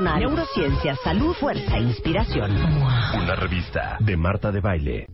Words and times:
neurociencia, 0.00 0.94
salud, 1.02 1.34
fuerza 1.34 1.76
e 1.76 1.80
inspiración. 1.80 2.50
Una 3.14 3.34
revista 3.34 3.96
de 4.00 4.16
Marta 4.16 4.52
de 4.52 4.60
Baile. 4.60 5.06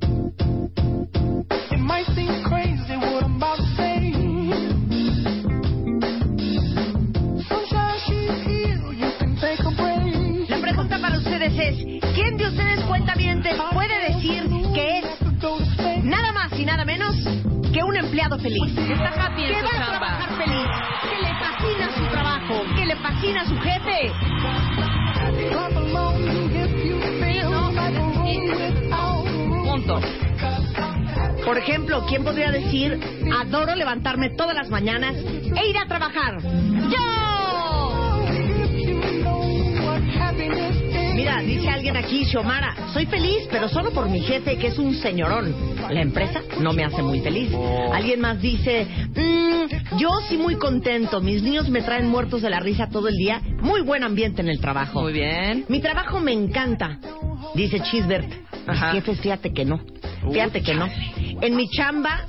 La 10.49 10.61
pregunta 10.61 10.99
para 11.01 11.19
ustedes 11.19 11.53
es, 11.59 12.03
¿quién 12.15 12.37
de 12.37 12.47
ustedes 12.47 12.85
cuentavientes 12.85 13.57
puede 13.73 14.13
decir 14.13 14.45
que 14.75 14.99
es 14.99 16.05
nada 16.05 16.33
más 16.33 16.53
y 16.59 16.65
nada 16.65 16.85
menos 16.85 17.17
un 17.95 18.05
empleado 18.05 18.39
feliz? 18.39 18.77
Está 18.77 19.27
happy 19.27 19.43
en 19.45 19.49
que 19.49 19.61
su 19.61 19.65
va 19.65 19.71
a 19.71 19.91
trabajar 19.91 20.37
feliz, 20.37 20.67
que 21.03 21.17
le 21.23 21.33
fascina 21.39 21.91
su 21.97 22.05
trabajo, 22.11 22.65
que 22.77 22.87
le 22.87 22.97
fascina 22.97 23.45
su 23.47 23.57
jefe. 23.59 24.13
Punto. 29.65 30.01
Por 31.45 31.59
ejemplo, 31.59 32.05
¿quién 32.09 32.25
podría 32.25 32.51
decir, 32.51 32.99
adoro 33.39 33.77
levantarme 33.77 34.31
todas 34.31 34.57
las 34.57 34.71
mañanas 34.71 35.15
e 35.15 35.67
ir 35.69 35.79
a 35.79 35.87
trabajar? 35.87 36.39
¡Yo! 36.43 37.25
Mira, 41.15 41.41
dice 41.43 41.69
alguien 41.69 41.97
aquí, 41.97 42.25
Xiomara, 42.25 42.75
soy 42.93 43.07
feliz, 43.07 43.47
pero 43.51 43.69
solo 43.69 43.93
por 43.93 44.09
mi 44.09 44.21
jefe, 44.21 44.57
que 44.59 44.67
es 44.67 44.79
un 44.79 44.95
señorón. 44.97 45.55
La 45.89 46.03
empresa 46.03 46.43
no 46.61 46.73
me 46.73 46.85
hace 46.85 47.03
muy 47.03 47.21
feliz. 47.21 47.53
Alguien 47.93 48.21
más 48.21 48.41
dice, 48.41 48.87
"Mm, 49.15 49.97
yo 49.99 50.11
sí 50.29 50.37
muy 50.37 50.57
contento, 50.57 51.21
mis 51.21 51.41
niños 51.43 51.69
me 51.69 51.83
traen 51.83 52.09
muertos 52.09 52.43
de 52.43 52.51
la 52.51 52.59
risa 52.59 52.89
todo 52.89 53.07
el 53.07 53.15
día, 53.17 53.41
muy 53.61 53.83
buen 53.83 54.03
ambiente 54.03 54.43
en 54.43 54.49
el 54.49 54.61
trabajo. 54.61 55.03
Muy 55.03 55.13
bien. 55.13 55.65
Mi 55.69 55.81
trabajo 55.81 56.19
me 56.19 56.33
encanta, 56.33 56.99
dice 57.55 57.81
Chisbert. 57.81 58.29
Mis 58.67 58.81
jefes, 58.93 59.21
fíjate 59.21 59.53
que 59.53 59.65
no. 59.65 59.81
Fíjate 60.33 60.63
que 60.63 60.75
no. 60.75 60.89
En 61.41 61.55
mi 61.55 61.69
chamba, 61.69 62.27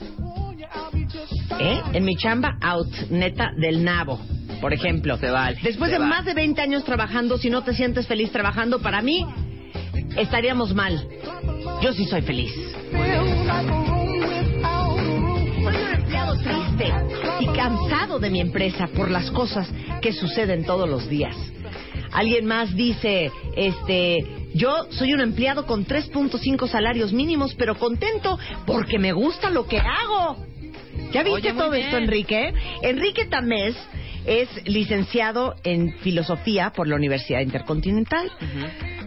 ¿eh? 1.60 1.82
En 1.94 2.06
mi 2.06 2.16
chamba, 2.18 2.58
out, 2.62 2.94
neta, 3.10 3.52
del 3.58 3.84
nabo, 3.84 4.20
por 4.62 4.74
ejemplo. 4.74 5.18
Se 5.18 5.30
vale, 5.30 5.58
Después 5.64 5.90
se 5.90 5.96
de 5.96 6.00
vale. 6.00 6.10
más 6.10 6.26
de 6.26 6.34
20 6.34 6.62
años 6.62 6.84
trabajando, 6.84 7.38
si 7.38 7.50
no 7.50 7.64
te 7.64 7.74
sientes 7.74 8.08
feliz 8.08 8.32
trabajando, 8.32 8.80
para 8.82 9.02
mí, 9.02 9.26
estaríamos 10.18 10.74
mal. 10.74 11.08
Yo 11.82 11.94
sí 11.94 12.06
soy 12.06 12.22
feliz. 12.22 12.52
Soy 15.64 15.76
un 15.76 15.92
empleado 15.94 16.36
triste 16.38 16.94
y 17.40 17.48
cansado 17.48 18.20
de 18.20 18.30
mi 18.30 18.40
empresa 18.40 18.88
por 18.96 19.10
las 19.10 19.32
cosas 19.32 19.70
que 20.02 20.14
suceden 20.14 20.64
todos 20.66 20.88
los 20.90 21.10
días. 21.10 21.36
Alguien 22.12 22.46
más 22.46 22.74
dice, 22.76 23.32
este, 23.58 24.26
yo 24.54 24.88
soy 24.92 25.14
un 25.14 25.22
empleado 25.22 25.66
con 25.66 25.86
3.5 25.86 26.68
salarios 26.70 27.12
mínimos, 27.12 27.54
pero 27.56 27.78
contento 27.78 28.40
porque 28.66 29.00
me 29.00 29.12
gusta 29.12 29.50
lo 29.50 29.68
que 29.68 29.80
hago. 29.80 30.38
¿Ya 31.12 31.24
viste 31.24 31.50
Oye, 31.50 31.54
todo 31.54 31.74
esto, 31.74 31.98
Enrique? 31.98 32.54
Enrique 32.82 33.26
Tamés 33.26 33.76
es 34.26 34.50
licenciado 34.66 35.56
en 35.64 35.94
Filosofía 36.00 36.72
por 36.76 36.88
la 36.88 36.96
Universidad 36.96 37.42
Intercontinental, 37.42 38.32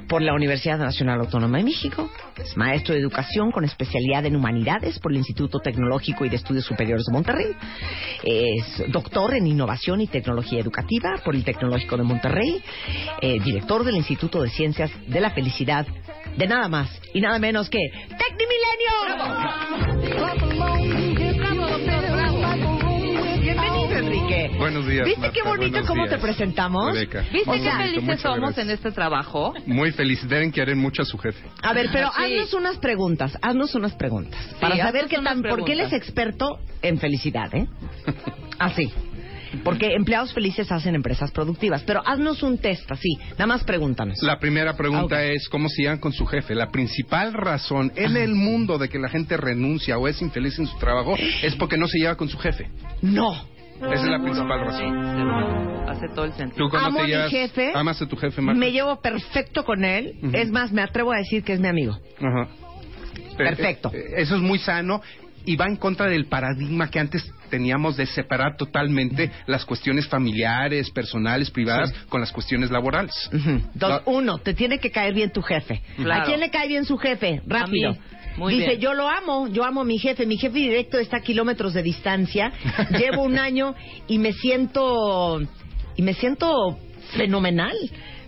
por 0.09 0.23
la 0.23 0.33
Universidad 0.34 0.79
Nacional 0.79 1.21
Autónoma 1.21 1.59
de 1.59 1.65
México, 1.65 2.11
es 2.37 2.56
maestro 2.56 2.95
de 2.95 3.01
Educación 3.01 3.51
con 3.51 3.65
especialidad 3.65 4.25
en 4.25 4.37
Humanidades 4.37 4.99
por 5.01 5.12
el 5.12 5.19
Instituto 5.19 5.59
Tecnológico 5.59 6.25
y 6.25 6.29
de 6.29 6.37
Estudios 6.37 6.65
Superiores 6.65 7.05
de 7.05 7.12
Monterrey, 7.12 7.55
es 8.23 8.83
doctor 8.91 9.34
en 9.34 9.47
Innovación 9.47 10.01
y 10.01 10.06
Tecnología 10.06 10.61
Educativa 10.61 11.21
por 11.25 11.35
el 11.35 11.45
Tecnológico 11.45 11.97
de 11.97 12.05
Monterrey, 12.05 12.62
eh, 13.21 13.39
director 13.45 13.85
del 13.85 13.97
Instituto 13.97 14.41
de 14.43 14.49
Ciencias 14.50 14.91
de 15.06 15.21
la 15.21 15.31
Felicidad, 15.31 15.87
de 16.37 16.47
nada 16.47 16.69
más 16.69 16.89
y 17.12 17.21
nada 17.21 17.39
menos 17.39 17.69
que 17.69 17.81
Tecnimilenio. 18.09 18.69
Enrique. 24.34 24.59
Buenos 24.59 24.87
días. 24.87 25.05
¿Viste 25.06 25.21
Marta, 25.21 25.34
qué 25.34 25.49
bonito 25.49 25.81
cómo 25.87 26.05
te 26.05 26.11
días. 26.11 26.21
presentamos? 26.21 26.93
Rebeca. 26.93 27.21
¿Viste 27.33 27.47
Muy 27.47 27.61
qué 27.61 27.69
bonito, 27.71 27.78
felices 28.00 28.21
somos 28.21 28.39
gracias. 28.41 28.66
en 28.66 28.71
este 28.72 28.91
trabajo? 28.93 29.55
Muy 29.66 29.93
feliz. 29.93 30.27
Deben 30.28 30.53
querer 30.53 30.77
mucho 30.77 31.03
a 31.03 31.05
su 31.05 31.19
jefe. 31.19 31.44
A 31.62 31.72
ver, 31.72 31.89
pero 31.93 32.11
Sí. 32.16 32.22
haznos 32.25 32.55
unas 32.55 32.78
preguntas, 32.78 33.38
haznos 33.43 33.75
unas 33.75 33.94
preguntas. 33.94 34.38
para 34.61 34.77
saber 34.77 35.06
qué 35.09 35.19
tan, 35.19 35.43
porque 35.43 35.72
él 35.72 35.81
es 35.81 35.93
experto 35.93 36.59
en 36.83 36.99
felicidad, 36.99 37.55
¿eh? 37.55 37.67
Así. 38.59 38.91
Porque 39.65 39.94
empleados 39.94 40.34
felices 40.34 40.71
hacen 40.71 40.94
empresas 40.94 41.31
productivas. 41.31 41.83
Pero 41.84 42.03
haznos 42.06 42.43
un 42.43 42.59
test 42.59 42.91
así, 42.93 43.17
nada 43.33 43.47
más 43.47 43.65
pregúntanos. 43.65 44.19
La 44.22 44.38
primera 44.38 44.75
pregunta 44.77 45.17
Ok. 45.17 45.22
es 45.37 45.49
cómo 45.49 45.71
se 45.71 45.83
llevan 45.83 45.99
con 46.00 46.12
su 46.12 46.27
jefe. 46.27 46.55
La 46.55 46.71
principal 46.71 47.33
razón 47.33 47.91
en 47.97 48.19
el 48.19 48.34
mundo 48.34 48.77
de 48.77 48.91
que 48.91 48.99
la 48.99 49.09
gente 49.09 49.38
renuncia 49.38 49.97
o 49.97 50.06
es 50.06 50.21
infeliz 50.21 50.59
en 50.59 50.67
su 50.67 50.77
trabajo 50.78 51.17
es 51.43 51.56
porque 51.56 51.78
no 51.78 51.88
se 51.88 51.99
lleva 51.99 52.17
con 52.17 52.28
su 52.28 52.37
jefe. 52.38 52.69
No. 53.00 53.31
Esa 53.81 53.94
es 53.94 54.05
la 54.11 54.19
principal 54.22 54.61
razón. 54.61 55.16
Seguro. 55.16 55.89
Hace 55.89 56.09
todo 56.09 56.25
el 56.27 56.33
sentido. 56.34 56.66
¿Tú 56.66 56.71
cuando 56.71 56.89
Amo 56.89 56.99
te 56.99 57.03
a 57.03 57.06
mi 57.06 57.12
llevas, 57.12 57.31
jefe. 57.31 57.72
amas 57.75 58.03
a 58.03 58.06
tu 58.06 58.16
jefe, 58.16 58.41
Marta? 58.43 58.59
Me 58.59 58.72
llevo 58.72 59.00
perfecto 59.00 59.65
con 59.65 59.84
él. 59.84 60.15
Ujú. 60.22 60.37
Es 60.37 60.50
más, 60.50 60.71
me 60.72 60.83
atrevo 60.83 61.12
a 61.12 61.16
decir 61.19 61.43
que 61.44 61.55
es 61.55 61.61
mi 61.61 61.69
amigo. 61.69 61.97
Ajá. 62.21 62.49
Perfecto. 63.37 63.91
Eh, 63.94 63.99
eh, 63.99 64.15
Eso 64.19 64.37
es 64.37 64.43
muy 64.43 64.59
sano 64.59 65.00
y 65.49 65.57
va 65.57 65.65
en 65.67 65.77
contra 65.77 66.07
del 66.09 66.27
paradigma 66.27 66.91
que 66.91 66.99
antes 67.01 67.25
teníamos 67.49 67.97
de 67.97 68.05
separar 68.05 68.59
totalmente 68.59 69.31
las 69.47 69.65
cuestiones 69.65 70.07
familiares, 70.07 70.91
personales, 70.91 71.51
privadas 71.51 71.91
con 72.11 72.21
las 72.21 72.31
cuestiones 72.33 72.71
laborales. 72.71 73.15
Ujú. 73.33 73.63
Dos, 73.73 73.89
La- 73.91 74.03
uno, 74.05 74.37
te 74.39 74.53
tiene 74.53 74.79
que 74.79 74.91
caer 74.91 75.15
bien 75.15 75.31
tu 75.31 75.41
jefe. 75.41 75.81
Claro. 75.97 76.23
¿A 76.23 76.25
quién 76.27 76.41
le 76.41 76.51
cae 76.51 76.69
bien 76.69 76.85
su 76.85 76.99
jefe? 76.99 77.41
Rápido. 77.47 77.97
Muy 78.37 78.57
Dice, 78.57 78.69
bien. 78.69 78.81
yo 78.81 78.93
lo 78.93 79.09
amo, 79.09 79.49
yo 79.49 79.65
amo 79.65 79.81
a 79.81 79.85
mi 79.85 79.99
jefe. 79.99 80.27
Mi 80.27 80.37
jefe 80.37 80.59
directo 80.59 80.99
está 80.99 81.17
a 81.17 81.21
kilómetros 81.21 81.73
de 81.73 81.83
distancia. 81.83 82.53
Llevo 82.99 83.23
un 83.23 83.39
año 83.39 83.75
y 84.07 84.19
me 84.19 84.35
siento 84.35 85.41
y 85.97 86.03
me 86.03 86.13
siento 86.13 86.79
fenomenal. 87.17 87.75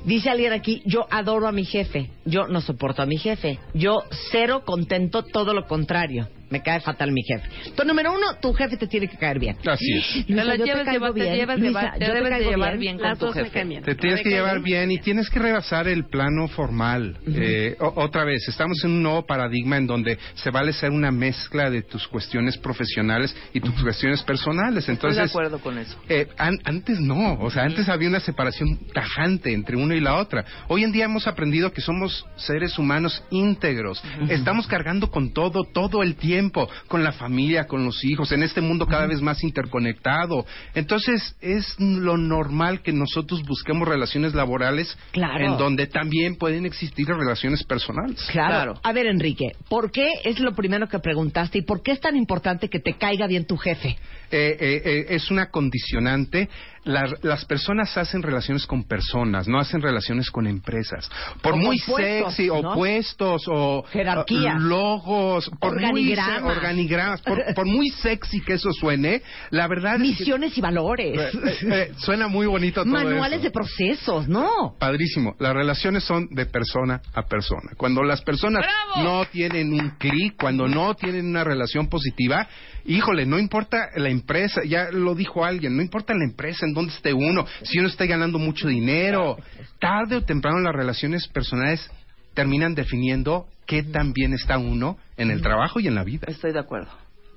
Dice 0.06 0.30
alguien 0.30 0.54
aquí, 0.54 0.80
yo 0.86 1.06
adoro 1.10 1.46
a 1.46 1.52
mi 1.52 1.66
jefe, 1.66 2.08
yo 2.24 2.46
no 2.48 2.62
soporto 2.62 3.02
a 3.02 3.06
mi 3.06 3.18
jefe, 3.18 3.58
yo 3.74 4.04
cero 4.32 4.62
contento, 4.64 5.22
todo 5.22 5.52
lo 5.52 5.66
contrario, 5.66 6.26
me 6.50 6.62
cae 6.62 6.80
fatal 6.80 7.12
mi 7.12 7.22
jefe. 7.22 7.48
Entonces, 7.64 7.86
número 7.86 8.12
uno, 8.12 8.34
tu 8.42 8.52
jefe 8.52 8.76
te 8.76 8.86
tiene 8.86 9.08
que 9.08 9.16
caer 9.16 9.38
bien. 9.38 9.56
Así 9.66 9.92
es. 9.96 10.26
Te 10.26 10.32
Luisa, 10.32 10.44
la 10.44 10.56
yo 10.56 10.64
llevas, 10.64 10.84
caigo 10.84 11.06
lleva- 11.06 11.14
te 11.14 11.20
bien. 11.20 11.34
llevas, 11.36 11.58
Luisa, 11.58 11.80
llevar- 11.80 11.98
te 11.98 12.06
yo 12.06 12.12
debes 12.14 12.24
de 12.24 12.30
caigo 12.30 12.50
llevar 12.50 12.78
bien 12.78 12.98
con 12.98 13.18
tu 13.18 13.32
jefe. 13.32 13.64
bien. 13.64 13.82
Te 13.82 13.94
tienes 13.94 14.20
que 14.20 14.28
¿Me 14.28 14.30
cae 14.34 14.40
llevar 14.42 14.60
bien 14.62 14.90
y 14.90 14.98
tienes 14.98 15.30
que 15.30 15.38
rebasar 15.38 15.86
el 15.88 16.04
plano 16.06 16.48
formal. 16.48 17.16
Eh, 17.26 17.76
o- 17.80 17.92
otra 18.02 18.24
vez, 18.24 18.46
estamos 18.48 18.82
en 18.84 18.90
un 18.90 19.02
nuevo 19.02 19.24
paradigma 19.26 19.76
en 19.76 19.86
donde 19.86 20.18
se 20.34 20.50
vale 20.50 20.72
ser 20.72 20.90
una 20.90 21.10
mezcla 21.10 21.70
de 21.70 21.82
tus 21.82 22.06
cuestiones 22.08 22.56
profesionales 22.58 23.34
y 23.54 23.60
tus 23.60 23.80
cuestiones 23.82 24.22
personales. 24.22 24.78
Estoy 24.88 24.94
Entonces, 24.94 25.18
de 25.18 25.28
acuerdo 25.30 25.58
con 25.60 25.78
eso. 25.78 25.96
Eh, 26.08 26.26
an- 26.36 26.58
antes 26.64 26.98
no, 27.00 27.34
o 27.40 27.50
sea, 27.50 27.62
antes 27.64 27.88
había 27.88 28.08
una 28.08 28.20
separación 28.20 28.78
tajante 28.92 29.52
entre 29.52 29.76
una 29.76 29.94
y 29.94 30.00
la 30.00 30.16
otra. 30.16 30.44
Hoy 30.68 30.82
en 30.84 30.92
día 30.92 31.04
hemos 31.04 31.26
aprendido 31.26 31.72
que 31.72 31.80
somos 31.80 32.26
seres 32.36 32.78
humanos 32.78 33.22
íntegros. 33.30 34.02
Estamos 34.28 34.66
cargando 34.66 35.10
con 35.10 35.32
todo, 35.32 35.62
todo 35.72 36.02
el 36.02 36.16
tiempo, 36.16 36.39
con 36.88 37.04
la 37.04 37.12
familia, 37.12 37.66
con 37.66 37.84
los 37.84 38.04
hijos, 38.04 38.32
en 38.32 38.42
este 38.42 38.60
mundo 38.60 38.86
cada 38.86 39.06
vez 39.06 39.20
más 39.20 39.42
interconectado. 39.44 40.46
Entonces, 40.74 41.36
es 41.40 41.78
lo 41.78 42.16
normal 42.16 42.80
que 42.82 42.92
nosotros 42.92 43.42
busquemos 43.42 43.86
relaciones 43.86 44.34
laborales 44.34 44.96
Claro. 45.12 45.44
en 45.44 45.58
donde 45.58 45.86
también 45.86 46.36
pueden 46.36 46.66
existir 46.66 47.06
relaciones 47.06 47.64
personales. 47.64 48.22
Claro. 48.30 48.50
Claro. 48.50 48.80
A 48.82 48.92
ver, 48.92 49.06
Enrique, 49.06 49.52
¿por 49.68 49.90
qué 49.90 50.06
es 50.24 50.40
lo 50.40 50.54
primero 50.54 50.88
que 50.88 50.98
preguntaste 50.98 51.58
y 51.58 51.62
por 51.62 51.82
qué 51.82 51.92
es 51.92 52.00
tan 52.00 52.16
importante 52.16 52.68
que 52.68 52.80
te 52.80 52.94
caiga 52.94 53.26
bien 53.26 53.46
tu 53.46 53.56
jefe? 53.56 53.96
Eh, 54.32 54.56
eh, 54.60 54.82
eh, 54.84 55.06
es 55.10 55.30
una 55.30 55.50
condicionante. 55.50 56.48
La- 56.84 57.12
las 57.22 57.44
personas 57.44 57.96
hacen 57.98 58.22
relaciones 58.22 58.66
con 58.66 58.84
personas, 58.84 59.46
no 59.48 59.58
hacen 59.58 59.82
relaciones 59.82 60.30
con 60.30 60.46
empresas. 60.46 61.10
Por 61.42 61.54
O 61.54 61.56
muy 61.56 61.78
sexy, 61.78 62.46
¿no? 62.46 62.54
o 62.54 62.74
puestos, 62.74 63.42
o 63.48 63.84
Jerarquías. 63.90 64.56
o 64.56 64.58
logos, 64.58 65.50
por 65.60 65.74
Organigramas. 65.74 66.42
muy 66.42 66.50
organigramas, 66.52 67.20
por, 67.22 67.42
por 67.54 67.66
muy 67.66 67.88
sexy 67.90 68.40
que 68.40 68.54
eso 68.54 68.72
suene, 68.72 69.22
la 69.50 69.68
verdad 69.68 69.94
es 69.96 70.00
que- 70.00 70.08
Misiones 70.08 70.56
y 70.56 70.60
valores. 70.60 71.18
Eh, 71.20 71.30
eh, 71.44 71.56
eh, 71.62 71.92
suena 71.98 72.28
muy 72.28 72.46
bonito 72.46 72.82
todo 72.82 72.92
Manuales 72.92 73.40
eso. 73.40 73.44
de 73.44 73.50
procesos, 73.50 74.28
¿no? 74.28 74.74
Padrísimo. 74.78 75.34
Las 75.38 75.54
relaciones 75.54 76.04
son 76.04 76.28
de 76.30 76.46
persona 76.46 77.00
a 77.14 77.22
persona. 77.22 77.72
Cuando 77.76 78.02
las 78.02 78.22
personas 78.22 78.64
¡Bravo! 78.94 79.08
no 79.20 79.24
tienen 79.26 79.72
un 79.72 79.90
clic, 79.98 80.36
cuando 80.40 80.66
no 80.66 80.94
tienen 80.94 81.26
una 81.26 81.44
relación 81.44 81.88
positiva, 81.88 82.48
híjole, 82.84 83.26
no 83.26 83.38
importa 83.38 83.88
la 83.96 84.08
empresa, 84.08 84.62
ya 84.66 84.90
lo 84.90 85.14
dijo 85.14 85.44
alguien, 85.44 85.76
no 85.76 85.82
importa 85.82 86.14
la 86.14 86.24
empresa, 86.24 86.66
en 86.66 86.74
dónde 86.74 86.92
esté 86.92 87.12
uno, 87.12 87.46
si 87.62 87.78
uno 87.78 87.88
está 87.88 88.06
ganando 88.06 88.38
mucho 88.38 88.68
dinero, 88.68 89.36
tarde 89.78 90.16
o 90.16 90.22
temprano 90.22 90.60
las 90.60 90.74
relaciones 90.74 91.26
personales 91.28 91.90
terminan 92.34 92.74
definiendo 92.74 93.46
qué 93.66 93.82
tan 93.82 94.12
bien 94.12 94.32
está 94.34 94.58
uno 94.58 94.96
en 95.16 95.30
el 95.30 95.42
trabajo 95.42 95.80
y 95.80 95.86
en 95.88 95.94
la 95.94 96.04
vida. 96.04 96.26
Estoy 96.28 96.52
de 96.52 96.58
acuerdo. 96.60 96.90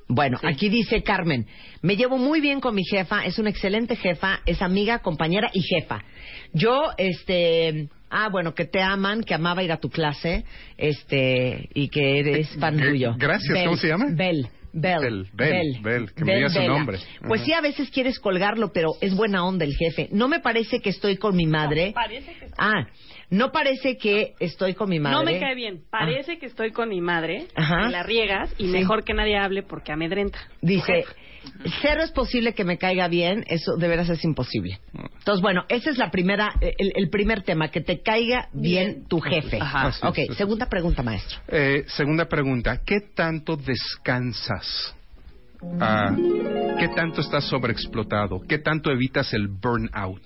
Bueno, 0.07 0.37
Sí. 0.39 0.47
aquí 0.47 0.69
dice 0.69 1.01
Carmen, 1.01 1.47
me 1.81 1.95
llevo 1.95 2.17
muy 2.17 2.41
bien 2.41 2.59
con 2.59 2.75
mi 2.75 2.83
jefa, 2.83 3.25
es 3.25 3.39
una 3.39 3.49
excelente 3.49 3.95
jefa, 3.95 4.41
es 4.45 4.61
amiga, 4.61 4.99
compañera 4.99 5.49
y 5.53 5.61
jefa. 5.61 6.03
Yo, 6.51 6.89
este, 6.97 7.87
ah, 8.09 8.27
bueno, 8.29 8.53
que 8.53 8.65
te 8.65 8.81
aman, 8.81 9.23
que 9.23 9.33
amaba 9.33 9.63
ir 9.63 9.71
a 9.71 9.77
tu 9.77 9.89
clase, 9.89 10.43
este, 10.77 11.69
y 11.73 11.87
que 11.87 12.19
eres 12.19 12.49
fan 12.59 12.79
Eh, 12.79 12.89
tuyo. 12.89 13.15
gracias, 13.17 13.57
¿cómo 13.63 13.77
se 13.77 13.87
llama? 13.87 14.07
Bel. 14.11 14.47
Bel, 14.73 15.01
Bel, 15.01 15.29
Bel, 15.33 15.81
Bel, 15.83 16.13
que 16.13 16.25
me 16.25 16.35
diga 16.35 16.49
su 16.49 16.61
nombre. 16.63 16.97
Pues 17.27 17.41
sí, 17.43 17.53
a 17.53 17.61
veces 17.61 17.91
quieres 17.91 18.19
colgarlo, 18.19 18.73
pero 18.73 18.93
es 19.01 19.15
buena 19.15 19.45
onda 19.45 19.65
el 19.65 19.75
jefe. 19.75 20.09
No 20.11 20.27
me 20.27 20.39
parece 20.39 20.79
que 20.79 20.89
estoy 20.89 21.17
con 21.17 21.35
mi 21.35 21.45
madre. 21.45 21.91
parece 21.93 22.33
que. 22.33 22.47
Ah, 22.57 22.87
no 23.29 23.51
parece 23.51 23.97
que 23.97 24.33
estoy 24.39 24.73
con 24.73 24.89
mi 24.89 24.99
madre. 24.99 25.17
No 25.17 25.23
me 25.23 25.39
cae 25.39 25.55
bien. 25.55 25.83
Parece 25.89 26.37
que 26.37 26.45
estoy 26.45 26.71
con 26.71 26.89
mi 26.89 27.01
madre, 27.01 27.47
Ajá. 27.55 27.89
la 27.89 28.03
riegas 28.03 28.53
y 28.57 28.65
Sí. 28.65 28.69
mejor 28.71 29.03
que 29.03 29.13
nadie 29.13 29.37
hable 29.37 29.63
porque 29.63 29.91
amedrenta. 29.91 30.39
Dice, 30.61 31.05
cero 31.81 32.01
es 32.03 32.11
posible 32.11 32.53
que 32.53 32.63
me 32.63 32.77
caiga 32.77 33.07
bien, 33.07 33.43
eso 33.47 33.75
de 33.77 33.87
veras 33.87 34.09
es 34.09 34.23
imposible. 34.23 34.79
Entonces, 34.93 35.41
bueno, 35.41 35.63
esa 35.69 35.89
es 35.89 35.97
la 35.97 36.11
primera, 36.11 36.53
el, 36.61 36.91
el 36.95 37.09
primer 37.09 37.43
tema, 37.43 37.69
que 37.69 37.81
te 37.81 38.01
caiga 38.01 38.49
bien, 38.53 39.05
tu 39.07 39.19
jefe. 39.19 39.59
Ajá. 39.61 39.87
Así 39.87 40.05
Ok, 40.05 40.17
es, 40.29 40.37
segunda 40.37 40.67
pregunta, 40.67 41.01
maestro. 41.03 41.39
Eh, 41.47 41.83
segunda 41.87 42.25
pregunta, 42.25 42.81
¿qué 42.85 42.99
tanto 43.15 43.55
descansas? 43.57 44.95
Ah, 45.79 46.13
¿Qué 46.77 46.89
tanto 46.89 47.21
estás 47.21 47.45
sobreexplotado? 47.45 48.41
¿Qué 48.47 48.57
tanto 48.57 48.91
evitas 48.91 49.33
el 49.33 49.47
burnout? 49.47 50.21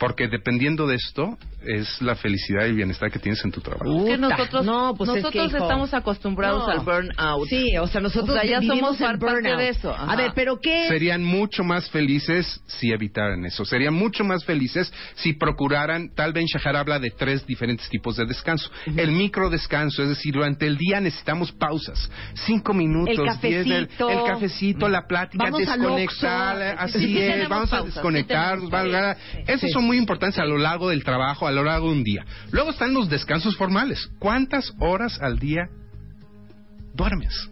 Porque 0.00 0.26
dependiendo 0.28 0.86
de 0.88 0.96
esto 0.96 1.38
es 1.62 2.00
la 2.00 2.14
felicidad 2.14 2.62
y 2.64 2.70
el 2.70 2.74
bienestar 2.74 3.10
que 3.12 3.18
tienes 3.18 3.44
en 3.44 3.52
tu 3.52 3.60
trabajo. 3.60 3.84
Puta. 3.84 4.16
nosotros, 4.16 4.64
No, 4.64 4.94
pues 4.96 5.10
es 5.10 5.14
que, 5.16 5.20
nosotros 5.20 5.46
hijo, 5.52 5.56
estamos 5.62 5.92
acostumbrados 5.94 6.66
no. 6.66 6.72
al 6.72 6.80
burnout. 6.80 7.46
Sí, 7.48 7.76
o 7.76 7.86
sea, 7.86 8.00
nosotros 8.00 8.30
O 8.30 8.40
sea, 8.40 8.48
ya 8.50 8.62
somos 8.66 8.98
el 8.98 9.18
parte 9.18 9.56
de 9.56 9.68
eso, 9.68 9.92
ajá. 9.92 10.10
A 10.10 10.16
ver, 10.16 10.32
pero 10.34 10.58
¿qué? 10.58 10.88
Serían 10.88 11.22
mucho 11.22 11.62
más 11.62 11.90
felices 11.90 12.62
si 12.66 12.90
evitaran 12.92 13.44
eso. 13.44 13.66
Serían 13.66 13.92
mucho 13.92 14.24
más 14.24 14.42
felices 14.46 14.90
si 15.16 15.34
procuraran, 15.34 16.14
tal 16.14 16.32
vez 16.32 16.46
Shahar 16.46 16.76
habla 16.76 16.98
de 16.98 17.10
tres 17.10 17.46
diferentes 17.46 17.88
tipos 17.90 18.16
de 18.16 18.24
descanso. 18.24 18.70
El 18.96 19.12
micro 19.12 19.50
descanso, 19.50 20.02
es 20.02 20.08
decir, 20.08 20.32
durante 20.32 20.66
el 20.66 20.78
día 20.78 20.98
necesitamos 21.00 21.52
pausas. 21.52 22.10
Cinco 22.46 22.72
minutos, 22.72 23.18
El 23.18 23.40
diez, 23.42 23.66
el, 23.66 23.86
cafecito. 23.86 24.08
el 24.08 24.24
cafecito, 24.32 24.88
la 24.88 25.06
plática, 25.06 25.44
Vamos 25.44 25.60
desconectar, 25.60 26.62
así 26.78 26.98
Sí, 27.00 27.06
sí 27.06 27.18
es, 27.20 27.48
vamos 27.50 27.70
a 27.74 27.80
sí 27.80 27.86
desconectarnos. 27.86 28.72
va- 28.72 28.86
va- 28.88 29.16
Esos 29.46 29.60
Sí. 29.60 29.68
son 29.72 29.89
muy 29.90 29.98
importantes 29.98 30.38
a 30.38 30.44
lo 30.44 30.56
largo 30.56 30.90
del 30.90 31.02
trabajo, 31.02 31.48
a 31.48 31.50
lo 31.50 31.64
largo 31.64 31.88
de 31.88 31.94
un 31.94 32.04
día. 32.04 32.24
Luego 32.52 32.70
están 32.70 32.94
los 32.94 33.08
descansos 33.08 33.56
formales. 33.56 34.08
¿Cuántas 34.20 34.72
horas 34.78 35.18
al 35.20 35.40
día 35.40 35.68
duermes? 36.94 37.50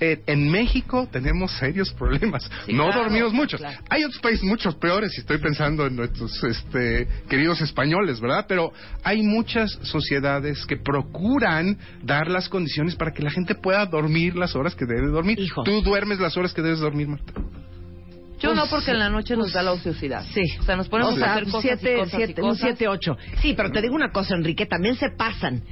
Eh, 0.00 0.22
en 0.26 0.50
México 0.50 1.06
tenemos 1.12 1.52
serios 1.58 1.92
problemas. 1.92 2.50
Sí, 2.64 2.72
no 2.72 2.84
claro, 2.86 3.02
dormimos 3.02 3.34
mucho. 3.34 3.58
claro. 3.58 3.78
Hay 3.90 4.04
otros 4.04 4.22
países 4.22 4.42
muchos 4.42 4.74
peores, 4.76 5.12
y 5.18 5.20
estoy 5.20 5.36
pensando 5.36 5.86
en 5.86 5.96
nuestros 5.96 6.42
este, 6.44 7.06
queridos 7.28 7.60
españoles, 7.60 8.20
¿verdad? 8.20 8.46
Pero 8.48 8.72
hay 9.04 9.22
muchas 9.22 9.78
sociedades 9.82 10.64
que 10.64 10.78
procuran 10.78 11.78
dar 12.02 12.28
las 12.28 12.48
condiciones 12.48 12.96
para 12.96 13.12
que 13.12 13.22
la 13.22 13.30
gente 13.30 13.54
pueda 13.54 13.84
dormir 13.84 14.34
las 14.34 14.56
horas 14.56 14.74
que 14.74 14.86
debe 14.86 15.08
dormir. 15.08 15.38
Hijo. 15.38 15.62
Tú 15.62 15.82
duermes 15.82 16.20
las 16.20 16.38
horas 16.38 16.54
que 16.54 16.62
debes 16.62 16.80
dormir, 16.80 17.08
Marta. 17.08 17.34
Yo 18.38 18.50
Pues, 18.50 18.56
no, 18.56 18.66
porque 18.68 18.90
en 18.90 18.98
la 18.98 19.08
noche 19.08 19.36
nos 19.36 19.52
da 19.52 19.62
la 19.62 19.72
ociosidad. 19.72 20.24
Sí. 20.32 20.42
O 20.60 20.62
sea, 20.62 20.76
nos 20.76 20.88
ponemos 20.88 21.14
O 21.14 21.16
sea, 21.16 21.28
a 21.28 21.32
hacer 21.36 21.44
cosas 21.44 21.62
siete, 21.62 21.94
y 21.94 21.98
cosas 21.98 22.12
y 22.14 22.16
siete, 22.16 22.42
un 22.42 22.48
cosas. 22.50 22.60
7, 22.62 22.88
8. 22.88 23.16
Sí, 23.40 23.54
pero 23.56 23.70
te 23.72 23.80
digo 23.80 23.94
una 23.94 24.10
cosa, 24.12 24.34
Enrique, 24.34 24.66
también 24.66 24.96
se 24.96 25.06
pasan. 25.16 25.62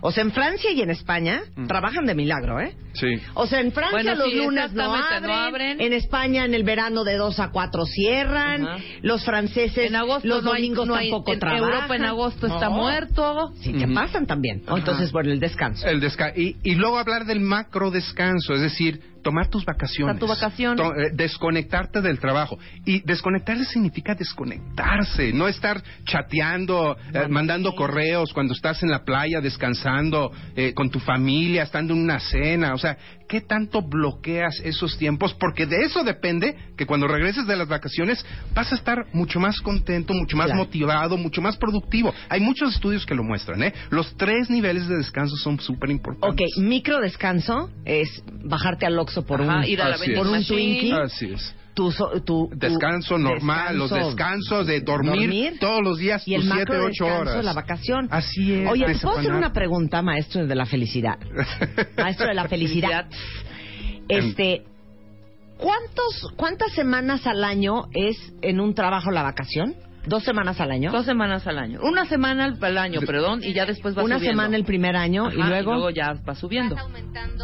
O 0.00 0.10
sea, 0.10 0.22
en 0.22 0.32
Francia 0.32 0.70
y 0.72 0.80
en 0.80 0.88
España 0.88 1.42
Mm. 1.54 1.66
trabajan 1.66 2.06
de 2.06 2.14
milagro, 2.14 2.58
¿eh? 2.60 2.74
Sí. 2.94 3.08
O 3.34 3.46
sea, 3.46 3.60
en 3.60 3.72
Francia 3.72 3.92
Bueno, 4.14 4.14
los 4.14 4.30
sí, 4.32 4.36
lunes 4.38 4.72
no 4.72 4.94
abren, 4.94 5.22
no 5.24 5.34
abren. 5.34 5.80
en 5.82 5.92
España 5.92 6.46
en 6.46 6.54
el 6.54 6.62
verano 6.64 7.04
de 7.04 7.16
2 7.16 7.38
a 7.40 7.50
4 7.50 7.84
cierran, 7.84 8.66
Ajá. 8.66 8.78
los 9.02 9.22
franceses 9.24 9.88
En 9.90 9.96
agosto 9.96 10.26
los 10.26 10.42
no 10.42 10.52
hay- 10.52 10.62
domingos 10.62 10.88
no 10.88 10.94
hay- 10.94 11.10
tampoco 11.10 11.32
en 11.34 11.40
trabajan. 11.40 11.64
Europa 11.74 11.96
en 11.96 12.04
agosto 12.06 12.46
está 12.46 12.70
muerto. 12.70 13.52
Sí, 13.60 13.72
te 13.74 13.84
Ujú. 13.84 13.92
pasan 13.94 14.26
también. 14.26 14.62
Entonces, 14.66 15.12
bueno, 15.12 15.30
el 15.32 15.40
descanso. 15.40 15.86
El 15.86 16.00
desca- 16.00 16.32
y, 16.34 16.56
y 16.62 16.74
luego 16.76 16.98
hablar 16.98 17.26
del 17.26 17.40
macro 17.40 17.90
descanso, 17.90 18.54
es 18.54 18.62
decir, 18.62 19.00
tomar 19.26 19.48
tus 19.48 19.64
vacaciones. 19.64 20.14
To- 20.76 20.94
eh, 20.94 21.10
desconectarte 21.12 22.00
del 22.00 22.20
trabajo. 22.20 22.58
Y 22.84 23.00
desconectarse 23.00 23.64
significa 23.64 24.14
desconectarse, 24.14 25.32
no 25.32 25.48
estar 25.48 25.82
chateando, 26.04 26.96
eh, 27.12 27.26
mandando 27.28 27.74
correos 27.74 28.32
cuando 28.32 28.54
estás 28.54 28.82
en 28.84 28.90
la 28.90 29.04
playa 29.04 29.40
descansando 29.40 30.30
eh, 30.54 30.72
con 30.74 30.90
tu 30.90 31.00
familia, 31.00 31.64
estando 31.64 31.92
en 31.92 32.00
una 32.02 32.20
cena. 32.20 32.72
O 32.74 32.78
sea, 32.78 32.96
¿qué 33.28 33.40
tanto 33.40 33.82
bloqueas 33.82 34.60
esos 34.64 34.96
tiempos? 34.98 35.34
Porque 35.34 35.66
de 35.66 35.82
eso 35.84 36.04
depende 36.04 36.56
que 36.76 36.86
cuando 36.86 37.08
regreses 37.08 37.46
de 37.46 37.56
las 37.56 37.68
vacaciones 37.68 38.24
vas 38.54 38.72
a 38.72 38.74
estar 38.74 39.06
mucho 39.12 39.40
más 39.40 39.60
contento, 39.60 40.14
mucho 40.14 40.36
más 40.36 40.46
Claro. 40.46 40.60
motivado, 40.62 41.16
mucho 41.16 41.42
más 41.42 41.56
productivo. 41.56 42.12
Hay 42.28 42.40
muchos 42.40 42.74
estudios 42.74 43.04
que 43.06 43.14
lo 43.14 43.22
muestran, 43.24 43.62
¿eh? 43.62 43.72
Los 43.90 44.16
tres 44.16 44.50
niveles 44.50 44.88
de 44.88 44.96
descanso 44.96 45.36
son 45.36 45.60
súper 45.60 45.90
importantes. 45.90 46.52
Ok, 46.56 46.62
micro 46.62 47.00
descanso 47.00 47.70
es 47.84 48.22
bajarte 48.44 48.86
al 48.86 48.98
Oxxo 48.98 49.24
por 49.24 49.42
Ajá, 49.42 49.58
un, 49.58 49.64
ir 49.64 49.80
a 49.82 49.88
la 49.88 49.96
por 49.96 50.26
un. 50.26 50.44
Twinkie. 50.44 50.92
Así 50.92 51.26
es. 51.32 51.54
Tu, 51.76 51.92
so- 51.92 52.10
tu- 52.24 52.48
tu 52.48 52.50
Descanso 52.56 53.18
normal, 53.18 53.76
los 53.76 53.90
descanso, 53.90 54.08
descansos 54.64 54.66
de 54.66 54.80
dormir, 54.80 55.58
todos 55.60 55.82
los 55.82 55.98
días 55.98 56.26
y 56.26 56.34
el 56.34 56.40
tus 56.40 56.48
macro 56.48 56.64
siete, 56.74 56.86
ocho 56.86 57.04
descanso, 57.04 57.30
horas. 57.32 57.44
la 57.44 57.52
vacación. 57.52 58.08
Así 58.10 58.52
es. 58.52 58.68
Oye, 58.70 58.86
¿te 58.86 58.94
puedo 58.98 59.18
hacer 59.18 59.32
una 59.34 59.52
pregunta, 59.52 60.00
maestro 60.02 60.46
de 60.46 60.54
la 60.54 60.64
felicidad? 60.66 61.18
Maestro 61.98 62.26
de 62.26 62.34
la 62.34 62.48
felicidad. 62.48 63.06
Este, 64.08 64.62
¿cuántos, 65.58 66.32
¿cuántas 66.36 66.72
semanas 66.72 67.26
al 67.26 67.44
año 67.44 67.84
es 67.92 68.16
en 68.42 68.60
un 68.60 68.74
trabajo 68.74 69.10
la 69.10 69.22
vacación? 69.22 69.74
¿Dos 70.06 70.22
semanas 70.22 70.60
al 70.60 70.70
año? 70.70 70.92
Dos 70.92 71.04
semanas 71.04 71.46
al 71.48 71.58
año. 71.58 71.80
Una 71.82 72.06
semana 72.06 72.44
al, 72.44 72.58
al 72.62 72.78
año, 72.78 73.00
perdón, 73.00 73.40
y 73.42 73.52
ya 73.52 73.66
después 73.66 73.98
va 73.98 74.04
Una 74.04 74.18
subiendo. 74.18 74.40
semana 74.40 74.56
el 74.56 74.64
primer 74.64 74.94
año 74.96 75.32
y 75.32 75.40
Ajá, 75.40 75.48
luego, 75.48 75.90
ya 75.90 76.14
va 76.26 76.34
subiendo. 76.36 76.76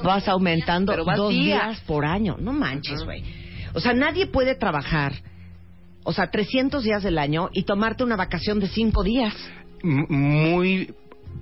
vas 0.05 0.29
aumentando 0.29 1.05
vas 1.05 1.17
dos 1.17 1.31
días. 1.31 1.45
días 1.67 1.81
por 1.87 2.05
año. 2.07 2.37
No 2.39 2.53
manches, 2.53 3.03
güey. 3.05 3.42
O 3.75 3.81
sea, 3.81 3.95
nadie 3.95 4.27
puede 4.27 4.55
trabajar, 4.55 5.13
o 6.05 6.13
sea, 6.13 6.31
300 6.31 6.83
días 6.85 7.03
del 7.03 7.19
año 7.19 7.49
y 7.53 7.63
tomarte 7.65 8.05
una 8.05 8.17
vacación 8.17 8.61
de 8.61 8.69
cinco 8.69 9.03
días. 9.03 9.35
M- 9.83 10.07
muy 10.09 10.95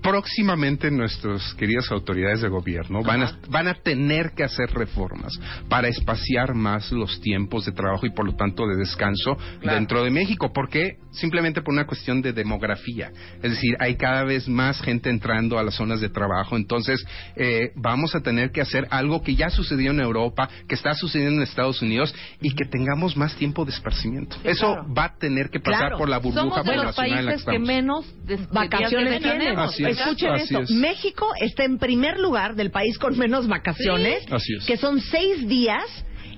próximamente 0.03 0.91
nuestras 0.91 1.55
queridas 1.55 1.91
autoridades 1.91 2.41
de 2.41 2.49
gobierno 2.49 3.03
van 3.03 3.23
a, 3.23 3.39
van 3.49 3.69
a 3.69 3.75
tener 3.75 4.33
que 4.33 4.45
hacer 4.45 4.71
reformas 4.73 5.33
para 5.69 5.89
espaciar 5.89 6.55
más 6.55 6.91
los 6.93 7.21
tiempos 7.21 7.67
de 7.67 7.73
trabajo 7.73 8.07
y 8.07 8.11
por 8.11 8.25
lo 8.27 8.35
tanto 8.35 8.67
de 8.67 8.77
descanso 8.77 9.37
Claro. 9.61 9.79
dentro 9.79 10.03
de 10.05 10.11
México. 10.11 10.53
porque 10.53 10.97
Simplemente 11.13 11.61
por 11.61 11.75
una 11.75 11.87
cuestión 11.89 12.23
de 12.23 12.33
demografía. 12.33 13.11
Es 13.43 13.51
decir, 13.51 13.75
hay 13.81 13.97
cada 13.97 14.23
vez 14.23 14.47
más 14.47 14.81
gente 14.81 15.11
entrando 15.11 15.59
a 15.59 15.65
las 15.65 15.75
zonas 15.75 16.01
de 16.01 16.09
trabajo. 16.09 16.57
Entonces, 16.57 17.05
eh, 17.35 17.73
vamos 17.75 18.15
a 18.15 18.21
tener 18.21 18.53
que 18.53 18.61
hacer 18.61 18.87
algo 18.93 19.21
que 19.21 19.35
ya 19.35 19.51
sucedió 19.51 19.91
en 19.91 19.99
Europa, 19.99 20.49
que 20.69 20.77
está 20.77 20.95
sucediendo 20.95 21.39
en 21.39 21.43
Estados 21.43 21.83
Unidos 21.83 22.15
y 22.41 22.55
que 22.55 22.65
tengamos 22.65 23.17
más 23.17 23.35
tiempo 23.35 23.65
de 23.65 23.73
esparcimiento. 23.73 24.37
Sí, 24.37 24.49
Eso 24.51 24.73
claro. 24.75 24.95
va 24.95 25.05
a 25.07 25.17
tener 25.17 25.51
que 25.51 25.59
pasar 25.59 25.81
Claro. 25.81 25.99
por 25.99 26.09
la 26.09 26.19
burbuja 26.19 26.43
Somos 26.43 26.65
de 26.65 26.77
los 26.77 26.99
en 27.01 27.25
la 27.27 27.33
que 27.33 27.39
estamos. 27.39 27.67
menos 27.67 28.15
vacaciones 28.53 29.21
tienen. 29.21 29.57
Así 29.85 29.93
es. 29.93 30.01
Escuchen 30.01 30.31
Así 30.33 30.43
esto. 30.45 30.61
es. 30.61 30.71
México 30.71 31.27
está 31.41 31.65
en 31.65 31.79
primer 31.79 32.19
lugar 32.19 32.55
del 32.57 32.71
país 32.71 32.99
con 32.99 33.17
menos 33.19 33.47
vacaciones, 33.49 34.23
Sí. 34.25 34.35
Así 34.35 34.55
es. 34.57 34.67
que 34.67 34.77
son 34.77 35.01
seis 35.01 35.47
días 35.49 35.85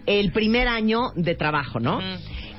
el 0.06 0.32
primer 0.32 0.66
año 0.68 1.10
de 1.16 1.34
trabajo, 1.34 1.78
¿no? 1.80 2.00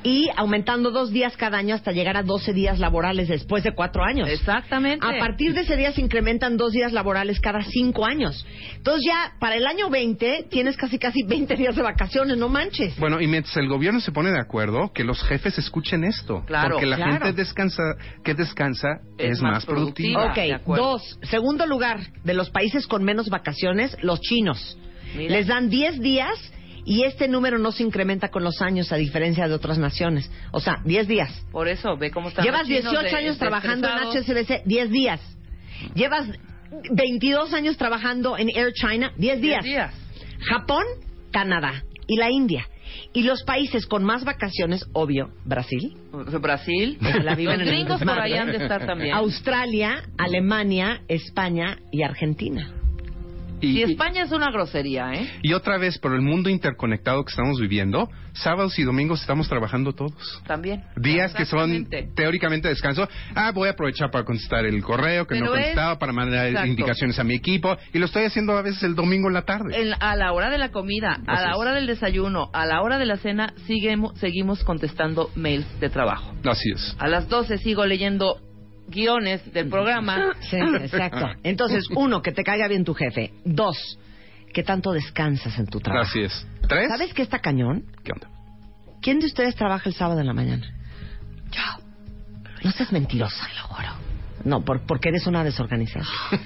Y 0.04 0.30
aumentando 0.36 0.92
dos 0.92 1.12
días 1.12 1.36
cada 1.38 1.58
año 1.58 1.76
hasta 1.76 1.92
llegar 1.92 2.18
a 2.18 2.24
12 2.24 2.54
días 2.54 2.80
laborales 2.80 3.28
después 3.28 3.64
de 3.64 3.74
cuatro 3.74 4.04
años. 4.04 4.30
Exactamente. 4.30 5.06
A 5.06 5.20
partir 5.20 5.54
de 5.54 5.62
ese 5.62 5.76
día 5.76 5.92
se 5.92 6.02
incrementan 6.02 6.58
dos 6.58 6.72
días 6.72 6.92
laborales 6.94 7.40
cada 7.40 7.64
cinco 7.64 8.06
años. 8.06 8.46
Entonces 8.76 9.04
ya 9.08 9.34
para 9.40 9.56
el 9.56 9.66
año 9.66 9.90
20 9.90 10.48
tienes 10.50 10.78
casi 10.78 11.00
casi 11.00 11.24
20 11.24 11.56
días 11.56 11.76
de 11.76 11.82
vacaciones, 11.82 12.38
no 12.38 12.50
manches. 12.50 12.98
Bueno, 13.00 13.22
y 13.22 13.28
mientras 13.28 13.56
el 13.58 13.68
gobierno 13.68 14.00
se 14.00 14.12
pone 14.12 14.32
de 14.32 14.40
acuerdo, 14.40 14.92
que 14.94 15.04
los 15.04 15.22
jefes 15.24 15.58
escuchen 15.58 16.04
esto. 16.04 16.44
Claro, 16.46 16.72
porque 16.72 16.86
la 16.86 16.98
claro. 16.98 17.12
gente 17.14 17.34
descansa, 17.34 17.84
que 18.24 18.34
descansa 18.34 18.88
Es 19.18 19.32
es, 19.32 19.42
más 19.42 19.54
más 19.54 19.66
productiva. 19.66 20.32
Ok, 20.32 20.76
dos. 20.76 21.20
Segundo 21.24 21.66
lugar, 21.66 22.00
de 22.24 22.34
los 22.34 22.50
países 22.50 22.88
con 22.88 23.04
menos 23.04 23.30
vacaciones, 23.30 23.96
los 24.02 24.20
chinos. 24.22 24.78
Mira. 25.16 25.36
Les 25.36 25.48
dan 25.48 25.70
10 25.70 26.00
días 26.00 26.53
y 26.86 27.04
este 27.04 27.28
número 27.28 27.58
no 27.60 27.72
se 27.72 27.84
incrementa 27.84 28.30
con 28.30 28.44
los 28.44 28.62
años 28.62 28.92
a 28.92 28.96
diferencia 28.98 29.48
de 29.48 29.54
otras 29.54 29.78
naciones. 29.78 30.30
O 30.52 30.60
sea, 30.60 30.82
10 30.86 31.08
días. 31.08 31.32
Por 31.52 31.68
eso, 31.68 31.96
ve 31.98 32.12
cómo 32.12 32.30
están 32.30 32.44
Llevas 32.46 32.68
los 32.68 32.78
chinos 32.78 32.92
18 32.92 33.10
de- 33.10 33.16
años 33.22 33.36
de 33.36 33.40
trabajando 33.40 33.88
en. 33.88 34.18
HSBC, 34.18 34.64
10 34.66 34.90
días. 34.92 35.22
Llevas 35.96 36.28
22 36.92 37.54
años 37.54 37.78
trabajando 37.78 38.38
en 38.38 38.50
Air 38.50 38.74
China, 38.74 39.12
10 39.18 39.42
días. 39.42 39.64
Diez 39.64 39.76
días. 39.76 39.94
Japón, 40.50 40.84
Canadá 41.32 41.84
y 42.08 42.18
la 42.18 42.30
India. 42.32 42.68
Y 43.14 43.24
los 43.24 43.44
países 43.44 43.86
con 43.88 44.04
más 44.04 44.24
vacaciones, 44.24 44.86
obvio, 44.94 45.30
Brasil, 45.46 45.96
Brasil. 46.42 46.98
la 47.24 47.34
viven 47.36 47.60
Los 47.60 47.68
en 47.68 47.74
el 47.74 47.76
gringos 47.86 48.00
por 48.02 48.20
ahí 48.20 48.34
han 48.34 48.48
de 48.52 48.58
estar 48.58 48.86
también. 48.86 49.16
Australia, 49.16 50.04
Alemania, 50.18 51.02
España 51.08 51.80
y 51.92 52.04
Argentina. 52.04 52.72
Y 53.64 53.80
Y, 53.80 53.84
España 53.84 54.24
es 54.24 54.32
una 54.32 54.52
grosería, 54.52 55.14
¿eh? 55.14 55.30
y 55.42 55.54
otra 55.54 55.78
vez, 55.78 55.98
por 55.98 56.14
el 56.14 56.22
mundo 56.22 56.50
interconectado 56.50 57.24
que 57.24 57.30
estamos 57.32 57.60
viviendo, 57.60 58.10
sábados 58.34 58.78
y 58.78 58.84
domingos 58.84 59.22
estamos 59.22 59.48
trabajando 59.48 59.94
todos. 59.94 60.42
También. 60.46 60.84
Días 60.98 61.34
que 61.34 61.46
son 61.46 61.88
teóricamente 62.16 62.68
descanso. 62.68 63.08
Ah, 63.36 63.52
voy 63.54 63.70
a 63.70 63.72
aprovechar 63.72 64.12
para 64.12 64.26
contestar 64.26 64.66
el 64.66 64.82
correo 64.84 65.26
que 65.28 65.36
no 65.36 65.46
Pero 65.46 65.56
he 65.56 65.60
es- 65.60 65.66
contestado, 65.68 66.00
para 66.00 66.12
mandar 66.14 66.48
Exacto. 66.48 66.68
indicaciones 66.68 67.20
a 67.20 67.24
mi 67.24 67.36
equipo. 67.36 67.78
Y 67.94 68.00
lo 68.00 68.06
estoy 68.06 68.24
haciendo 68.26 68.58
a 68.58 68.62
veces 68.62 68.84
el 68.84 68.96
domingo 68.96 69.28
en 69.28 69.34
la 69.36 69.44
tarde. 69.44 69.80
En- 69.82 69.94
a 70.00 70.16
la 70.16 70.34
hora 70.34 70.50
de 70.50 70.58
la 70.58 70.70
comida, 70.72 71.20
a 71.26 71.42
la 71.42 71.52
es. 71.52 71.58
hora 71.58 71.74
del 71.74 71.88
desayuno, 71.88 72.50
a 72.54 72.66
la 72.66 72.82
hora 72.82 72.98
de 72.98 73.06
la 73.06 73.18
cena, 73.18 73.54
seguimos, 73.66 74.18
seguimos 74.20 74.64
contestando 74.64 75.30
mails 75.36 75.66
de 75.80 75.90
trabajo. 75.90 76.34
Así 76.44 76.70
es. 76.74 76.96
A 77.00 77.08
las 77.08 77.30
12 77.30 77.58
sigo 77.60 77.86
leyendo 77.86 78.40
guiones 78.88 79.52
del 79.54 79.70
programa. 79.70 80.34
Sí, 80.50 80.58
exacto. 80.58 81.28
Entonces, 81.44 81.86
uno, 81.96 82.22
que 82.22 82.32
te 82.32 82.44
caiga 82.44 82.68
bien 82.68 82.84
tu 82.84 82.94
jefe. 82.94 83.32
Dos, 83.46 83.78
que 84.54 84.64
tanto 84.64 84.92
descansas 84.92 85.58
en 85.60 85.68
tu 85.68 85.80
trabajo. 85.80 86.08
Así 86.10 86.22
es. 86.22 86.48
¿Tres? 86.68 86.88
¿Sabes 86.90 87.14
qué 87.14 87.22
está 87.22 87.40
cañón? 87.40 87.84
¿Qué 88.04 88.12
onda? 88.12 88.28
¿Quién 89.02 89.20
de 89.20 89.26
ustedes 89.28 89.56
trabaja 89.56 89.90
el 89.90 89.96
sábado 89.96 90.20
en 90.22 90.28
la 90.28 90.34
mañana? 90.34 90.66
Yo. 91.52 91.84
No 92.64 92.72
seas 92.72 92.92
mentirosa, 92.92 93.48
lo 93.62 93.68
juro. 93.68 93.90
No, 94.46 94.62
por- 94.64 94.82
porque 94.86 95.10
eres 95.10 95.28
una 95.28 95.44
desorganizada. 95.44 96.06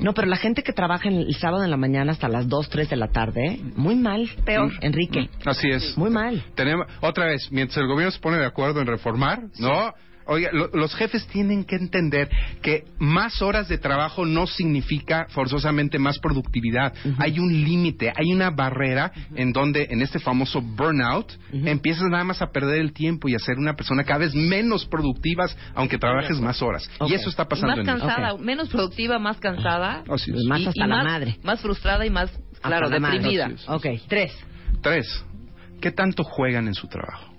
No, 0.00 0.14
pero 0.14 0.28
la 0.28 0.36
gente 0.38 0.62
que 0.62 0.72
trabaja 0.72 1.10
en 1.10 1.16
el 1.16 1.34
sábado 1.34 1.62
en 1.62 1.70
la 1.70 1.76
mañana 1.76 2.12
hasta 2.12 2.26
las 2.26 2.48
2, 2.48 2.70
3 2.70 2.88
de 2.88 2.96
la 2.96 3.08
tarde, 3.08 3.60
muy 3.76 3.96
mal. 3.96 4.30
Peor. 4.46 4.72
Enrique. 4.80 5.28
Así 5.44 5.68
es. 5.68 5.94
Muy 5.98 6.08
mal. 6.08 6.42
Tenemos, 6.54 6.86
otra 7.02 7.26
vez, 7.26 7.48
mientras 7.50 7.76
el 7.76 7.86
gobierno 7.86 8.10
se 8.10 8.18
pone 8.18 8.38
de 8.38 8.46
acuerdo 8.46 8.80
en 8.80 8.86
reformar, 8.86 9.42
¿no? 9.58 9.92
Oiga, 10.26 10.50
lo- 10.52 10.68
los 10.72 10.94
jefes 10.94 11.26
tienen 11.26 11.64
que 11.64 11.76
entender 11.76 12.28
que 12.62 12.84
más 12.98 13.42
horas 13.42 13.68
de 13.68 13.78
trabajo 13.78 14.24
no 14.26 14.46
significa 14.46 15.26
forzosamente 15.30 15.98
más 15.98 16.18
productividad. 16.18 16.92
Hay 17.18 17.38
un 17.38 17.52
límite, 17.52 18.12
hay 18.14 18.32
una 18.32 18.50
barrera 18.50 19.10
en 19.34 19.52
donde, 19.52 19.88
en 19.90 20.02
este 20.02 20.18
famoso 20.20 20.60
burnout, 20.60 21.32
empiezas 21.52 22.04
nada 22.10 22.22
más 22.24 22.42
a 22.42 22.50
perder 22.52 22.80
el 22.80 22.92
tiempo 22.92 23.28
y 23.28 23.34
a 23.34 23.38
ser 23.38 23.56
una 23.58 23.74
persona 23.74 24.04
cada 24.04 24.20
vez 24.20 24.34
menos 24.34 24.86
productiva, 24.86 25.46
aunque 25.74 25.98
trabajes 25.98 26.40
más 26.40 26.62
horas. 26.62 26.88
Y 27.08 27.14
eso 27.14 27.28
está 27.28 27.42
Y 27.42 27.46
pasando 27.46 27.76
más 27.76 27.78
en 27.78 27.86
cansada, 27.86 28.36
menos 28.36 28.68
productiva, 28.68 29.18
más 29.18 29.38
cansada. 29.38 30.04
Y 30.26 30.46
más 30.46 30.66
hasta 30.66 30.86
la 30.86 30.96
más, 30.96 31.04
madre. 31.04 31.38
Más 31.42 31.60
frustrada 31.60 32.06
y 32.06 32.10
más, 32.10 32.30
claro, 32.62 32.88
deprimida. 32.88 33.50
Ok, 33.68 33.86
tres. 34.08 34.32
Tres, 34.82 35.24
¿qué 35.80 35.90
tanto 35.90 36.22
juegan 36.24 36.68
en 36.68 36.74
su 36.74 36.86
trabajo? 36.86 37.29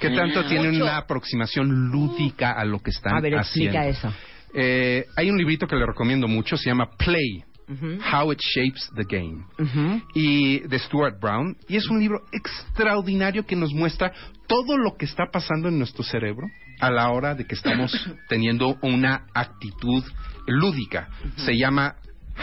¿Qué 0.00 0.10
tanto 0.10 0.44
tienen 0.46 0.72
Mucho. 0.72 0.84
una 0.84 0.96
aproximación 0.98 1.90
lúdica 1.90 2.52
a 2.52 2.64
lo 2.64 2.80
que 2.80 2.90
están 2.90 3.14
A 3.16 3.20
ver, 3.20 3.34
explica 3.34 3.80
haciendo? 3.80 4.08
eso. 4.08 4.14
Eh, 4.54 5.06
hay 5.16 5.30
un 5.30 5.36
librito 5.36 5.66
que 5.66 5.76
le 5.76 5.84
recomiendo 5.86 6.28
mucho, 6.28 6.56
se 6.56 6.70
llama 6.70 6.88
Play. 6.96 7.44
How 8.12 8.30
It 8.30 8.38
Shapes 8.40 8.90
the 8.94 9.02
Game, 9.08 9.44
y 10.14 10.60
de 10.60 10.78
Stuart 10.78 11.18
Brown, 11.20 11.56
y 11.68 11.74
es 11.74 11.88
un 11.88 11.98
libro 11.98 12.20
extraordinario 12.30 13.44
que 13.44 13.56
nos 13.56 13.72
muestra 13.74 14.12
todo 14.46 14.78
lo 14.78 14.96
que 14.96 15.04
está 15.04 15.24
pasando 15.32 15.66
en 15.68 15.76
nuestro 15.76 16.04
cerebro 16.04 16.46
a 16.78 16.92
la 16.92 17.10
hora 17.10 17.34
de 17.34 17.44
que 17.44 17.56
estamos 17.56 17.90
teniendo 18.28 18.76
una 18.82 19.26
actitud 19.34 20.04
lúdica. 20.46 21.08
Se 21.38 21.56
llama 21.58 21.96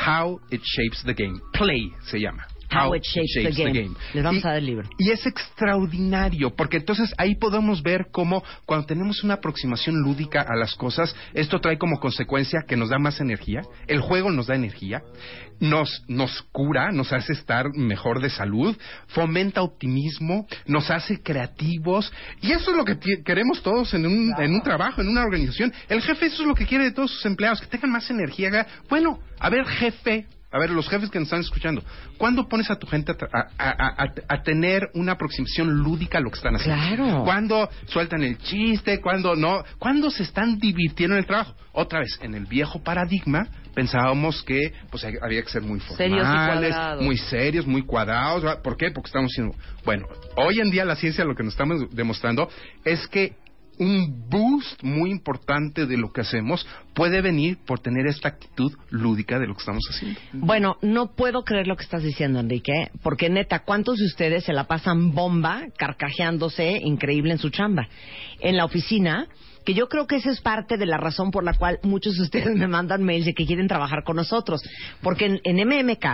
How 0.05 0.41
It 0.51 0.61
Shapes 0.61 1.03
the 1.05 1.13
Game. 1.13 1.39
Play 1.53 1.89
se 2.01 2.19
llama. 2.19 2.45
How 2.75 2.95
It 2.95 3.03
Shapes 3.03 3.55
the 3.55 3.63
Game. 3.63 3.91
Les 4.13 4.23
vamos 4.23 4.43
Y- 4.43 4.47
a 4.47 4.49
dar 4.49 4.57
el 4.59 4.65
libro. 4.65 4.89
y 4.97 5.11
es 5.11 5.25
extraordinario, 5.25 6.55
porque 6.55 6.77
entonces 6.77 7.13
ahí 7.17 7.35
podemos 7.35 7.81
ver 7.83 8.07
cómo 8.11 8.43
cuando 8.65 8.85
tenemos 8.85 9.23
una 9.23 9.35
aproximación 9.35 9.95
lúdica 10.01 10.41
a 10.41 10.55
las 10.55 10.75
cosas, 10.75 11.15
esto 11.33 11.59
trae 11.59 11.77
como 11.77 11.99
consecuencia 11.99 12.61
que 12.67 12.75
nos 12.77 12.89
da 12.89 12.99
más 12.99 13.19
energía, 13.21 13.61
el 13.87 13.99
juego 14.01 14.31
nos 14.31 14.47
da 14.47 14.55
energía, 14.55 15.01
nos, 15.59 16.03
nos 16.07 16.41
cura, 16.51 16.91
nos 16.91 17.13
hace 17.13 17.33
estar 17.33 17.67
mejor 17.75 18.21
de 18.21 18.29
salud, 18.29 18.75
fomenta 19.07 19.61
optimismo, 19.61 20.47
nos 20.65 20.89
hace 20.91 21.21
creativos, 21.21 22.11
y 22.41 22.51
eso 22.51 22.71
es 22.71 22.77
lo 22.77 22.83
que 22.85 22.97
queremos 23.23 23.61
todos 23.63 23.93
en 23.93 24.05
un, 24.05 24.33
en 24.37 24.53
un 24.53 24.61
trabajo, 24.61 25.01
en 25.01 25.07
una 25.09 25.21
organización. 25.23 25.71
El 25.89 26.01
jefe 26.01 26.25
eso 26.27 26.41
es 26.41 26.47
lo 26.47 26.55
que 26.55 26.65
quiere 26.65 26.85
de 26.85 26.91
todos 26.91 27.11
sus 27.11 27.25
empleados, 27.25 27.61
que 27.61 27.67
tengan 27.67 27.91
más 27.91 28.09
energía. 28.09 28.65
Bueno, 28.89 29.19
a 29.39 29.49
ver 29.49 29.65
jefe, 29.65 30.25
a 30.53 30.59
ver, 30.59 30.69
los 30.69 30.87
jefes 30.87 31.09
que 31.09 31.19
nos 31.19 31.25
están 31.27 31.41
escuchando, 31.41 31.83
¿cuándo 32.17 32.47
pones 32.47 32.69
a 32.71 32.75
tu 32.77 32.87
gente 32.87 33.11
a, 33.11 33.15
a- 33.57 33.69
a- 33.69 34.03
a- 34.03 34.13
a 34.29 34.43
tener 34.43 34.89
una 34.93 35.13
aproximación 35.13 35.69
lúdica 35.79 36.19
a 36.19 36.21
lo 36.21 36.29
que 36.29 36.37
están 36.37 36.55
haciendo? 36.55 36.81
Claro. 36.95 37.23
¿Cuándo 37.23 37.69
sueltan 37.87 38.23
el 38.23 38.37
chiste? 38.37 39.01
¿Cuándo 39.01 39.35
no? 39.35 39.63
¿Cuándo 39.79 40.09
se 40.11 40.23
están 40.23 40.59
divirtiendo 40.59 41.15
en 41.15 41.19
el 41.21 41.25
trabajo? 41.25 41.55
Otra 41.73 41.99
vez, 41.99 42.19
en 42.21 42.35
el 42.35 42.45
viejo 42.45 42.81
paradigma 42.83 43.47
pensábamos 43.73 44.43
que 44.43 44.59
pues 44.91 45.03
había 45.03 45.41
que 45.41 45.49
ser 45.49 45.63
muy 45.63 45.79
Serios 45.79 46.19
y 46.21 46.23
formales, 46.25 46.69
cuadrados. 46.75 47.03
muy 47.03 47.17
serios, 47.17 47.65
muy 47.65 47.81
cuadrados. 47.83 48.57
¿Por 48.63 48.77
qué? 48.77 48.91
Porque 48.91 49.07
estamos 49.07 49.31
siendo... 49.31 49.55
Bueno, 49.83 50.05
hoy 50.37 50.59
en 50.59 50.69
día 50.69 50.85
la 50.85 50.95
ciencia 50.95 51.25
lo 51.25 51.33
que 51.35 51.41
nos 51.43 51.53
estamos 51.53 51.89
demostrando 51.89 52.47
es 52.85 53.07
que 53.07 53.33
un 53.79 54.29
boost 54.29 54.81
muy 54.83 55.11
importante 55.11 55.85
de 55.85 55.97
lo 55.97 56.11
que 56.11 56.21
hacemos 56.21 56.65
puede 56.93 57.21
venir 57.21 57.57
por 57.65 57.79
tener 57.79 58.05
esta 58.07 58.29
actitud 58.29 58.71
lúdica 58.89 59.39
de 59.39 59.47
lo 59.47 59.55
que 59.55 59.59
estamos 59.59 59.83
haciendo. 59.89 60.19
Bueno, 60.33 60.77
no 60.81 61.15
puedo 61.15 61.43
creer 61.43 61.67
lo 61.67 61.75
que 61.75 61.83
estás 61.83 62.03
diciendo, 62.03 62.39
Enrique, 62.39 62.91
porque 63.01 63.29
neta, 63.29 63.59
¿cuántos 63.59 63.97
de 63.97 64.05
ustedes 64.05 64.43
se 64.43 64.53
la 64.53 64.65
pasan 64.65 65.13
bomba, 65.13 65.63
carcajeándose 65.77 66.79
increíble 66.83 67.33
en 67.33 67.39
su 67.39 67.49
chamba? 67.49 67.87
En 68.39 68.57
la 68.57 68.65
oficina, 68.65 69.27
que 69.65 69.73
yo 69.73 69.87
creo 69.87 70.07
que 70.07 70.17
esa 70.17 70.31
es 70.31 70.41
parte 70.41 70.77
de 70.77 70.85
la 70.85 70.97
razón 70.97 71.31
por 71.31 71.43
la 71.43 71.53
cual 71.53 71.79
muchos 71.83 72.15
de 72.15 72.23
ustedes 72.23 72.55
me 72.55 72.67
mandan 72.67 73.03
mails 73.03 73.25
de 73.25 73.33
que 73.33 73.45
quieren 73.45 73.67
trabajar 73.67 74.03
con 74.03 74.17
nosotros. 74.17 74.61
Porque 75.01 75.25
en, 75.25 75.41
en 75.43 75.67
MMK, 75.67 76.05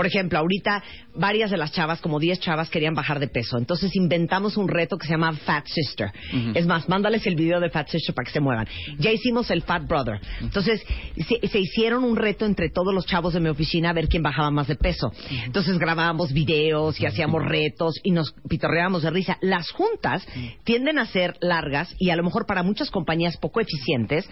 por 0.00 0.06
ejemplo, 0.06 0.38
ahorita 0.38 0.82
varias 1.14 1.50
de 1.50 1.58
las 1.58 1.72
chavas, 1.72 2.00
como 2.00 2.18
10 2.18 2.40
chavas, 2.40 2.70
querían 2.70 2.94
bajar 2.94 3.20
de 3.20 3.28
peso. 3.28 3.58
Entonces 3.58 3.94
inventamos 3.94 4.56
un 4.56 4.66
reto 4.66 4.96
que 4.96 5.06
se 5.06 5.12
llama 5.12 5.34
Fat 5.34 5.66
Sister. 5.66 6.10
Es 6.54 6.66
más, 6.66 6.88
mándales 6.88 7.26
el 7.26 7.34
video 7.36 7.60
de 7.60 7.68
Fat 7.68 7.88
Sister 7.88 8.14
para 8.14 8.24
que 8.24 8.32
se 8.32 8.40
muevan. 8.40 8.66
Ya 8.98 9.12
hicimos 9.12 9.50
el 9.50 9.60
Fat 9.60 9.86
Brother. 9.86 10.18
Entonces 10.40 10.82
se, 11.28 11.46
se 11.48 11.58
hicieron 11.60 12.02
un 12.04 12.16
reto 12.16 12.46
entre 12.46 12.70
todos 12.70 12.94
los 12.94 13.04
chavos 13.04 13.34
de 13.34 13.40
mi 13.40 13.50
oficina 13.50 13.90
a 13.90 13.92
ver 13.92 14.08
quién 14.08 14.22
bajaba 14.22 14.50
más 14.50 14.68
de 14.68 14.76
peso. 14.76 15.12
Entonces 15.44 15.76
grabábamos 15.78 16.32
videos 16.32 16.98
y 16.98 17.04
hacíamos 17.04 17.44
retos 17.44 17.96
y 18.02 18.12
nos 18.12 18.32
pitorreábamos 18.48 19.02
de 19.02 19.10
risa. 19.10 19.36
Las 19.42 19.70
juntas 19.70 20.26
tienden 20.64 20.98
a 20.98 21.04
ser 21.04 21.36
largas 21.42 21.94
y 21.98 22.08
a 22.08 22.16
lo 22.16 22.22
mejor 22.24 22.46
para 22.46 22.62
muchas 22.62 22.90
compañías 22.90 23.36
poco 23.36 23.60
eficientes 23.60 24.26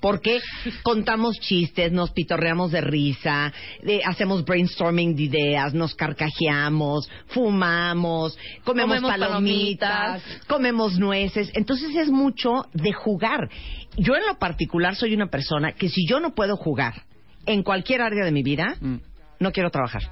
porque 0.00 0.40
contamos 0.82 1.38
chistes, 1.38 1.92
nos 1.92 2.10
pitorreamos 2.10 2.72
de 2.72 2.80
risa, 2.80 3.52
de- 3.84 4.02
hacemos 4.04 4.44
brainstorming 4.44 5.11
de 5.14 5.22
ideas, 5.24 5.74
nos 5.74 5.94
carcajeamos, 5.94 7.08
fumamos, 7.28 8.36
comemos, 8.64 8.96
Comemos 8.96 9.10
palomitas, 9.10 9.90
palomitas. 9.90 10.46
comemos 10.46 10.98
nueces. 10.98 11.50
Entonces 11.54 11.94
es 11.96 12.10
mucho 12.10 12.66
de 12.72 12.92
jugar. 12.92 13.48
Yo 13.96 14.14
en 14.16 14.26
lo 14.26 14.38
particular 14.38 14.96
soy 14.96 15.14
una 15.14 15.26
persona 15.26 15.72
que 15.72 15.88
si 15.88 16.06
yo 16.06 16.20
no 16.20 16.34
puedo 16.34 16.56
jugar 16.56 17.04
en 17.46 17.62
cualquier 17.62 18.02
área 18.02 18.24
de 18.24 18.32
mi 18.32 18.42
vida, 18.42 18.76
no 19.40 19.52
quiero 19.52 19.70
trabajar. 19.70 20.02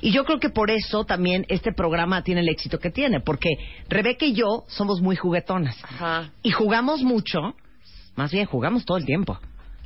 Y 0.00 0.10
yo 0.10 0.24
creo 0.24 0.38
que 0.40 0.48
por 0.50 0.70
eso 0.70 1.04
también 1.04 1.44
este 1.48 1.72
programa 1.72 2.22
tiene 2.22 2.40
el 2.40 2.48
éxito 2.48 2.78
que 2.78 2.90
tiene, 2.90 3.20
porque 3.20 3.50
Rebeca 3.88 4.24
y 4.24 4.32
yo 4.32 4.64
somos 4.68 5.00
muy 5.00 5.16
juguetonas. 5.16 5.76
Ajá. 5.84 6.30
Y 6.42 6.50
jugamos 6.50 7.02
mucho, 7.02 7.54
más 8.14 8.32
bien 8.32 8.46
jugamos 8.46 8.84
todo 8.84 8.96
el 8.98 9.04
tiempo. 9.04 9.38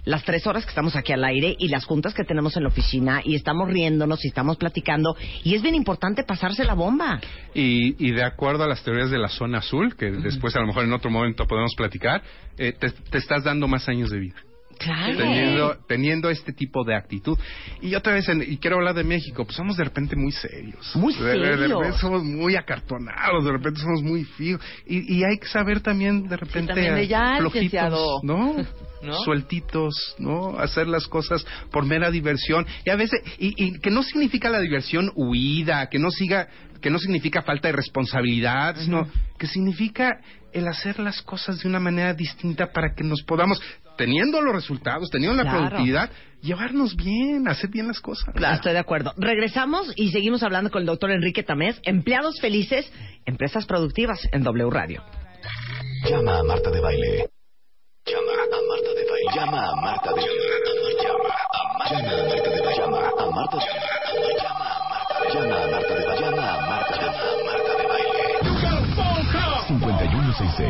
Las 0.05 0.25
tres 0.25 0.47
horas 0.47 0.65
que 0.65 0.71
estamos 0.71 0.97
aquí 0.97 1.13
al 1.13 1.25
aire 1.25 1.55
y 1.59 1.69
las 1.69 1.85
juntas 1.85 2.15
que 2.15 2.25
tenemos 2.25 2.57
en 2.57 2.63
la 2.65 2.69
oficina 2.69 3.21
y 3.25 3.35
estamos 3.35 3.69
riéndonos 3.69 4.25
y 4.25 4.29
estamos 4.29 4.57
platicando 4.57 5.17
y 5.45 5.55
es 5.55 5.63
bien 5.63 5.75
importante 5.75 6.23
pasarse 6.25 6.65
la 6.65 6.75
bomba. 6.75 7.21
Y, 7.55 7.95
y 8.07 8.13
de 8.13 8.25
acuerdo 8.25 8.65
a 8.65 8.67
las 8.69 8.83
teorías 8.83 9.11
de 9.11 9.19
la 9.19 9.29
zona 9.29 9.59
azul, 9.59 9.97
que 9.97 10.11
después 10.11 10.55
a 10.57 10.61
lo 10.61 10.67
mejor 10.67 10.85
en 10.85 10.93
otro 10.93 11.11
momento 11.11 11.47
podemos 11.47 11.75
platicar, 11.77 12.23
eh, 12.59 12.73
te, 12.73 12.91
te 12.91 13.19
estás 13.19 13.45
dando 13.45 13.69
más 13.69 13.89
años 13.89 14.11
de 14.11 14.19
vida. 14.19 14.37
Claro. 14.79 15.15
Teniendo, 15.19 15.77
teniendo 15.87 16.31
este 16.31 16.55
tipo 16.55 16.85
de 16.85 16.95
actitud. 16.97 17.37
Y 17.83 17.95
otra 17.95 18.15
vez, 18.15 18.27
en- 18.31 18.41
y 18.41 18.57
quiero 18.57 18.77
hablar 18.77 18.95
de 18.95 19.05
México, 19.05 19.45
pues 19.45 19.55
somos 19.55 19.77
de 19.77 19.85
repente 19.85 20.17
muy 20.17 20.33
serios. 20.33 20.97
Muy 20.97 21.13
De- 21.13 21.23
de- 21.23 21.39
De, 21.39 21.45
serios. 21.59 21.71
repente 21.79 21.99
somos 21.99 22.25
muy 22.25 22.57
acartonados, 22.57 23.45
de 23.45 23.53
repente 23.53 23.79
somos 23.81 24.03
muy 24.03 24.25
fíos. 24.25 24.59
Y, 24.87 25.19
y 25.19 25.23
hay 25.25 25.37
que 25.39 25.49
saber 25.49 25.81
también, 25.81 26.27
de 26.29 26.37
repente, 26.39 26.73
también 26.73 26.95
de 26.95 27.07
ya, 27.07 27.37
flojitos. 27.41 28.23
¿no? 28.23 28.57
¿No? 29.03 29.15
Sueltitos, 29.25 30.15
¿no? 30.19 30.59
Hacer 30.59 30.87
las 30.87 31.07
cosas 31.07 31.45
por 31.71 31.87
mera 31.87 32.11
diversión. 32.11 32.67
Y 32.85 32.91
a 32.91 32.97
veces, 32.97 33.21
y, 33.39 33.55
y 33.65 33.79
que 33.81 33.91
no 33.91 34.03
significa 34.03 34.51
la 34.51 34.61
diversión 34.61 35.11
huida, 35.15 35.89
que 35.89 35.99
no 35.99 36.11
siga, 36.11 36.49
que 36.81 36.91
no 36.91 36.99
significa 36.99 37.43
falta 37.43 37.69
de 37.69 37.73
responsabilidad, 37.73 38.77
sino 38.79 39.09
que 39.39 39.47
significa 39.47 40.21
el 40.53 40.67
hacer 40.69 40.99
las 40.99 41.23
cosas 41.23 41.61
de 41.61 41.69
una 41.69 41.81
manera 41.81 42.13
distinta 42.13 42.73
para 42.73 42.95
que 42.95 43.05
nos 43.05 43.23
podamos, 43.23 43.61
teniendo 43.97 44.41
los 44.43 44.55
resultados, 44.55 45.09
teniendo 45.11 45.37
la 45.37 45.43
Claro. 45.45 45.59
productividad, 45.61 46.11
llevarnos 46.43 46.97
bien, 46.97 47.47
hacer 47.49 47.71
bien 47.71 47.87
las 47.87 48.01
cosas. 48.01 48.35
Estoy 48.35 48.73
de 48.73 48.79
acuerdo. 48.79 49.13
Regresamos 49.17 49.93
y 49.97 50.11
seguimos 50.11 50.43
hablando 50.43 50.71
con 50.71 50.81
el 50.81 50.87
doctor 50.87 51.11
Enrique 51.11 51.43
Tamés. 51.43 51.81
Empleados 51.85 52.41
felices, 52.41 52.91
empresas 53.27 53.65
productivas 53.67 54.21
en 54.33 54.43
W 54.43 54.71
Radio. 54.71 55.03
Llama 56.09 56.39
a 56.39 56.43
Marta 56.43 56.71
de 56.71 56.81
Baile. 56.81 57.10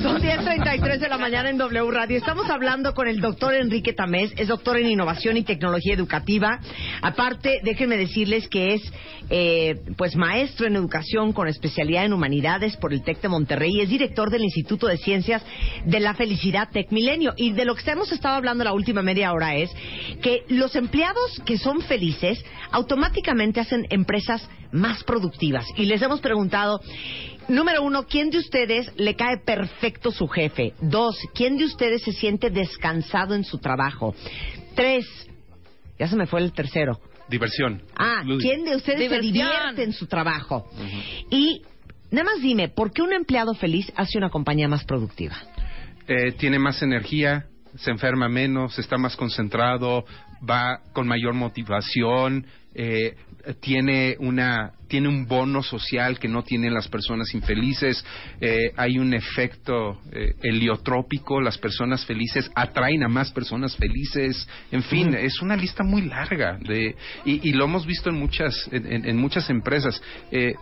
Son 0.02 0.22
10.33 0.22 1.00
de 1.00 1.10
la 1.10 1.18
mañana 1.18 1.50
en 1.50 1.58
W 1.58 1.92
Radio. 1.92 2.18
Estamos 2.18 2.50
hablando 2.50 2.94
con 2.94 3.08
el 3.08 3.20
doctor 3.20 3.56
Enrique 3.56 3.94
Tamés, 3.94 4.32
es 4.38 4.48
doctor 4.48 4.78
en 4.78 4.88
innovación 4.88 5.38
y 5.38 5.44
tecnología 5.44 5.96
educativa, 5.96 6.60
Aparte, 7.02 7.60
déjenme 7.64 7.98
decirles 7.98 8.48
que 8.48 8.74
es 8.76 8.82
eh, 9.30 9.76
pues 9.98 10.16
maestro 10.16 10.68
en 10.68 10.76
Educación 10.76 11.34
con 11.34 11.48
especialidad 11.48 12.06
en 12.06 12.14
Humanidades 12.14 12.78
por 12.78 12.94
el 12.94 13.04
TEC 13.04 13.22
de 13.22 13.30
Monterrey. 13.30 13.82
Es 13.82 13.90
director 13.90 14.30
del 14.30 14.44
Instituto 14.44 14.88
de 14.88 14.98
Ciencias 14.98 15.44
de 15.86 16.00
la 16.00 16.14
Felicidad 16.14 16.70
Tec 16.72 16.92
Milenio. 16.92 17.34
Y 17.38 17.52
de 17.52 17.66
lo 17.66 17.76
que 17.76 17.90
hemos 17.90 18.12
estado 18.12 18.36
hablando 18.36 18.64
la 18.64 18.74
última 18.74 19.02
media 19.02 19.32
hora 19.34 19.56
es 19.56 19.72
que 20.22 20.44
los 20.50 20.76
empleados 20.76 21.42
que 21.46 21.58
son 21.58 21.82
felices 21.82 22.44
automáticamente 22.72 23.60
hacen 23.60 23.86
empresas 23.90 24.48
más 24.72 25.04
productivas. 25.04 25.66
Y 25.76 25.86
les 25.86 26.02
hemos 26.02 26.22
preguntado... 26.22 26.80
Número 27.50 27.82
uno, 27.82 28.04
¿quién 28.04 28.30
de 28.30 28.40
ustedes 28.40 28.92
le 28.98 29.16
cae 29.16 29.38
perfecto 29.38 30.12
su 30.12 30.28
jefe? 30.28 30.74
Dos, 30.82 31.18
¿quién 31.34 31.56
de 31.56 31.64
ustedes 31.64 32.04
se 32.04 32.12
siente 32.12 32.50
descansado 32.50 33.36
en 33.36 33.46
su 33.46 33.58
trabajo? 33.60 34.14
Tres, 34.76 35.06
ya 36.00 36.08
se 36.08 36.16
me 36.16 36.28
fue 36.28 36.42
el 36.42 36.52
tercero. 36.54 37.00
Diversión. 37.30 37.82
Ah. 37.98 38.22
¿quién 38.40 38.64
de 38.64 38.76
ustedes 38.76 39.00
Diversión. 39.00 39.34
se 39.34 39.44
divierte 39.44 39.84
en 39.84 39.94
su 39.94 40.08
trabajo? 40.08 40.70
Y 41.30 41.62
nada 42.12 42.24
más 42.24 42.42
dime, 42.42 42.70
¿por 42.70 42.92
qué 42.94 43.02
un 43.02 43.14
empleado 43.14 43.54
feliz 43.54 43.92
hace 43.96 44.18
una 44.18 44.30
compañía 44.30 44.68
más 44.68 44.86
productiva? 44.86 45.36
eh, 46.08 46.32
tiene 46.38 46.58
más 46.58 46.82
energía, 46.82 47.46
se 47.76 47.92
enferma 47.92 48.30
menos, 48.30 48.80
está 48.80 48.98
más 48.98 49.16
concentrado, 49.16 50.06
va 50.50 50.80
con 50.94 51.08
mayor 51.08 51.34
motivación, 51.34 52.46
eh, 52.74 53.16
tiene 53.60 54.16
una 54.20 54.74
tiene 54.88 55.08
un 55.08 55.26
bono 55.28 55.62
social 55.64 56.20
que 56.20 56.28
no 56.28 56.44
tienen 56.44 56.74
las 56.74 56.88
personas 56.88 57.34
infelices, 57.34 58.04
eh, 58.42 58.72
hay 58.78 58.98
un 59.00 59.14
efecto 59.14 60.00
eh, 60.12 60.34
heliotrópico, 60.44 61.42
las 61.42 61.58
personas 61.58 62.06
felices 62.06 62.50
atraen 62.56 63.04
a 63.04 63.08
más 63.08 63.32
personas 63.32 63.76
felices, 63.76 64.48
en 64.72 64.84
fin, 64.84 65.14
es 65.14 65.42
una 65.42 65.56
lista 65.56 65.84
muy 65.84 66.04
larga 66.04 66.58
de 66.60 66.96
y, 67.26 67.50
y 67.50 67.54
lo 67.54 67.66
hemos 67.66 67.86
visto 67.86 68.10
en 68.10 68.16
muchas 68.18 68.68
en, 68.72 68.92
en- 68.92 69.06
en 69.10 69.18
muchas 69.18 69.50
empresas. 69.50 70.02
Eh, 70.32 70.56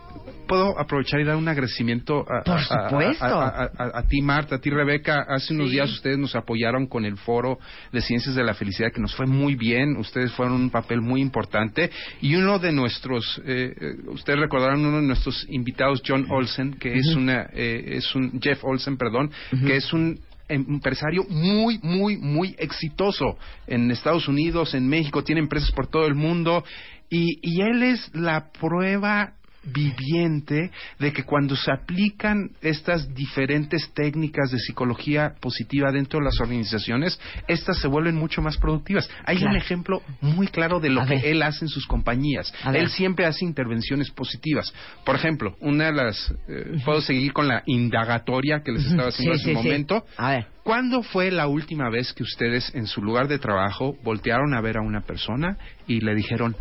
Puedo 0.48 0.80
aprovechar 0.80 1.20
y 1.20 1.24
dar 1.24 1.38
un 1.38 1.48
agradecimiento 1.48 2.20
a, 2.32 2.44
Por 2.44 2.62
supuesto. 2.62 3.26
a- 3.26 3.48
a- 3.48 3.72
a- 3.80 3.98
a 4.00 4.04
ti, 4.04 4.22
Marta, 4.22 4.56
a 4.58 4.60
ti, 4.60 4.70
Rebeca. 4.70 5.26
Hace 5.28 5.56
unos 5.56 5.70
Sí. 5.70 5.74
días 5.74 5.90
ustedes 5.92 6.20
nos 6.20 6.36
apoyaron 6.36 6.86
con 6.86 7.04
el 7.04 7.18
foro 7.18 7.58
de 7.92 8.00
Ciencias 8.00 8.36
de 8.36 8.44
la 8.44 8.54
Felicidad, 8.54 8.92
que 8.94 9.02
nos 9.02 9.16
fue 9.16 9.26
muy 9.26 9.56
bien. 9.56 9.98
Ustedes 9.98 10.32
fueron 10.34 10.54
un 10.62 10.70
papel 10.70 11.02
muy 11.02 11.20
importante. 11.20 11.90
Y 12.22 12.36
uno 12.36 12.60
de 12.60 12.72
nuestros, 12.72 13.42
eh, 13.44 13.74
eh, 13.76 13.94
ustedes 14.16 14.40
recordarán 14.40 14.86
uno 14.86 14.98
de 14.98 15.04
nuestros 15.08 15.46
invitados, 15.50 16.02
John 16.06 16.26
Olsen, 16.30 16.74
que 16.74 16.94
es 16.94 17.16
una, 17.16 17.50
eh, 17.54 17.98
es 17.98 18.16
un, 18.16 18.40
Jeff 18.42 18.64
Olsen, 18.64 18.98
perdón, 18.98 19.32
que 19.66 19.78
es 19.78 19.94
un 19.94 20.20
empresario 20.48 21.24
muy, 21.30 21.80
muy, 21.82 22.18
muy 22.18 22.56
exitoso 22.58 23.38
en 23.68 23.92
Estados 23.92 24.28
Unidos, 24.28 24.74
en 24.74 24.88
México, 24.88 25.24
tiene 25.24 25.42
empresas 25.42 25.72
por 25.72 25.88
todo 25.88 26.06
el 26.06 26.16
mundo 26.16 26.64
y, 27.10 27.40
y 27.42 27.62
él 27.62 27.84
es 27.84 28.12
la 28.14 28.52
prueba 28.52 29.35
viviente 29.66 30.72
de 31.00 31.14
que 31.14 31.24
cuando 31.24 31.56
se 31.56 31.72
aplican 31.72 32.52
estas 32.62 33.14
diferentes 33.14 33.92
técnicas 33.94 34.52
de 34.52 34.60
psicología 34.60 35.34
positiva 35.40 35.92
dentro 35.92 36.20
de 36.20 36.26
las 36.26 36.40
organizaciones, 36.40 37.20
estas 37.48 37.80
se 37.80 37.88
vuelven 37.88 38.16
mucho 38.16 38.42
más 38.42 38.58
productivas. 38.58 39.10
Hay 39.26 39.38
Claro. 39.38 39.52
un 39.52 39.58
ejemplo 39.58 40.02
muy 40.22 40.48
claro 40.48 40.80
de 40.80 40.90
lo 40.90 41.02
A 41.02 41.06
que 41.06 41.16
ver. 41.16 41.26
él 41.26 41.44
hace 41.44 41.66
en 41.66 41.70
sus 41.70 41.86
compañías. 41.88 42.54
A 42.64 42.72
ver. 42.72 42.82
Él 42.82 42.90
siempre 42.90 43.26
hace 43.26 43.46
intervenciones 43.46 44.10
positivas. 44.12 44.74
Por 45.06 45.16
ejemplo, 45.16 45.56
una 45.60 45.86
de 45.86 45.94
las... 45.94 46.34
eh, 46.48 46.78
puedo 46.86 47.02
seguir 47.02 47.34
con 47.34 47.48
la 47.48 47.64
indagatoria 47.66 48.62
que 48.64 48.72
les 48.72 48.86
estaba 48.86 49.10
haciendo 49.10 49.36
Sí, 49.36 49.42
hace 49.42 49.52
un 49.56 49.62
sí. 49.62 49.68
momento. 49.68 50.06
A 50.18 50.30
ver. 50.32 50.48
¿Cuándo 50.64 51.04
fue 51.04 51.30
la 51.32 51.48
última 51.48 51.90
vez 51.92 52.12
que 52.14 52.24
ustedes 52.24 52.74
en 52.74 52.88
su 52.88 53.02
lugar 53.02 53.28
de 53.28 53.38
trabajo 53.38 53.96
voltearon 54.04 54.54
a 54.56 54.62
ver 54.62 54.78
a 54.78 54.82
una 54.82 55.02
persona 55.02 55.58
y 55.88 56.00
le 56.02 56.16
dijeron 56.16 56.56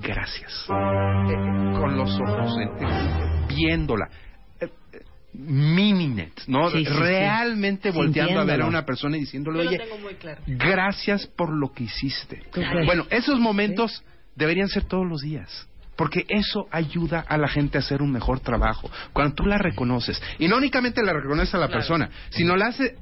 gracias? 0.00 0.66
Eh, 0.68 1.78
con 1.78 1.96
los 1.96 2.10
ojos, 2.20 2.58
eh, 2.58 2.70
eh, 2.80 3.46
viéndola. 3.48 4.08
Eh, 4.60 4.68
eh, 4.92 5.00
meaning 5.34 6.18
it, 6.18 6.40
¿no? 6.46 6.70
Sí, 6.70 6.78
sí, 6.78 6.84
sí. 6.84 6.98
Realmente 6.98 7.90
volteando 7.90 8.40
a 8.40 8.44
ver 8.44 8.62
a 8.62 8.66
una 8.66 8.84
persona 8.84 9.16
y 9.16 9.20
diciéndole, 9.20 9.64
Yo 9.64 9.70
oye, 9.70 9.80
claro. 10.18 10.42
gracias 10.46 11.26
por 11.26 11.50
lo 11.50 11.72
que 11.72 11.84
hiciste. 11.84 12.42
Claro. 12.50 12.84
Bueno, 12.84 13.06
esos 13.10 13.38
momentos 13.38 14.02
deberían 14.36 14.68
ser 14.68 14.84
todos 14.84 15.06
los 15.06 15.22
días. 15.22 15.68
Porque 15.94 16.24
eso 16.28 16.66
ayuda 16.70 17.20
a 17.28 17.36
la 17.36 17.48
gente 17.48 17.76
a 17.76 17.80
hacer 17.80 18.00
un 18.00 18.10
mejor 18.10 18.40
trabajo. 18.40 18.90
Cuando 19.12 19.34
tú 19.34 19.44
la 19.44 19.58
reconoces. 19.58 20.20
Y 20.38 20.48
no 20.48 20.56
únicamente 20.56 21.02
la 21.02 21.12
reconoces 21.12 21.54
a 21.54 21.58
la 21.58 21.68
persona, 21.68 22.10
sino 22.30 22.56
la 22.56 22.68
hace... 22.68 22.96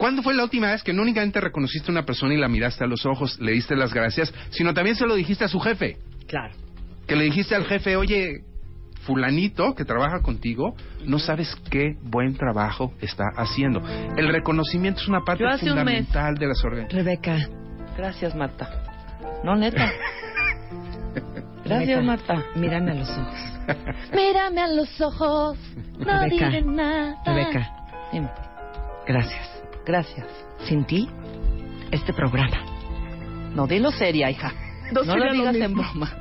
¿Cuándo 0.00 0.22
fue 0.22 0.32
la 0.34 0.44
última 0.44 0.68
vez 0.70 0.82
que 0.82 0.94
no 0.94 1.02
únicamente 1.02 1.42
reconociste 1.42 1.90
a 1.90 1.92
una 1.92 2.06
persona 2.06 2.32
y 2.32 2.38
la 2.38 2.48
miraste 2.48 2.82
a 2.82 2.86
los 2.86 3.04
ojos, 3.04 3.38
le 3.38 3.52
diste 3.52 3.76
las 3.76 3.92
gracias, 3.92 4.32
sino 4.48 4.72
también 4.72 4.96
se 4.96 5.06
lo 5.06 5.14
dijiste 5.14 5.44
a 5.44 5.48
su 5.48 5.60
jefe? 5.60 5.98
Claro. 6.26 6.54
Que 7.06 7.16
le 7.16 7.24
dijiste 7.24 7.54
al 7.54 7.66
jefe, 7.66 7.96
oye, 7.96 8.42
fulanito 9.02 9.74
que 9.74 9.84
trabaja 9.84 10.22
contigo, 10.22 10.74
no 11.04 11.18
sabes 11.18 11.54
qué 11.70 11.98
buen 12.00 12.34
trabajo 12.34 12.94
está 13.02 13.24
haciendo. 13.36 13.82
El 14.16 14.32
reconocimiento 14.32 15.02
es 15.02 15.08
una 15.08 15.20
parte 15.20 15.44
un 15.44 15.58
fundamental 15.58 16.34
de 16.36 16.46
las 16.46 16.64
organizaciones. 16.64 17.04
Rebeca. 17.04 17.36
Gracias, 17.98 18.34
Marta. 18.34 18.70
No, 19.44 19.54
neta. 19.54 19.86
Gracias, 21.66 22.02
Marta. 22.02 22.42
Mírame 22.56 22.92
a 22.92 22.94
los 22.94 23.10
ojos. 23.10 23.38
Mírame 24.14 24.62
a 24.62 24.68
los 24.68 24.98
ojos, 25.02 25.58
no 25.98 26.20
Rebeca. 26.22 26.48
diré 26.48 26.62
nada. 26.62 27.22
Rebeca, 27.26 27.70
Dime. 28.10 28.30
gracias. 29.06 29.59
Gracias. 29.86 30.26
Sin 30.68 30.84
ti, 30.84 31.08
este 31.90 32.12
programa. 32.12 32.64
No, 33.54 33.66
dilo 33.66 33.90
seria, 33.90 34.30
hija. 34.30 34.52
No 34.92 35.02
No, 35.02 35.16
lo 35.16 35.26
lo 35.26 35.32
digas 35.32 35.56
en 35.56 35.74
broma. 35.74 36.16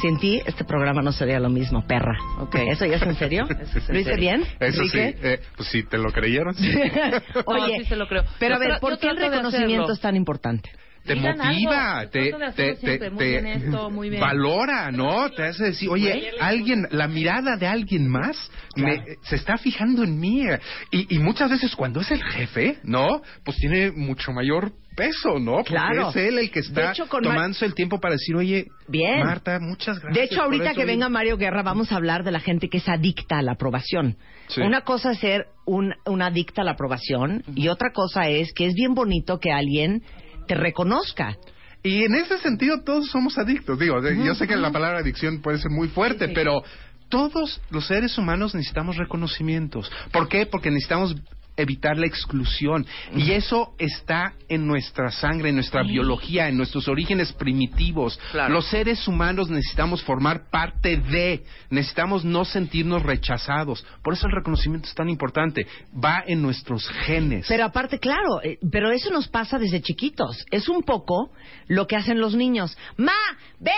Sin 0.00 0.18
ti, 0.18 0.40
este 0.46 0.64
programa 0.64 1.02
no 1.02 1.12
sería 1.12 1.38
lo 1.40 1.50
mismo, 1.50 1.86
perra. 1.86 2.16
Ok. 2.38 2.54
¿Eso 2.70 2.86
ya 2.86 2.96
es 2.96 3.02
en 3.02 3.14
serio? 3.16 3.46
Eso 3.48 3.78
es 3.78 3.88
en 3.88 3.94
¿Lo 3.94 4.00
hice 4.00 4.10
serio. 4.10 4.16
bien? 4.38 4.44
Eso 4.60 4.82
sí, 4.84 4.98
eh, 4.98 5.40
pues 5.56 5.68
sí, 5.68 5.82
te 5.82 5.98
lo 5.98 6.10
creyeron. 6.10 6.54
sí. 6.54 6.70
Oye, 7.46 7.60
No, 7.60 7.66
sí 7.78 7.84
se 7.84 7.96
lo 7.96 8.08
creo. 8.08 8.24
pero 8.38 8.56
a 8.56 8.58
ver, 8.58 8.80
¿por 8.80 8.98
qué 8.98 9.08
el 9.10 9.16
reconocimiento 9.18 9.92
es 9.92 10.00
tan 10.00 10.16
importante? 10.16 10.70
Te 11.14 11.18
Digan 11.20 11.38
motiva, 11.38 11.98
algo. 11.98 12.10
te, 12.10 12.20
te, 12.30 12.76
siempre. 12.76 12.98
te- 12.98 13.10
Muy 13.10 13.24
bien 13.26 13.46
esto, 13.46 13.90
muy 13.90 14.10
bien. 14.10 14.20
valora, 14.20 14.90
¿no? 14.92 15.28
Te 15.30 15.44
hace 15.44 15.64
decir, 15.64 15.88
oye, 15.88 16.30
alguien, 16.40 16.86
la 16.90 17.08
mirada 17.08 17.56
de 17.56 17.66
alguien 17.66 18.08
más 18.08 18.36
me- 18.76 19.02
se 19.22 19.36
está 19.36 19.58
fijando 19.58 20.04
en 20.04 20.18
mí. 20.18 20.42
Y, 20.90 21.16
y 21.16 21.18
muchas 21.18 21.50
veces 21.50 21.74
cuando 21.74 22.00
es 22.00 22.10
el 22.10 22.22
jefe, 22.22 22.78
¿no? 22.84 23.22
Pues 23.44 23.56
tiene 23.56 23.90
mucho 23.90 24.32
mayor 24.32 24.72
peso, 24.96 25.38
¿no? 25.38 25.56
Porque 25.58 25.70
Claro. 25.74 26.10
es 26.10 26.16
él 26.16 26.38
el 26.38 26.50
que 26.50 26.60
está 26.60 26.90
hecho, 26.92 27.06
tomándose 27.06 27.64
el 27.64 27.74
tiempo 27.74 28.00
para 28.00 28.14
decir, 28.14 28.36
oye, 28.36 28.66
Bien. 28.88 29.20
Marta, 29.20 29.58
muchas 29.60 29.98
gracias. 30.00 30.14
De 30.14 30.24
hecho, 30.24 30.42
ahorita 30.42 30.70
eso". 30.72 30.74
que 30.80 30.84
venga 30.84 31.08
Mario 31.08 31.36
Guerra, 31.36 31.62
vamos 31.62 31.90
a 31.92 31.96
hablar 31.96 32.22
de 32.24 32.32
la 32.32 32.40
gente 32.40 32.68
que 32.68 32.78
es 32.78 32.88
adicta 32.88 33.38
a 33.38 33.42
la 33.42 33.52
aprobación. 33.52 34.16
Sí. 34.48 34.60
Una 34.60 34.80
cosa 34.82 35.12
es 35.12 35.18
ser 35.20 35.46
un, 35.64 35.94
una 36.06 36.26
adicta 36.26 36.62
a 36.62 36.64
la 36.64 36.72
aprobación 36.72 37.44
y 37.54 37.68
otra 37.68 37.92
cosa 37.92 38.28
es 38.28 38.52
que 38.52 38.66
es 38.66 38.74
bien 38.74 38.94
bonito 38.94 39.38
que 39.38 39.52
alguien 39.52 40.02
te 40.50 40.56
reconozca. 40.56 41.36
Y 41.80 42.02
en 42.02 42.16
ese 42.16 42.38
sentido 42.38 42.82
todos 42.84 43.08
somos 43.08 43.38
adictos. 43.38 43.78
Digo, 43.78 44.00
yo 44.02 44.34
sé 44.34 44.48
que 44.48 44.56
la 44.56 44.72
palabra 44.72 44.98
adicción 44.98 45.40
puede 45.40 45.58
ser 45.58 45.70
muy 45.70 45.86
fuerte, 45.86 46.26
pero 46.30 46.64
todos 47.08 47.60
los 47.70 47.86
seres 47.86 48.18
humanos 48.18 48.52
necesitamos 48.52 48.96
reconocimientos. 48.96 49.92
¿Por 50.10 50.28
qué? 50.28 50.46
Porque 50.46 50.72
necesitamos 50.72 51.14
evitar 51.62 51.96
la 51.98 52.06
exclusión. 52.06 52.86
Y 53.14 53.32
eso 53.32 53.74
está 53.78 54.34
en 54.48 54.66
nuestra 54.66 55.10
sangre, 55.10 55.50
en 55.50 55.56
nuestra 55.56 55.82
biología, 55.82 56.48
en 56.48 56.56
nuestros 56.56 56.88
orígenes 56.88 57.32
primitivos. 57.32 58.18
Claro. 58.32 58.54
Los 58.54 58.66
seres 58.68 59.06
humanos 59.06 59.48
necesitamos 59.48 60.02
formar 60.02 60.50
parte 60.50 60.96
de, 60.96 61.44
necesitamos 61.70 62.24
no 62.24 62.44
sentirnos 62.44 63.02
rechazados. 63.02 63.84
Por 64.02 64.14
eso 64.14 64.26
el 64.26 64.32
reconocimiento 64.32 64.88
es 64.88 64.94
tan 64.94 65.08
importante. 65.08 65.66
Va 65.92 66.22
en 66.26 66.42
nuestros 66.42 66.88
genes. 67.06 67.46
Pero 67.48 67.64
aparte, 67.64 67.98
claro, 67.98 68.42
eh, 68.42 68.58
pero 68.70 68.90
eso 68.90 69.10
nos 69.10 69.28
pasa 69.28 69.58
desde 69.58 69.80
chiquitos. 69.80 70.44
Es 70.50 70.68
un 70.68 70.82
poco 70.82 71.32
lo 71.68 71.86
que 71.86 71.96
hacen 71.96 72.20
los 72.20 72.34
niños. 72.34 72.76
Ma, 72.96 73.12
ve, 73.58 73.72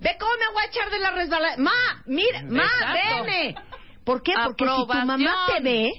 ve 0.00 0.16
cómo 0.18 0.32
me 0.32 0.52
voy 0.52 0.62
a 0.62 0.66
echar 0.66 0.90
de 0.90 0.98
la 0.98 1.10
resbalada. 1.10 1.56
Ma, 1.58 2.02
mira, 2.06 2.42
ma, 2.48 2.64
Exacto. 2.64 3.24
veme. 3.24 3.54
¿Por 4.04 4.22
qué? 4.22 4.32
Porque 4.44 4.64
si 4.64 4.86
tu 4.86 5.06
mamá 5.06 5.46
te 5.48 5.62
ve, 5.62 5.90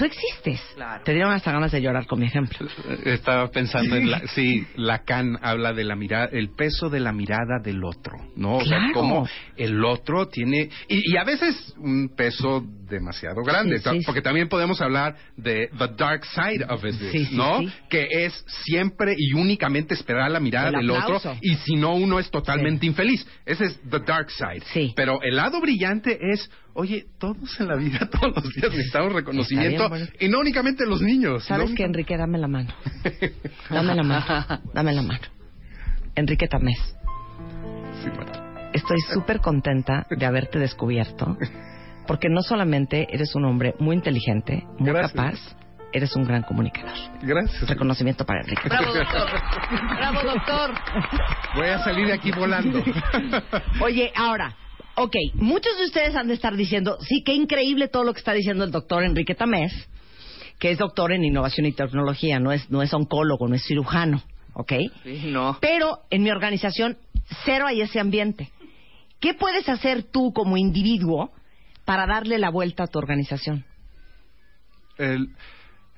tú 0.00 0.06
existes. 0.06 0.60
Claro. 0.74 1.02
Te 1.04 1.12
dieron 1.12 1.32
hasta 1.32 1.52
ganas 1.52 1.70
de 1.72 1.82
llorar 1.82 2.06
con 2.06 2.18
mi 2.20 2.26
ejemplo. 2.26 2.66
Estaba 3.04 3.48
pensando 3.50 3.94
en 3.96 4.10
la, 4.10 4.20
sí, 4.34 4.66
Lacan 4.76 5.38
habla 5.42 5.72
de 5.74 5.84
la 5.84 5.94
mirada, 5.96 6.28
el 6.32 6.50
peso 6.54 6.88
de 6.88 7.00
la 7.00 7.12
mirada 7.12 7.58
del 7.62 7.84
otro, 7.84 8.14
¿no? 8.36 8.56
O 8.56 8.64
sea, 8.64 8.78
como 8.94 9.28
el 9.56 9.84
otro 9.84 10.28
tiene 10.28 10.70
y, 10.88 11.12
y 11.12 11.16
a 11.16 11.24
veces 11.24 11.74
un 11.78 12.14
peso 12.16 12.64
demasiado 12.88 13.42
grande, 13.44 13.78
Sí, 13.78 13.84
sí, 13.90 13.98
sí. 14.00 14.02
porque 14.06 14.22
también 14.22 14.48
podemos 14.48 14.80
hablar 14.80 15.14
de 15.36 15.68
the 15.78 15.88
dark 15.96 16.24
side 16.24 16.64
of 16.68 16.84
it, 16.84 16.94
Sí, 17.12 17.26
sí, 17.26 17.36
¿no? 17.36 17.60
sí. 17.60 17.70
Que 17.88 18.08
es 18.24 18.44
siempre 18.64 19.14
y 19.16 19.34
únicamente 19.34 19.94
esperar 19.94 20.30
la 20.30 20.40
mirada 20.40 20.68
El 20.70 20.86
del 20.86 20.90
aplauso. 20.96 21.30
otro 21.30 21.38
y 21.42 21.54
si 21.56 21.76
no 21.76 21.94
uno 21.94 22.18
es 22.18 22.30
totalmente 22.30 22.86
infeliz. 22.86 23.26
Ese 23.46 23.66
es 23.66 23.80
the 23.90 24.00
dark 24.00 24.30
side. 24.30 24.62
Sí. 24.72 24.92
Pero 24.96 25.20
el 25.22 25.36
lado 25.36 25.60
brillante 25.60 26.18
es, 26.32 26.50
oye, 26.74 27.06
todos 27.18 27.60
en 27.60 27.68
la 27.68 27.76
vida 27.76 28.08
todos 28.10 28.34
los 28.36 28.54
días 28.54 28.70
necesitamos 28.70 29.12
reconocimiento 29.12 29.88
bueno. 29.88 30.06
y 30.18 30.28
no 30.28 30.40
únicamente 30.40 30.86
los 30.86 31.00
niños. 31.02 31.44
¿Sabes 31.44 31.70
¿no? 31.70 31.76
qué, 31.76 31.84
Enrique? 31.84 32.16
Dame 32.16 32.38
la 32.38 32.48
mano. 32.48 32.72
Dame 33.70 33.94
la 33.94 34.02
mano. 34.02 34.60
Dame 34.72 34.92
la 34.92 35.02
mano. 35.02 35.22
Enrique 36.16 36.48
Tamés, 36.48 36.96
Sí, 38.02 38.10
estoy 38.72 38.98
súper 39.12 39.40
contenta 39.40 40.06
de 40.10 40.26
haberte 40.26 40.58
descubierto, 40.58 41.36
porque 42.06 42.28
no 42.28 42.42
solamente 42.42 43.06
eres 43.10 43.34
un 43.34 43.44
hombre 43.44 43.74
muy 43.78 43.94
inteligente, 43.96 44.64
muy 44.78 44.90
Gracias. 44.90 45.12
capaz, 45.12 45.38
eres 45.92 46.14
un 46.16 46.24
gran 46.24 46.42
comunicador. 46.42 46.96
Gracias. 47.22 47.68
Reconocimiento 47.68 48.24
para 48.24 48.40
Enrique. 48.40 48.68
Bravo, 48.68 48.92
doctor. 48.94 49.28
Bravo, 49.96 50.20
doctor. 50.22 50.70
Voy 51.56 51.66
a 51.68 51.78
salir 51.84 52.06
de 52.06 52.12
aquí 52.14 52.30
volando. 52.32 52.82
Oye, 53.80 54.12
ahora, 54.14 54.54
ok, 55.02 55.16
muchos 55.34 55.78
de 55.78 55.84
ustedes 55.86 56.14
han 56.16 56.28
de 56.28 56.34
estar 56.34 56.56
diciendo, 56.56 56.98
sí, 57.00 57.22
qué 57.24 57.32
increíble 57.34 57.88
todo 57.88 58.04
lo 58.04 58.12
que 58.12 58.18
está 58.20 58.32
diciendo 58.32 58.64
el 58.64 58.70
doctor 58.70 59.02
Enrique 59.04 59.34
Tamés, 59.34 59.72
que 60.58 60.70
es 60.70 60.78
doctor 60.78 61.12
en 61.12 61.24
innovación 61.24 61.66
y 61.66 61.72
tecnología, 61.72 62.38
no 62.38 62.52
es, 62.52 62.70
no 62.70 62.82
es 62.82 62.92
oncólogo, 62.92 63.48
no 63.48 63.54
es 63.54 63.64
cirujano, 63.64 64.22
¿ok? 64.54 64.72
Sí, 65.04 65.22
no. 65.26 65.58
Pero 65.60 66.00
en 66.10 66.22
mi 66.22 66.30
organización, 66.30 66.98
cero 67.44 67.66
hay 67.66 67.80
ese 67.80 67.98
ambiente. 68.00 68.50
¿Qué 69.20 69.34
puedes 69.34 69.68
hacer 69.68 70.02
tú 70.04 70.32
como 70.32 70.56
individuo 70.56 71.30
para 71.84 72.06
darle 72.06 72.38
la 72.38 72.50
vuelta 72.50 72.84
a 72.84 72.86
tu 72.86 72.98
organización? 72.98 73.64
El- 74.98 75.28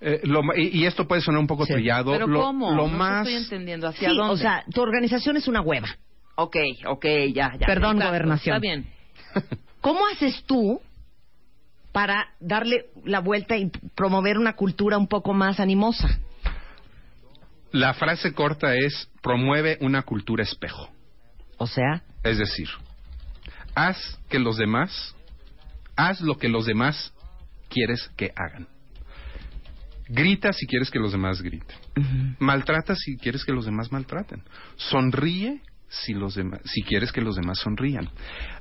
eh, 0.01 0.21
lo 0.25 0.43
ma- 0.43 0.55
y, 0.57 0.81
y 0.81 0.87
esto 0.87 1.07
puede 1.07 1.21
sonar 1.23 1.41
un 1.41 1.47
poco 1.47 1.65
Sí. 1.65 1.73
trillado. 1.75 2.11
Pero 2.12 2.27
lo, 2.27 2.41
¿cómo? 2.41 2.71
Lo 2.73 2.88
no 2.88 2.88
más. 2.88 3.27
estoy 3.27 3.43
entendiendo. 3.43 3.87
¿Hacia 3.88 4.11
Sí, 4.11 4.17
dónde? 4.17 4.33
o 4.35 4.37
sea, 4.37 4.65
tu 4.73 4.81
organización 4.81 5.37
es 5.37 5.47
una 5.47 5.61
hueva. 5.61 5.88
Ok, 6.35 6.57
ok, 6.87 7.05
ya, 7.35 7.53
ya. 7.59 7.66
Perdón, 7.66 7.97
Exacto, 7.97 8.07
gobernación. 8.07 8.57
Está 8.57 8.61
bien. 8.61 8.87
¿Cómo 9.81 10.07
haces 10.07 10.45
tú 10.47 10.81
para 11.92 12.29
darle 12.40 12.87
la 13.05 13.21
vuelta 13.21 13.57
y 13.57 13.71
promover 13.95 14.38
una 14.38 14.55
cultura 14.55 14.97
un 14.97 15.09
poco 15.09 15.35
más 15.35 15.61
animosa? 15.61 16.21
La 17.71 17.95
frase 17.95 18.33
corta 18.33 18.75
es: 18.75 19.11
promueve 19.23 19.79
una 19.81 20.03
cultura 20.03 20.42
espejo. 20.42 20.88
O 21.59 21.66
sea, 21.66 22.03
Es 22.23 22.38
decir, 22.38 22.68
haz 23.75 24.18
que 24.29 24.38
los 24.38 24.57
demás. 24.57 25.14
Haz 25.95 26.23
lo 26.23 26.38
que 26.38 26.49
los 26.49 26.64
demás 26.64 27.12
quieres 27.68 28.11
que 28.16 28.33
hagan. 28.35 28.66
Grita 30.09 30.53
si 30.53 30.66
quieres 30.66 30.90
que 30.90 30.99
los 30.99 31.12
demás 31.12 31.42
griten. 31.42 31.77
Maltrata 32.38 32.95
si 32.97 33.16
quieres 33.16 33.45
que 33.45 33.53
los 33.53 33.66
demás 33.66 33.92
maltraten. 33.92 34.42
Sonríe 34.77 35.61
si, 35.92 36.14
los 36.14 36.35
demás, 36.35 36.61
si 36.64 36.83
quieres 36.83 37.12
que 37.12 37.20
los 37.20 37.37
demás 37.37 37.59
sonrían. 37.59 38.09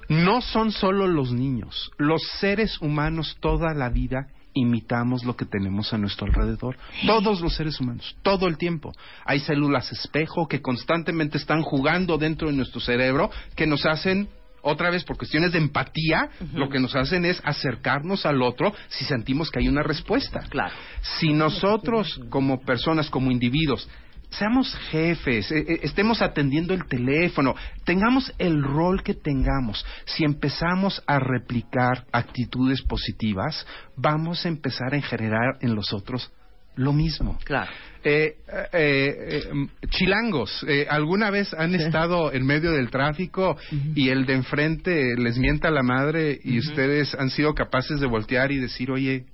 No 0.10 0.42
son 0.42 0.72
solo 0.72 1.08
los 1.08 1.32
niños. 1.32 1.92
Los 1.98 2.22
seres 2.40 2.80
humanos 2.82 3.38
toda 3.40 3.74
la 3.74 3.90
vida 3.90 4.28
imitamos 4.54 5.24
lo 5.24 5.38
que 5.38 5.46
tenemos 5.46 5.94
a 5.94 5.98
nuestro 5.98 6.28
alrededor. 6.28 6.78
Todos 7.06 7.40
los 7.40 7.56
seres 7.56 7.80
humanos, 7.80 8.18
todo 8.22 8.48
el 8.48 8.58
tiempo. 8.58 8.92
Hay 9.26 9.40
células 9.40 9.92
espejo 9.94 10.48
que 10.48 10.62
constantemente 10.62 11.38
están 11.38 11.62
jugando 11.62 12.18
dentro 12.18 12.50
de 12.50 12.56
nuestro 12.56 12.82
cerebro 12.82 13.32
que 13.56 13.66
nos 13.66 13.86
hacen 13.86 14.28
otra 14.64 14.92
vez 14.92 15.04
por 15.04 15.18
cuestiones 15.18 15.54
de 15.54 15.58
empatía, 15.58 16.30
lo 16.54 16.70
que 16.70 16.80
nos 16.80 16.96
hacen 16.96 17.26
es 17.26 17.42
acercarnos 17.44 18.28
al 18.28 18.44
otro 18.44 18.74
si 18.90 19.06
sentimos 19.06 19.50
que 19.50 19.60
hay 19.60 19.68
una 19.68 19.82
respuesta. 19.82 20.42
Claro. 20.50 20.76
Si 21.02 21.34
nosotros 21.34 22.20
como 22.30 22.62
personas, 22.62 23.10
como 23.10 23.32
individuos, 23.32 23.90
seamos 24.32 24.74
jefes, 24.90 25.52
eh, 25.52 25.66
eh, 25.68 25.80
estemos 25.84 26.22
atendiendo 26.22 26.74
el 26.74 26.86
teléfono, 26.88 27.56
tengamos 27.86 28.34
el 28.40 28.64
rol 28.64 29.04
que 29.04 29.14
tengamos, 29.14 29.86
si 30.06 30.24
empezamos 30.24 31.04
a 31.06 31.20
replicar 31.20 32.06
actitudes 32.12 32.82
positivas, 32.82 33.66
vamos 33.96 34.46
a 34.46 34.50
empezar 34.50 34.96
a 34.96 35.02
generar 35.02 35.58
en 35.62 35.76
los 35.76 35.94
otros 35.94 36.32
lo 36.76 36.94
mismo. 36.94 37.38
Claro. 37.44 37.72
Eh, 38.04 38.38
eh, 38.74 38.74
eh, 38.74 39.44
chilangos, 39.90 40.66
eh, 40.68 40.88
¿alguna 40.90 41.30
vez 41.30 41.54
han 41.54 41.76
estado 41.76 42.34
en 42.34 42.46
medio 42.46 42.72
del 42.72 42.90
tráfico 42.90 43.58
y 43.94 44.10
el 44.10 44.26
de 44.26 44.34
enfrente 44.34 45.16
les 45.18 45.38
mienta 45.38 45.70
la 45.70 45.84
madre 45.84 46.40
y 46.44 46.58
ustedes 46.58 47.14
han 47.14 47.30
sido 47.30 47.54
capaces 47.54 48.00
de 48.00 48.08
voltear 48.08 48.52
y 48.52 48.58
decir, 48.58 48.90
oye, 48.90 49.26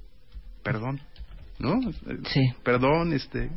perdón, 0.64 1.00
¿no? 1.60 1.80
Sí. 2.26 2.42
Perdón, 2.64 3.14
este. 3.14 3.50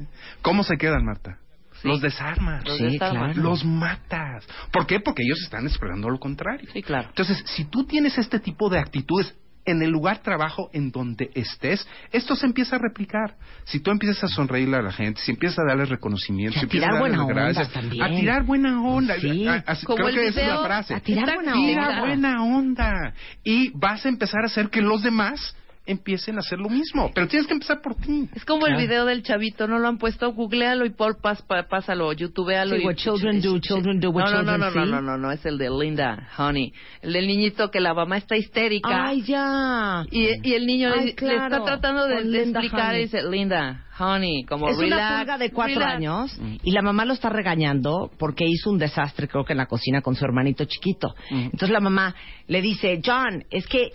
¿Cómo 0.43 0.63
se 0.65 0.77
quedan, 0.77 1.05
Marta? 1.05 1.39
Sí. 1.83 1.89
Los 1.89 2.01
desarmas. 2.01 2.65
Los 2.67 2.77
Sí, 2.79 2.85
desarmas. 2.85 3.35
claro. 3.35 3.49
Los 3.51 3.65
matas. 3.65 4.47
¿Por 4.71 4.87
qué? 4.87 5.01
Porque 5.01 5.23
ellos 5.23 5.41
están 5.43 5.67
esperando 5.67 6.09
lo 6.11 6.19
contrario. 6.19 6.69
Sí, 6.73 6.83
claro. 6.83 7.09
Entonces, 7.09 7.43
si 7.47 7.65
tú 7.65 7.85
tienes 7.85 8.19
este 8.19 8.39
tipo 8.39 8.69
de 8.69 8.79
actitudes 8.79 9.35
en 9.67 9.83
el 9.83 9.91
lugar 9.91 10.19
trabajo 10.23 10.69
en 10.73 10.91
donde 10.91 11.31
estés, 11.35 11.87
esto 12.13 12.35
se 12.35 12.45
empieza 12.47 12.77
a 12.77 12.79
replicar. 12.79 13.37
Si 13.65 13.79
tú 13.81 13.91
empiezas 13.91 14.25
a 14.25 14.29
sonreírle 14.29 14.77
a 14.79 14.83
la 14.83 14.93
gente, 14.93 15.21
si 15.23 15.31
empiezas 15.33 15.59
a 15.61 15.69
darle 15.69 15.85
reconocimiento, 15.85 16.55
Y 16.55 16.57
a 16.57 16.61
si 16.61 16.65
empiezas 16.67 16.89
tirar 16.89 16.97
a 16.97 17.01
darles 17.03 17.19
buena 17.19 17.31
onda 17.33 17.43
gracias, 17.53 17.73
también. 17.73 18.03
a 18.03 18.09
tirar 18.11 18.43
buena 18.45 18.83
onda. 18.83 19.21
Sí. 19.21 19.47
A- 19.47 19.65
a- 19.67 19.77
Como 19.85 19.97
creo 19.97 20.09
el 20.09 20.15
que 20.17 20.27
esa 20.29 20.41
es 20.41 20.49
la 20.49 20.63
frase. 20.65 20.95
a 20.95 21.01
tirar 21.01 21.35
buena 21.35 21.53
Tira 21.55 21.89
onda. 21.89 22.01
buena 22.01 22.43
onda. 22.45 23.15
Y 23.45 23.71
vas 23.79 24.05
a 24.05 24.09
empezar 24.09 24.43
a 24.43 24.47
hacer 24.47 24.71
que 24.71 24.81
los 24.83 25.03
demás 25.03 25.55
empiecen 25.91 26.37
a 26.37 26.41
hacer 26.41 26.59
lo 26.59 26.69
mismo. 26.69 27.11
Pero 27.15 27.29
tienes 27.29 27.47
que 27.47 27.55
empezar 27.55 27.81
por 27.83 27.95
ti. 27.97 28.29
Es 28.35 28.45
como 28.45 28.61
Claro. 28.67 28.79
el 28.81 28.87
video 28.87 29.05
del 29.05 29.23
chavito, 29.23 29.67
no 29.67 29.79
lo 29.79 29.89
han 29.89 29.99
puesto, 29.99 30.33
googlealo 30.33 30.85
y 30.87 30.91
por 30.91 31.21
pas, 31.21 31.43
pa- 31.43 31.65
pásalo, 31.69 32.13
youtubealo. 32.13 32.77
Sí, 32.77 32.83
y 32.83 32.87
what 32.87 32.95
children 32.97 33.41
do, 33.41 33.59
children 33.59 34.01
do 34.01 34.11
what 34.11 34.31
no, 34.31 34.43
no, 34.43 34.57
no, 34.59 34.59
children 34.59 34.61
no, 34.61 34.67
no, 34.67 34.85
see. 34.85 34.91
no, 34.91 35.03
no, 35.03 35.19
no, 35.19 35.33
es 35.33 35.45
el 35.47 35.59
de 35.59 35.71
Linda, 35.71 36.29
honey. 36.39 36.73
El 37.03 37.13
del 37.13 37.27
niñito 37.27 37.71
que 37.71 37.81
la 37.81 37.95
mamá 37.95 38.17
está 38.19 38.37
histérica. 38.37 39.07
Ay, 39.07 39.23
ya. 39.23 40.05
Y, 40.11 40.49
y 40.49 40.55
el 40.55 40.67
niño 40.67 40.91
Ay, 40.97 41.15
le, 41.21 41.35
está 41.35 41.63
tratando 41.65 42.07
de, 42.07 42.43
explicar 42.43 42.91
honey. 42.91 43.01
y 43.01 43.05
dice, 43.05 43.23
Linda, 43.29 43.85
honey, 43.99 44.45
como 44.45 44.69
es 44.69 44.79
relax. 44.79 45.01
una 45.03 45.19
pulga 45.19 45.39
de 45.39 45.51
cuatro 45.51 45.75
relax". 45.75 45.97
años 45.97 46.41
y 46.63 46.71
la 46.73 46.83
mamá 46.83 47.05
lo 47.05 47.13
está 47.15 47.29
regañando 47.29 48.11
porque 48.19 48.45
hizo 48.47 48.71
un 48.71 48.79
desastre, 48.79 49.29
creo 49.29 49.45
que 49.45 49.53
en 49.53 49.59
la 49.59 49.67
cocina 49.67 50.01
con 50.03 50.15
su 50.15 50.25
hermanito 50.25 50.65
chiquito. 50.65 51.15
Entonces 51.31 51.71
la 51.71 51.81
mamá 51.81 52.15
le 52.47 52.63
dice, 52.63 53.01
John, 53.05 53.45
es 53.51 53.67
que 53.67 53.91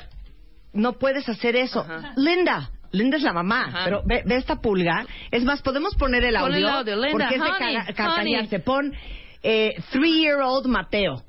no 0.75 0.93
puedes 0.93 1.27
hacer 1.29 1.55
eso. 1.55 1.81
Ajá. 1.81 2.13
Linda, 2.15 2.69
Linda 2.91 3.17
es 3.17 3.23
la 3.23 3.33
mamá, 3.33 3.65
Ajá. 3.67 3.81
pero 3.85 4.01
ve, 4.05 4.21
ve 4.25 4.35
esta 4.35 4.57
pulga. 4.57 5.05
Es 5.31 5.43
más, 5.43 5.61
podemos 5.61 5.95
poner 5.95 6.23
el 6.23 6.35
Pon 6.35 6.53
audio, 6.53 6.57
el 6.67 6.73
audio, 6.73 6.95
Linda, 6.95 7.11
porque 7.11 7.35
es 7.35 7.41
de 7.41 7.93
carcajearse. 7.95 8.59
Pon 8.59 8.93
eh, 9.43 9.75
three-year-old 9.91 10.67
Mateo. 10.67 11.23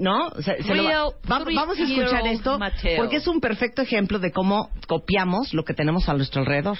¿No? 0.00 0.30
Se- 0.40 0.60
se 0.64 0.74
lo 0.74 0.82
va- 0.82 0.90
Real 0.90 1.04
va- 1.30 1.44
vamos 1.54 1.78
a 1.78 1.82
escuchar 1.84 2.26
esto 2.26 2.58
Mateo. 2.58 2.96
porque 2.96 3.16
es 3.16 3.28
un 3.28 3.40
perfecto 3.40 3.80
ejemplo 3.82 4.18
de 4.18 4.32
cómo 4.32 4.70
copiamos 4.88 5.54
lo 5.54 5.62
que 5.64 5.72
tenemos 5.72 6.08
a 6.08 6.14
nuestro 6.14 6.40
alrededor. 6.40 6.76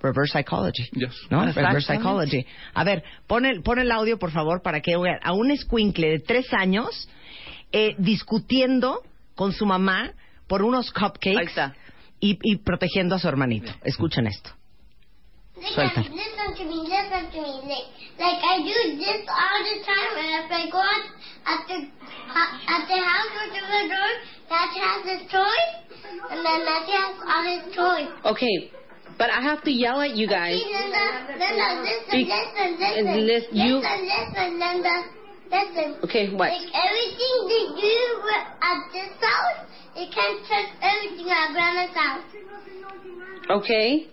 Reverse 0.00 0.38
psychology. 0.38 0.84
Yes. 0.92 1.14
¿No? 1.30 1.44
Reverse 1.44 1.92
psychology. 1.96 2.46
A 2.74 2.84
ver, 2.84 3.02
pon 3.26 3.44
el, 3.44 3.62
pon 3.62 3.80
el 3.80 3.90
audio, 3.90 4.18
por 4.20 4.30
favor, 4.30 4.62
para 4.62 4.80
que 4.80 4.94
oigan 4.94 5.18
a 5.22 5.32
un 5.32 5.50
escuincle 5.50 6.10
de 6.10 6.18
tres 6.20 6.46
años 6.52 7.08
eh, 7.72 7.94
discutiendo 7.98 9.00
con 9.34 9.52
su 9.52 9.66
mamá 9.66 10.12
por 10.46 10.62
unos 10.62 10.86
Ahí 10.94 11.02
cupcakes 11.02 11.48
está. 11.48 11.74
y, 12.20 12.38
y 12.42 12.56
protegiendo 12.56 13.14
a 13.14 13.18
su 13.18 13.28
hermanito. 13.28 13.72
Escuchen 13.84 14.26
esto. 14.26 14.50
Listen, 15.56 15.74
Suéltalo. 15.74 16.08
listen 16.16 16.54
to 16.56 16.64
me, 16.64 16.88
listen 16.88 17.30
to 17.30 17.40
me. 17.42 17.52
Like, 17.68 17.86
like 18.18 18.42
I 18.42 18.58
do 18.62 18.96
this 18.98 19.22
all 19.28 19.60
the 19.62 19.84
time, 19.84 20.12
and 20.18 20.44
if 20.44 20.50
I 20.50 20.70
go 20.70 20.78
out 20.78 21.06
at 21.46 21.68
the 21.68 21.76
at 22.72 22.88
the 22.88 22.98
house 22.98 23.32
with 23.36 23.52
the 23.54 23.88
door, 23.88 24.12
Matthew 24.50 24.82
has 24.82 25.02
his 25.06 25.30
toys, 25.30 25.68
and 26.30 26.40
then 26.44 26.64
Matthew 26.64 26.96
has 26.98 27.14
all 27.22 27.44
his 27.44 27.74
toys. 27.76 28.08
Okay, 28.32 28.70
but 29.18 29.30
I 29.30 29.40
have 29.42 29.62
to 29.64 29.70
yell 29.70 30.00
at 30.00 30.16
you 30.16 30.26
guys. 30.26 30.58
See, 30.58 30.66
Linda, 30.72 31.04
Linda, 31.38 31.82
listen, 31.82 32.20
listen, 32.26 32.78
listen, 32.80 33.06
and 33.06 33.26
lis- 33.26 33.44
you- 33.52 33.76
listen, 33.76 34.08
listen, 34.08 34.58
Linda, 34.58 34.94
listen. 35.52 36.00
Okay, 36.04 36.32
what? 36.32 36.48
Like 36.48 36.72
everything 36.72 37.36
that 37.52 37.66
you 37.76 37.92
do 37.92 38.28
at 38.64 38.78
this 38.92 39.12
house, 39.20 39.68
you 39.96 40.06
can't 40.08 40.40
touch 40.48 40.70
everything 40.80 41.28
at 41.30 41.52
Grandma's 41.52 41.94
house. 41.94 42.24
Okay, 43.50 44.08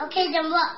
Okay, 0.00 0.32
then 0.32 0.50
what? 0.50 0.70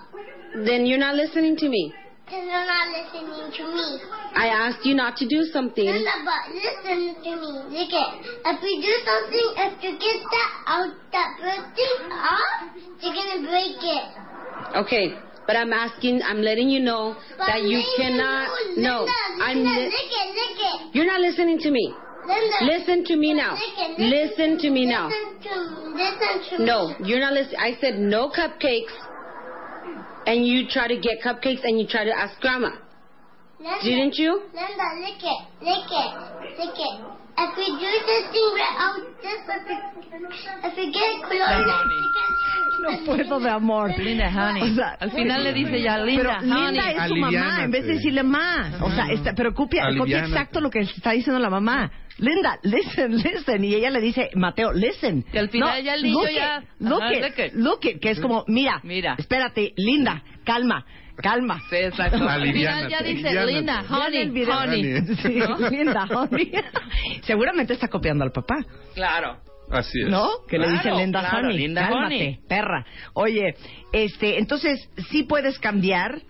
then 0.67 0.85
you're 0.87 0.99
not 0.99 1.15
listening 1.15 1.57
to 1.57 1.69
me. 1.69 1.93
Because 2.25 2.45
you're 2.45 2.67
not 2.67 2.89
listening 2.89 3.53
to 3.53 3.63
me. 3.71 4.01
I 4.35 4.49
asked 4.49 4.85
you 4.85 4.95
not 4.95 5.17
to 5.19 5.29
do 5.29 5.43
something. 5.53 5.85
Linda, 5.85 6.11
but 6.25 6.55
listen 6.55 7.15
to 7.23 7.31
me. 7.37 7.53
Look 7.71 7.93
at 7.93 8.11
if 8.25 8.63
we 8.63 8.81
do 8.81 8.93
something, 9.05 9.47
if 9.57 9.73
you 9.85 9.91
get 10.01 10.19
that 10.33 10.51
out, 10.67 10.91
that 11.13 11.31
thing 11.39 12.11
off, 12.11 12.73
you're 13.01 13.15
gonna 13.15 13.47
break 13.47 13.77
it. 13.79 14.07
Okay, 14.77 15.15
but 15.47 15.57
I'm 15.57 15.73
asking, 15.73 16.23
I'm 16.23 16.41
letting 16.41 16.69
you 16.69 16.81
know 16.81 17.17
But 17.39 17.47
that 17.47 17.63
you 17.63 17.83
cannot. 17.97 18.49
No, 18.77 19.03
Linda, 19.03 19.43
I'm. 19.43 19.57
Linda, 19.59 19.71
Li- 19.71 19.85
look 19.87 20.11
it, 20.11 20.29
look 20.35 20.59
it. 20.59 20.95
you're 20.95 21.07
not 21.07 21.21
listening 21.21 21.59
to 21.59 21.71
me. 21.71 21.95
Linda, 22.27 22.57
Listen 22.63 23.05
to 23.05 23.17
me 23.17 23.35
now. 23.35 23.59
Listen 23.99 24.59
to 24.59 24.71
me 24.71 24.87
now. 24.87 25.09
To, 25.09 25.15
listen 25.95 26.59
to 26.59 26.65
No, 26.65 26.95
you're 27.05 27.21
not 27.21 27.33
listening. 27.33 27.59
I 27.59 27.77
said 27.81 27.99
no 27.99 28.31
cupcakes, 28.31 28.95
and 30.27 30.47
you 30.47 30.69
try 30.69 30.87
to 30.87 30.97
get 30.97 31.21
cupcakes, 31.25 31.65
and 31.65 31.81
you 31.81 31.87
try 31.87 32.05
to 32.05 32.17
ask 32.17 32.41
grandma. 32.41 32.71
Didn't 33.83 34.15
you? 34.17 34.43
Linda, 34.55 34.89
look 35.03 35.23
it, 35.23 35.41
look 35.63 35.91
it, 35.91 36.59
look 36.59 36.75
it. 36.79 37.22
If 37.35 37.57
we 37.57 37.65
do 37.65 37.91
this 38.07 38.25
thing 38.31 38.51
right 38.55 38.77
out, 38.79 38.97
this 39.23 39.41
if 39.49 39.63
we, 39.67 39.75
if 40.69 40.77
we 40.77 40.93
get 40.93 41.23
close. 41.25 42.23
No 42.81 43.05
puedo 43.07 43.41
de 43.41 43.49
amor. 43.51 43.91
Linda, 43.99 44.31
honey. 44.31 44.71
O 44.73 44.75
sea, 44.75 44.97
Al 45.01 45.11
final 45.13 45.45
le 45.45 45.53
dice 45.53 45.81
ya, 45.83 45.99
Linda, 45.99 46.23
pero 46.23 46.55
honey. 46.55 46.67
Linda 46.73 46.91
es 46.91 47.09
su 47.09 47.17
mamá 47.17 47.65
en 47.65 47.71
vez 47.71 47.87
de 47.87 47.93
decirle 47.95 48.23
ma. 48.23 48.73
O 48.83 48.91
sea, 48.91 49.07
está, 49.11 49.33
pero 49.35 49.55
copia, 49.55 49.85
copia 49.97 50.21
exacto 50.21 50.61
lo 50.61 50.69
que 50.71 50.81
está 50.81 51.13
diciendo 51.13 51.39
la 51.41 51.51
mamá. 51.51 51.91
Linda, 52.19 52.59
listen, 52.63 53.17
listen. 53.23 53.65
Y 53.65 53.75
ella 53.75 53.91
le 53.91 54.01
dice, 54.01 54.31
Mateo, 54.35 54.73
listen. 54.73 55.25
Y 55.33 55.39
al 55.39 55.49
final 55.49 55.83
ya 55.83 55.95
el 55.95 56.03
niño 56.03 56.21
look 56.21 56.31
ya- 56.31 56.59
it, 56.59 56.65
Look 56.81 57.03
Ajá, 57.03 57.13
it, 57.15 57.23
look 57.23 57.39
it. 57.39 57.53
look 57.55 57.85
it, 57.87 58.01
que 58.01 58.11
es 58.11 58.21
como, 58.21 58.45
mira, 58.49 58.81
Mira. 58.83 59.15
espérate, 59.19 59.73
Linda, 59.77 60.23
calma, 60.45 60.85
calma. 61.17 61.61
Sí, 61.71 61.77
exacto. 61.77 62.17
Al 62.29 62.43
final 62.53 62.89
ya 62.89 62.99
Aliviánate, 62.99 63.05
dice. 63.05 63.47
Linda, 63.47 63.85
honey, 63.89 64.21
el 64.23 64.31
video. 64.31 64.59
honey. 64.59 65.01
Sí, 65.17 65.41
Linda, 65.71 66.05
honey. 66.11 66.53
Seguramente 67.23 67.75
está 67.75 67.89
copiando 67.89 68.25
al 68.25 68.33
papá. 68.33 68.57
Claro. 68.95 69.39
Así 69.71 70.03
es. 70.03 70.09
¿No? 70.09 70.29
Que 70.49 70.59
le 70.59 70.65
Claro, 70.67 70.79
dice 70.83 70.91
Linda 71.03 71.21
claro, 71.21 71.47
Honey. 71.47 71.57
Linda 71.59 71.83
Cálmate, 71.89 72.15
Honey. 72.15 72.41
perra. 72.49 72.87
Oye, 73.15 73.55
este, 73.93 74.39
entonces 74.39 74.89
sí 75.11 75.23
puedes 75.23 75.59
cambiar 75.59 76.21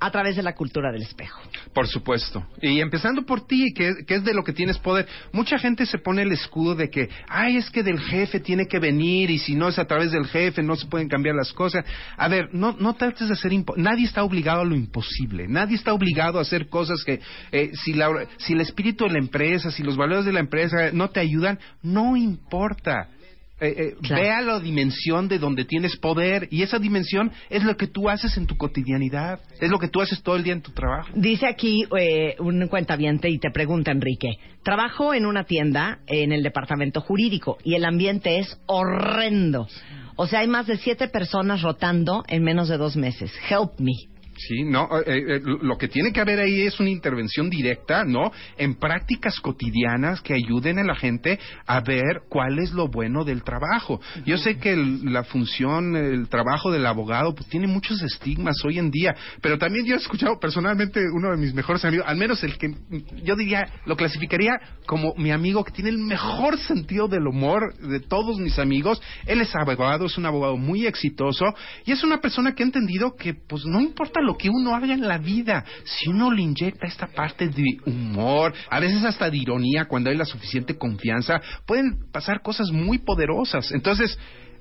a 0.00 0.10
través 0.10 0.36
de 0.36 0.42
la 0.42 0.54
cultura 0.54 0.90
del 0.90 1.02
espejo. 1.02 1.40
Por 1.74 1.86
supuesto. 1.86 2.44
Y 2.62 2.80
empezando 2.80 3.22
por 3.22 3.46
ti, 3.46 3.72
que, 3.74 4.04
que 4.06 4.14
es 4.14 4.24
de 4.24 4.32
lo 4.32 4.42
que 4.42 4.52
tienes 4.52 4.78
poder. 4.78 5.06
Mucha 5.32 5.58
gente 5.58 5.84
se 5.84 5.98
pone 5.98 6.22
el 6.22 6.32
escudo 6.32 6.74
de 6.74 6.88
que, 6.88 7.08
ay, 7.28 7.58
es 7.58 7.70
que 7.70 7.82
del 7.82 8.00
jefe 8.00 8.40
tiene 8.40 8.66
que 8.66 8.78
venir 8.78 9.30
y 9.30 9.38
si 9.38 9.54
no 9.54 9.68
es 9.68 9.78
a 9.78 9.84
través 9.84 10.10
del 10.10 10.26
jefe 10.26 10.62
no 10.62 10.76
se 10.76 10.86
pueden 10.86 11.08
cambiar 11.08 11.34
las 11.34 11.52
cosas. 11.52 11.84
A 12.16 12.28
ver, 12.28 12.48
no, 12.52 12.74
no 12.78 12.94
trates 12.94 13.28
de 13.28 13.34
hacer... 13.34 13.52
Nadie 13.76 14.06
está 14.06 14.24
obligado 14.24 14.62
a 14.62 14.64
lo 14.64 14.74
imposible. 14.74 15.46
Nadie 15.48 15.76
está 15.76 15.92
obligado 15.92 16.38
a 16.38 16.42
hacer 16.42 16.68
cosas 16.68 17.04
que, 17.04 17.20
eh, 17.52 17.70
si, 17.74 17.92
la, 17.92 18.26
si 18.38 18.54
el 18.54 18.60
espíritu 18.60 19.04
de 19.04 19.12
la 19.12 19.18
empresa, 19.18 19.70
si 19.70 19.82
los 19.82 19.96
valores 19.96 20.24
de 20.24 20.32
la 20.32 20.40
empresa 20.40 20.90
no 20.92 21.10
te 21.10 21.20
ayudan, 21.20 21.58
no 21.82 22.16
importa. 22.16 23.08
Eh, 23.60 23.74
eh, 23.76 23.94
Claro. 24.02 24.22
Ve 24.22 24.30
a 24.30 24.40
la 24.40 24.60
dimensión 24.60 25.28
de 25.28 25.38
donde 25.38 25.64
tienes 25.64 25.96
poder 25.96 26.48
y 26.50 26.62
esa 26.62 26.78
dimensión 26.78 27.30
es 27.48 27.62
lo 27.64 27.76
que 27.76 27.86
tú 27.86 28.08
haces 28.08 28.36
en 28.36 28.46
tu 28.46 28.56
cotidianidad, 28.56 29.40
es 29.60 29.70
lo 29.70 29.78
que 29.78 29.88
tú 29.88 30.00
haces 30.00 30.22
todo 30.22 30.36
el 30.36 30.42
día 30.42 30.54
en 30.54 30.62
tu 30.62 30.72
trabajo. 30.72 31.08
Dice 31.14 31.46
aquí 31.46 31.84
eh, 31.98 32.36
un 32.38 32.66
cuentaviente 32.68 33.28
y 33.28 33.38
te 33.38 33.50
pregunta, 33.50 33.90
Enrique, 33.90 34.38
trabajo 34.62 35.14
en 35.14 35.26
una 35.26 35.44
tienda 35.44 35.98
en 36.06 36.32
el 36.32 36.42
departamento 36.42 37.00
jurídico 37.00 37.58
y 37.64 37.74
el 37.74 37.84
ambiente 37.84 38.38
es 38.38 38.58
horrendo. 38.66 39.66
O 40.16 40.26
sea, 40.26 40.40
hay 40.40 40.48
más 40.48 40.66
de 40.66 40.76
siete 40.76 41.08
personas 41.08 41.62
rotando 41.62 42.24
en 42.28 42.42
menos 42.42 42.68
de 42.68 42.76
dos 42.76 42.96
meses. 42.96 43.32
Help 43.48 43.78
me. 43.78 43.92
Sí, 44.48 44.64
no, 44.64 44.88
eh, 45.06 45.36
eh, 45.36 45.40
lo 45.44 45.76
que 45.76 45.88
tiene 45.88 46.12
que 46.12 46.20
haber 46.20 46.40
ahí 46.40 46.62
es 46.62 46.80
una 46.80 46.88
intervención 46.88 47.50
directa, 47.50 48.04
¿no? 48.04 48.32
En 48.56 48.74
prácticas 48.76 49.38
cotidianas 49.40 50.22
que 50.22 50.32
ayuden 50.32 50.78
a 50.78 50.84
la 50.84 50.94
gente 50.94 51.38
a 51.66 51.80
ver 51.80 52.22
cuál 52.30 52.58
es 52.58 52.72
lo 52.72 52.88
bueno 52.88 53.24
del 53.24 53.42
trabajo. 53.42 54.00
Yo 54.24 54.38
sé 54.38 54.56
que 54.56 54.72
el- 54.72 55.12
la 55.12 55.24
función, 55.24 55.94
el 55.94 56.28
trabajo 56.30 56.70
del 56.70 56.86
abogado, 56.86 57.34
pues 57.34 57.48
tiene 57.50 57.66
muchos 57.66 58.00
estigmas 58.02 58.56
hoy 58.64 58.78
en 58.78 58.90
día, 58.90 59.14
pero 59.42 59.58
también 59.58 59.84
yo 59.84 59.94
he 59.94 59.98
escuchado 59.98 60.38
personalmente 60.40 61.00
uno 61.14 61.30
de 61.32 61.36
mis 61.36 61.52
mejores 61.52 61.84
amigos, 61.84 62.06
al 62.08 62.16
menos 62.16 62.42
el 62.42 62.56
que 62.56 62.74
yo 63.22 63.36
diría, 63.36 63.68
lo 63.84 63.94
clasificaría 63.96 64.52
como 64.86 65.12
mi 65.16 65.32
amigo 65.32 65.64
que 65.64 65.72
tiene 65.72 65.90
el 65.90 65.98
mejor 65.98 66.58
sentido 66.60 67.08
del 67.08 67.26
humor 67.26 67.74
de 67.78 68.00
todos 68.00 68.38
mis 68.38 68.58
amigos. 68.58 69.02
Él 69.26 69.42
es 69.42 69.54
abogado, 69.54 70.06
es 70.06 70.16
un 70.16 70.24
abogado 70.24 70.56
muy 70.56 70.86
exitoso 70.86 71.44
y 71.84 71.92
es 71.92 72.02
una 72.02 72.20
persona 72.22 72.54
que 72.54 72.62
ha 72.62 72.66
entendido 72.66 73.14
que 73.16 73.34
pues 73.34 73.66
no 73.66 73.80
importa 73.80 74.20
lo 74.22 74.29
que 74.36 74.50
uno 74.50 74.74
haga 74.74 74.92
en 74.92 75.06
la 75.06 75.18
vida, 75.18 75.64
si 75.84 76.08
uno 76.08 76.30
le 76.30 76.42
inyecta 76.42 76.86
esta 76.86 77.06
parte 77.06 77.48
de 77.48 77.78
humor, 77.86 78.52
a 78.68 78.80
veces 78.80 79.04
hasta 79.04 79.30
de 79.30 79.38
ironía 79.38 79.86
cuando 79.86 80.10
hay 80.10 80.16
la 80.16 80.24
suficiente 80.24 80.76
confianza, 80.76 81.40
pueden 81.66 82.10
pasar 82.12 82.42
cosas 82.42 82.70
muy 82.70 82.98
poderosas. 82.98 83.72
Entonces, 83.72 84.18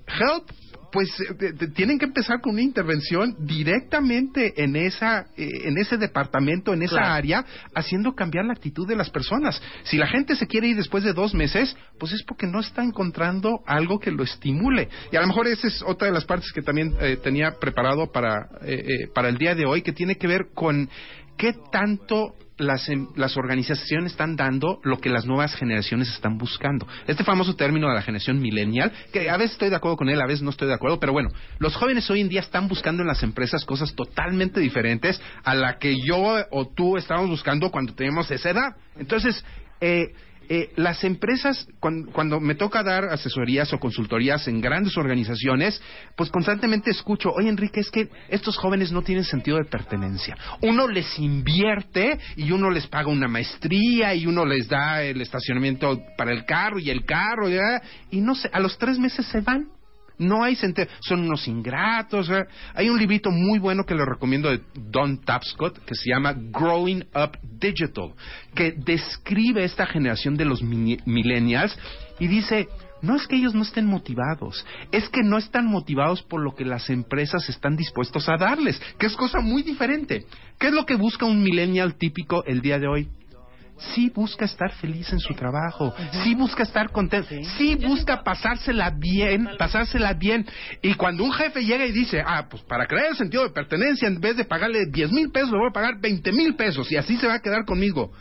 help 0.07 0.49
pues 0.91 1.09
eh, 1.19 1.33
de- 1.37 1.51
de- 1.53 1.67
tienen 1.69 1.99
que 1.99 2.05
empezar 2.05 2.41
con 2.41 2.53
una 2.53 2.61
intervención 2.61 3.35
directamente 3.39 4.63
en 4.63 4.75
esa 4.75 5.27
eh, 5.37 5.47
en 5.65 5.77
ese 5.77 5.97
departamento 5.97 6.73
en 6.73 6.83
esa 6.83 6.97
Claro. 6.97 7.13
área 7.13 7.45
haciendo 7.75 8.13
cambiar 8.15 8.45
la 8.45 8.53
actitud 8.53 8.87
de 8.87 8.95
las 8.95 9.09
personas 9.09 9.61
si 9.83 9.97
la 9.97 10.07
gente 10.07 10.35
se 10.35 10.47
quiere 10.47 10.67
ir 10.67 10.75
después 10.75 11.03
de 11.03 11.13
dos 11.13 11.33
meses 11.33 11.75
pues 11.99 12.11
es 12.13 12.23
porque 12.23 12.47
no 12.47 12.59
está 12.59 12.83
encontrando 12.83 13.61
algo 13.65 13.99
que 13.99 14.11
lo 14.11 14.23
estimule 14.23 14.89
y 15.11 15.15
a 15.15 15.21
lo 15.21 15.27
mejor 15.27 15.47
esa 15.47 15.67
es 15.67 15.81
otra 15.83 16.07
de 16.07 16.13
las 16.13 16.25
partes 16.25 16.51
que 16.51 16.61
también 16.61 16.95
eh, 16.99 17.17
tenía 17.21 17.51
preparado 17.59 18.11
para 18.11 18.49
eh, 18.63 18.83
eh, 18.87 19.07
para 19.13 19.29
el 19.29 19.37
día 19.37 19.55
de 19.55 19.65
hoy 19.65 19.81
que 19.81 19.91
tiene 19.93 20.15
que 20.15 20.27
ver 20.27 20.47
con 20.53 20.89
qué 21.37 21.53
tanto 21.71 22.35
las, 22.59 22.87
em- 22.89 23.07
las 23.15 23.37
organizaciones 23.37 24.11
están 24.11 24.35
dando 24.35 24.79
lo 24.83 24.99
que 24.99 25.09
las 25.09 25.25
nuevas 25.25 25.55
generaciones 25.55 26.09
están 26.09 26.37
buscando. 26.37 26.87
Este 27.07 27.23
famoso 27.23 27.55
término 27.55 27.87
de 27.87 27.95
la 27.95 28.01
generación 28.01 28.39
millennial, 28.39 28.91
que 29.11 29.29
a 29.29 29.37
veces 29.37 29.53
estoy 29.53 29.69
de 29.69 29.75
acuerdo 29.75 29.97
con 29.97 30.09
él, 30.09 30.21
a 30.21 30.27
veces 30.27 30.41
no 30.41 30.51
estoy 30.51 30.67
de 30.67 30.75
acuerdo, 30.75 30.99
pero 30.99 31.13
bueno, 31.13 31.29
los 31.57 31.75
jóvenes 31.75 32.09
hoy 32.09 32.21
en 32.21 32.29
día 32.29 32.41
están 32.41 32.67
buscando 32.67 33.01
en 33.01 33.07
las 33.07 33.23
empresas 33.23 33.65
cosas 33.65 33.95
totalmente 33.95 34.59
diferentes 34.59 35.21
a 35.43 35.55
la 35.55 35.77
que 35.79 35.95
yo 36.05 36.35
o 36.51 36.67
tú 36.67 36.97
estábamos 36.97 37.29
buscando 37.29 37.71
cuando 37.71 37.93
teníamos 37.93 38.29
esa 38.31 38.49
edad. 38.51 38.75
Entonces, 38.97 39.43
eh, 39.81 40.13
eh, 40.49 40.71
las 40.75 41.03
empresas, 41.03 41.67
cuan- 41.79 42.05
cuando, 42.11 42.39
me 42.39 42.55
toca 42.55 42.81
dar 42.83 43.05
asesorías 43.05 43.71
o 43.73 43.79
consultorías 43.79 44.47
en 44.47 44.61
grandes 44.61 44.97
organizaciones, 44.97 45.81
pues 46.17 46.29
constantemente 46.31 46.89
escucho, 46.91 47.29
oye 47.31 47.49
Enrique, 47.49 47.79
es 47.79 47.89
que 47.91 48.09
estos 48.29 48.57
jóvenes 48.57 48.91
no 48.91 49.03
tienen 49.03 49.23
sentido 49.23 49.57
de 49.57 49.65
pertenencia. 49.65 50.35
Uno 50.61 50.87
les 50.87 51.19
invierte 51.19 52.19
y 52.35 52.51
uno 52.51 52.69
les 52.71 52.87
paga 52.87 53.07
una 53.09 53.27
maestría 53.27 54.13
y 54.15 54.25
uno 54.25 54.45
les 54.45 54.67
da 54.67 55.03
el 55.03 55.21
estacionamiento 55.21 55.99
para 56.17 56.31
el 56.31 56.45
carro 56.45 56.79
y 56.79 56.89
el 56.89 57.05
carro, 57.05 57.47
¿ya? 57.49 57.81
y 58.11 58.19
no 58.21 58.35
sé, 58.35 58.49
a 58.51 58.59
los 58.59 58.77
tres 58.77 58.97
meses 58.99 59.25
se 59.27 59.41
van. 59.41 59.67
No 60.19 60.43
hay 60.43 60.55
sentido, 60.55 60.87
son 60.99 61.21
unos 61.21 61.47
ingratos. 61.47 62.29
¿eh? 62.29 62.45
Hay 62.75 62.89
un 62.89 62.99
librito 62.99 63.31
muy 63.31 63.57
bueno 63.57 63.85
que 63.85 63.95
le 63.95 64.05
recomiendo 64.05 64.49
de 64.49 64.61
Don 64.75 65.19
Tapscott 65.21 65.79
que 65.85 65.95
se 65.95 66.09
llama 66.09 66.35
Growing 66.35 67.05
Up 67.15 67.37
Digital, 67.41 68.13
que 68.53 68.73
describe 68.73 69.63
esta 69.63 69.85
generación 69.85 70.35
de 70.35 70.45
los 70.45 70.61
millennials 70.61 71.77
y 72.19 72.27
dice, 72.27 72.67
no 73.01 73.15
es 73.15 73.27
que 73.27 73.37
ellos 73.37 73.55
no 73.55 73.61
estén 73.61 73.85
motivados, 73.85 74.65
es 74.91 75.07
que 75.09 75.23
no 75.23 75.37
están 75.37 75.65
motivados 75.67 76.21
por 76.23 76.41
lo 76.41 76.53
que 76.53 76.65
las 76.65 76.89
empresas 76.89 77.47
están 77.47 77.77
dispuestos 77.77 78.27
a 78.27 78.37
darles, 78.37 78.81
que 78.97 79.05
es 79.05 79.15
cosa 79.15 79.39
muy 79.39 79.63
diferente. 79.63 80.25
¿Qué 80.59 80.67
es 80.67 80.73
lo 80.73 80.85
que 80.85 80.95
busca 80.95 81.25
un 81.25 81.41
millennial 81.41 81.95
típico 81.95 82.43
el 82.45 82.61
día 82.61 82.77
de 82.77 82.87
hoy? 82.87 83.07
Sí 83.95 84.11
busca 84.13 84.45
estar 84.45 84.71
feliz 84.73 85.11
en 85.13 85.19
su 85.19 85.33
trabajo, 85.33 85.93
sí 86.23 86.35
busca 86.35 86.63
estar 86.63 86.91
contento, 86.91 87.29
sí 87.57 87.75
busca 87.75 88.23
pasársela 88.23 88.91
bien, 88.91 89.47
pasársela 89.57 90.13
bien. 90.13 90.45
Y 90.81 90.93
cuando 90.95 91.23
un 91.23 91.31
jefe 91.33 91.63
llega 91.63 91.85
y 91.85 91.91
dice, 91.91 92.21
ah, 92.25 92.45
pues 92.49 92.61
para 92.63 92.85
crear 92.85 93.07
el 93.11 93.15
sentido 93.15 93.43
de 93.43 93.49
pertenencia, 93.51 94.07
en 94.07 94.19
vez 94.19 94.35
de 94.37 94.45
pagarle 94.45 94.85
10 94.87 95.11
mil 95.11 95.31
pesos, 95.31 95.51
le 95.51 95.57
voy 95.59 95.69
a 95.69 95.73
pagar 95.73 95.99
20 95.99 96.31
mil 96.31 96.55
pesos 96.55 96.91
y 96.91 96.97
así 96.97 97.17
se 97.17 97.27
va 97.27 97.35
a 97.35 97.39
quedar 97.39 97.65
conmigo. 97.65 98.11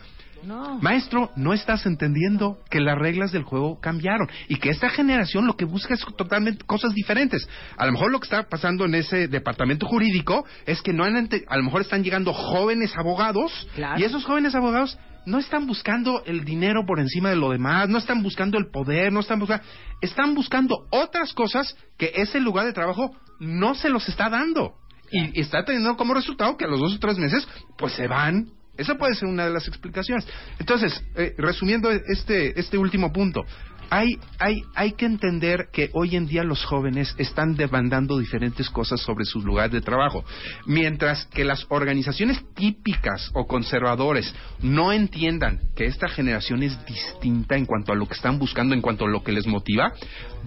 No. 0.45 0.79
Maestro, 0.81 1.31
no 1.35 1.53
estás 1.53 1.85
entendiendo 1.87 2.59
que 2.71 2.81
las 2.81 2.97
reglas 2.97 3.33
del 3.33 3.43
juego 3.43 3.81
cambiaron 3.81 4.29
y 4.49 4.57
que 4.57 4.71
esta 4.71 4.89
generación 4.89 5.47
lo 5.49 5.57
que 5.57 5.65
busca 5.65 5.95
es 5.95 6.01
totalmente 6.17 6.65
cosas 6.65 6.95
diferentes. 6.95 7.49
A 7.77 7.87
lo 7.87 7.93
mejor 7.93 8.13
lo 8.13 8.21
que 8.21 8.27
está 8.27 8.45
pasando 8.45 8.85
en 8.85 8.95
ese 8.95 9.27
departamento 9.27 9.87
jurídico 9.87 10.45
es 10.65 10.81
que 10.81 10.93
no 10.93 11.03
han 11.05 11.29
a 11.49 11.57
lo 11.57 11.63
mejor 11.65 11.81
están 11.81 12.05
llegando 12.05 12.33
jóvenes 12.33 12.97
abogados 12.97 13.69
Claro. 13.75 14.01
y 14.01 14.05
esos 14.05 14.25
jóvenes 14.25 14.55
abogados 14.55 14.97
no 15.27 15.39
están 15.39 15.67
buscando 15.67 16.25
el 16.25 16.45
dinero 16.45 16.85
por 16.87 17.01
encima 17.01 17.31
de 17.31 17.37
lo 17.37 17.51
demás, 17.51 17.89
no 17.89 17.99
están 17.99 18.23
buscando 18.23 18.59
el 18.59 18.71
poder, 18.71 19.13
no 19.13 19.21
están 19.21 19.39
buscando, 19.39 19.65
están 20.01 20.35
buscando 20.35 20.87
otras 20.91 21.33
cosas 21.35 21.77
que 21.97 22.13
ese 22.17 22.41
lugar 22.41 22.67
de 22.67 22.73
trabajo 22.73 23.15
no 23.39 23.75
se 23.75 23.89
los 23.89 24.09
está 24.09 24.29
dando. 24.29 24.75
Y, 25.11 25.41
está 25.41 25.65
teniendo 25.65 25.97
como 25.97 26.15
resultado 26.15 26.57
que 26.57 26.65
a 26.65 26.69
los 26.69 26.81
dos 26.81 26.95
o 26.95 26.99
tres 26.99 27.19
meses, 27.19 27.47
pues 27.77 27.95
se 27.95 28.07
van. 28.07 28.51
Esa 28.77 28.97
puede 28.97 29.15
ser 29.15 29.29
una 29.29 29.45
de 29.45 29.51
las 29.51 29.67
explicaciones. 29.67 30.27
Entonces, 30.59 31.03
eh, 31.17 31.35
resumiendo 31.37 31.91
este, 31.91 32.59
este 32.61 32.79
último 32.79 33.13
punto, 33.13 33.45
hay, 33.91 34.19
hay, 34.39 34.63
hay 34.75 34.93
que 34.93 35.07
entender 35.07 35.69
que 35.73 35.91
hoy 35.95 36.17
en 36.17 36.27
día 36.27 36.45
los 36.45 36.65
jóvenes 36.65 37.15
están 37.19 37.55
demandando 37.55 38.19
diferentes 38.19 38.69
cosas 38.71 39.01
sobre 39.01 39.25
su 39.25 39.41
lugar 39.41 39.71
de 39.71 39.81
trabajo. 39.81 40.25
Mientras 40.67 41.27
que 41.27 41.45
las 41.45 41.67
organizaciones 41.69 42.43
típicas 42.55 43.31
o 43.35 43.47
conservadores 43.47 44.35
no 44.61 44.93
entiendan 44.93 45.61
que 45.75 45.87
esta 45.87 46.09
generación 46.09 46.63
es 46.63 46.79
distinta 46.87 47.57
en 47.57 47.67
cuanto 47.67 47.93
a 47.93 47.97
lo 47.97 48.07
que 48.07 48.15
están 48.15 48.39
buscando, 48.39 48.75
en 48.75 48.83
cuanto 48.83 49.07
a 49.07 49.09
lo 49.09 49.23
que 49.23 49.33
les 49.33 49.47
motiva, 49.47 49.93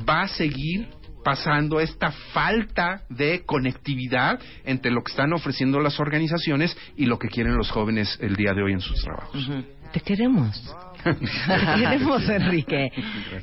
va 0.07 0.21
a 0.21 0.27
seguir 0.27 0.87
pasando 1.23 1.79
esta 1.79 2.11
falta 2.33 3.03
de 3.09 3.43
conectividad 3.45 4.39
entre 4.65 4.91
lo 4.91 5.03
que 5.03 5.11
están 5.11 5.33
ofreciendo 5.33 5.79
las 5.79 5.99
organizaciones 5.99 6.75
y 6.95 7.05
lo 7.05 7.19
que 7.19 7.29
quieren 7.29 7.57
los 7.57 7.69
jóvenes 7.69 8.17
el 8.21 8.35
día 8.35 8.53
de 8.53 8.63
hoy 8.63 8.73
en 8.73 8.81
sus 8.81 8.99
trabajos. 9.01 9.49
Te 9.93 9.99
queremos, 9.99 10.57
Enrique. 12.29 12.91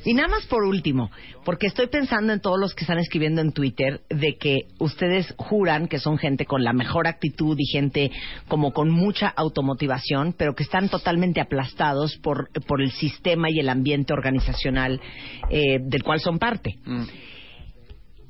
Y 0.05 0.13
nada 0.13 0.29
más 0.29 0.45
por 0.45 0.63
último, 0.63 1.11
porque 1.45 1.67
estoy 1.67 1.87
pensando 1.87 2.33
en 2.33 2.39
todos 2.39 2.59
los 2.59 2.73
que 2.73 2.83
están 2.83 2.99
escribiendo 2.99 3.41
en 3.41 3.51
Twitter 3.51 4.01
de 4.09 4.35
que 4.37 4.67
ustedes 4.79 5.33
juran 5.37 5.87
que 5.87 5.99
son 5.99 6.17
gente 6.17 6.45
con 6.45 6.63
la 6.63 6.73
mejor 6.73 7.07
actitud 7.07 7.57
y 7.59 7.65
gente 7.65 8.11
como 8.47 8.71
con 8.71 8.89
mucha 8.89 9.27
automotivación, 9.27 10.33
pero 10.37 10.55
que 10.55 10.63
están 10.63 10.89
totalmente 10.89 11.41
aplastados 11.41 12.17
por, 12.17 12.49
por 12.67 12.81
el 12.81 12.91
sistema 12.91 13.49
y 13.49 13.59
el 13.59 13.69
ambiente 13.69 14.13
organizacional 14.13 15.01
eh, 15.49 15.79
del 15.81 16.03
cual 16.03 16.19
son 16.19 16.39
parte. 16.39 16.75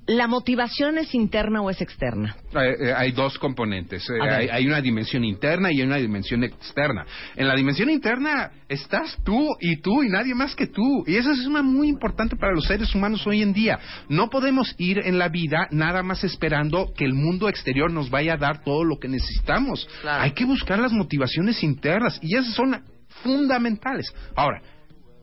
¿La 0.10 0.28
motivación 0.28 0.98
es 0.98 1.14
interna 1.14 1.62
o 1.62 1.70
es 1.70 1.80
externa? 1.82 2.36
Eh, 2.56 2.76
eh, 2.80 2.94
hay 2.98 3.12
dos 3.12 3.38
componentes. 3.38 4.10
Eh, 4.10 4.20
hay, 4.20 4.50
hay 4.50 4.66
una 4.66 4.82
dimensión 4.82 5.24
interna 5.24 5.72
y 5.72 5.82
hay 5.82 5.86
una 5.86 5.98
dimensión 5.98 6.44
externa. 6.44 7.06
En 7.36 7.48
la 7.48 7.56
dimensión 7.56 7.92
interna 7.92 8.50
estás 8.68 9.16
tú 9.24 9.50
y 9.60 9.78
tú 9.82 10.02
y 10.02 10.10
nadie 10.10 10.34
más 10.34 10.56
que 10.56 10.66
tú. 10.66 11.04
Y 11.06 11.16
eso 11.16 11.30
es 11.30 11.46
una 11.46 11.62
muy 11.62 11.90
importante 11.90 12.36
para 12.36 12.54
los 12.54 12.66
seres 12.66 12.96
humanos 12.96 13.28
hoy 13.28 13.44
en 13.44 13.54
día. 13.54 13.78
No 14.10 14.32
podemos 14.32 14.74
ir 14.80 14.98
en 14.98 15.20
la 15.20 15.30
vida 15.30 15.68
nada 15.70 16.02
más 16.02 16.24
esperando 16.24 16.92
que 16.98 17.06
el 17.06 17.14
mundo 17.14 17.48
exterior 17.48 17.92
nos 17.92 18.10
vaya 18.10 18.34
a 18.34 18.38
dar 18.38 18.64
todo 18.64 18.84
lo 18.84 18.98
que 18.98 19.10
necesitamos. 19.10 19.88
Claro. 20.02 20.24
Hay 20.24 20.32
que 20.32 20.44
buscar 20.44 20.80
las 20.80 20.92
motivaciones 20.92 21.62
internas 21.62 22.18
y 22.24 22.36
esas 22.36 22.56
son 22.56 22.82
fundamentales. 23.22 24.12
Ahora, 24.36 24.60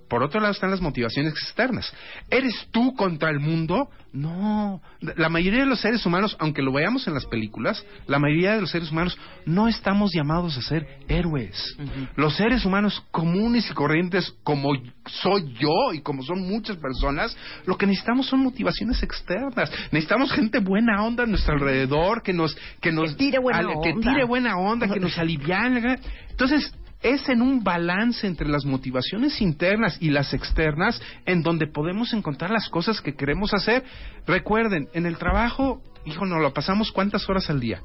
por 0.08 0.22
otro 0.22 0.40
lado 0.40 0.52
están 0.52 0.70
las 0.70 0.80
motivaciones 0.80 1.32
externas. 1.32 1.92
¿Eres 2.30 2.68
tú 2.70 2.94
contra 2.94 3.30
el 3.30 3.40
mundo? 3.40 3.88
No. 4.12 4.80
La 5.00 5.28
mayoría 5.28 5.60
de 5.60 5.66
los 5.66 5.80
seres 5.80 6.06
humanos, 6.06 6.36
aunque 6.40 6.62
lo 6.62 6.72
veamos 6.72 7.06
en 7.06 7.14
las 7.14 7.26
películas, 7.26 7.84
la 8.06 8.18
mayoría 8.18 8.54
de 8.54 8.60
los 8.62 8.70
seres 8.70 8.90
humanos 8.90 9.18
no 9.44 9.68
estamos 9.68 10.12
llamados 10.14 10.56
a 10.56 10.62
ser 10.62 10.86
héroes. 11.08 11.76
Los 12.16 12.36
seres 12.36 12.64
humanos 12.64 13.04
comunes 13.10 13.68
y 13.70 13.74
corrientes, 13.74 14.34
como 14.42 14.70
soy 15.06 15.52
yo 15.58 15.92
y 15.92 16.00
como 16.00 16.22
son 16.22 16.40
muchas 16.48 16.76
personas, 16.76 17.36
lo 17.66 17.76
que 17.76 17.86
necesitamos 17.86 18.26
son 18.26 18.40
motivaciones 18.40 19.02
externas. 19.02 19.70
Necesitamos 19.90 20.32
gente 20.32 20.60
buena 20.60 21.04
onda 21.04 21.24
a 21.24 21.26
nuestro 21.26 21.54
alrededor, 21.54 22.22
que 22.22 22.32
nos... 22.32 22.56
Que, 22.80 22.92
nos, 22.92 23.10
Que 23.10 23.16
tire 23.16 23.38
buena 23.38 23.60
que 23.82 23.90
onda. 23.90 24.10
tire 24.12 24.24
buena 24.24 24.56
onda, 24.56 24.88
que 24.88 25.00
nos 25.00 25.18
aliviane. 25.18 25.98
Entonces, 26.30 26.72
es 27.02 27.28
en 27.28 27.42
un 27.42 27.62
balance 27.62 28.26
entre 28.26 28.48
las 28.48 28.64
motivaciones 28.64 29.40
internas 29.40 29.98
y 30.00 30.10
las 30.10 30.34
externas 30.34 31.00
en 31.24 31.42
donde 31.42 31.66
podemos 31.66 32.12
encontrar 32.12 32.50
las 32.50 32.68
cosas 32.68 33.00
que 33.00 33.14
queremos 33.14 33.54
hacer. 33.54 33.84
Recuerden, 34.26 34.88
en 34.92 35.06
el 35.06 35.18
trabajo, 35.18 35.82
hijo, 36.04 36.24
nos 36.26 36.40
lo 36.40 36.52
pasamos 36.52 36.92
cuántas 36.92 37.28
horas 37.28 37.50
al 37.50 37.60
día. 37.60 37.80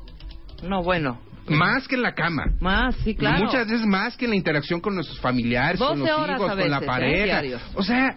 No, 0.64 0.84
bueno. 0.84 1.20
Más 1.48 1.88
que 1.88 1.96
en 1.96 2.04
la 2.04 2.14
cama. 2.14 2.46
Más, 2.60 2.96
sí, 2.98 3.16
claro. 3.16 3.46
Muchas 3.46 3.68
veces 3.68 3.86
más 3.86 4.16
que 4.16 4.26
en 4.26 4.32
la 4.32 4.38
interacción 4.38 4.80
con 4.80 4.96
nuestros 4.96 5.20
familiares, 5.20 5.80
con 5.80 6.00
12 6.00 6.12
los 6.12 6.30
hijos, 6.30 6.38
con 6.38 6.70
la 6.70 6.80
veces, 6.80 6.84
¿eh? 6.84 6.86
pareja. 6.86 7.42
O 7.74 7.84
sea, 7.84 8.16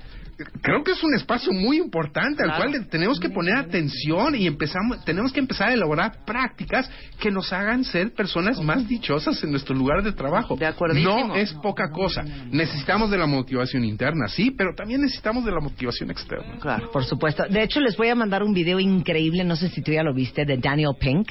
creo 0.62 0.82
que 0.82 0.92
es 0.92 1.02
un 1.02 1.14
espacio 1.14 1.52
muy 1.52 1.78
importante 1.78 2.42
al 2.42 2.50
Claro. 2.50 2.70
cual 2.70 2.88
tenemos 2.88 3.20
que 3.20 3.28
poner 3.30 3.56
atención 3.56 4.34
y 4.34 4.46
empezamos, 4.46 5.04
tenemos 5.04 5.32
que 5.32 5.40
empezar 5.40 5.68
a 5.70 5.74
elaborar 5.74 6.24
prácticas 6.24 6.90
que 7.20 7.30
nos 7.30 7.52
hagan 7.52 7.84
ser 7.84 8.12
personas 8.12 8.60
más 8.62 8.86
dichosas 8.88 9.42
en 9.44 9.50
nuestro 9.50 9.74
lugar 9.74 10.02
de 10.02 10.12
trabajo. 10.12 10.56
De 10.56 10.66
acuerdísimo. 10.66 11.28
No 11.28 11.36
es 11.36 11.52
poca 11.54 11.90
cosa. 11.90 12.24
Necesitamos 12.50 13.10
de 13.10 13.18
la 13.18 13.26
motivación 13.26 13.84
interna, 13.84 14.28
sí, 14.28 14.50
pero 14.50 14.74
también 14.74 15.00
necesitamos 15.02 15.44
de 15.44 15.52
la 15.52 15.60
motivación 15.60 16.10
externa. 16.10 16.58
Claro. 16.60 16.90
Por 16.92 17.04
supuesto. 17.04 17.44
De 17.48 17.62
hecho, 17.62 17.80
les 17.80 17.96
voy 17.96 18.08
a 18.08 18.14
mandar 18.14 18.42
un 18.42 18.52
video 18.52 18.80
increíble, 18.80 19.44
no 19.44 19.56
sé 19.56 19.68
si 19.68 19.82
tú 19.82 19.92
ya 19.92 20.02
lo 20.02 20.14
viste, 20.14 20.44
de 20.44 20.56
Daniel 20.58 20.92
Pink, 20.98 21.28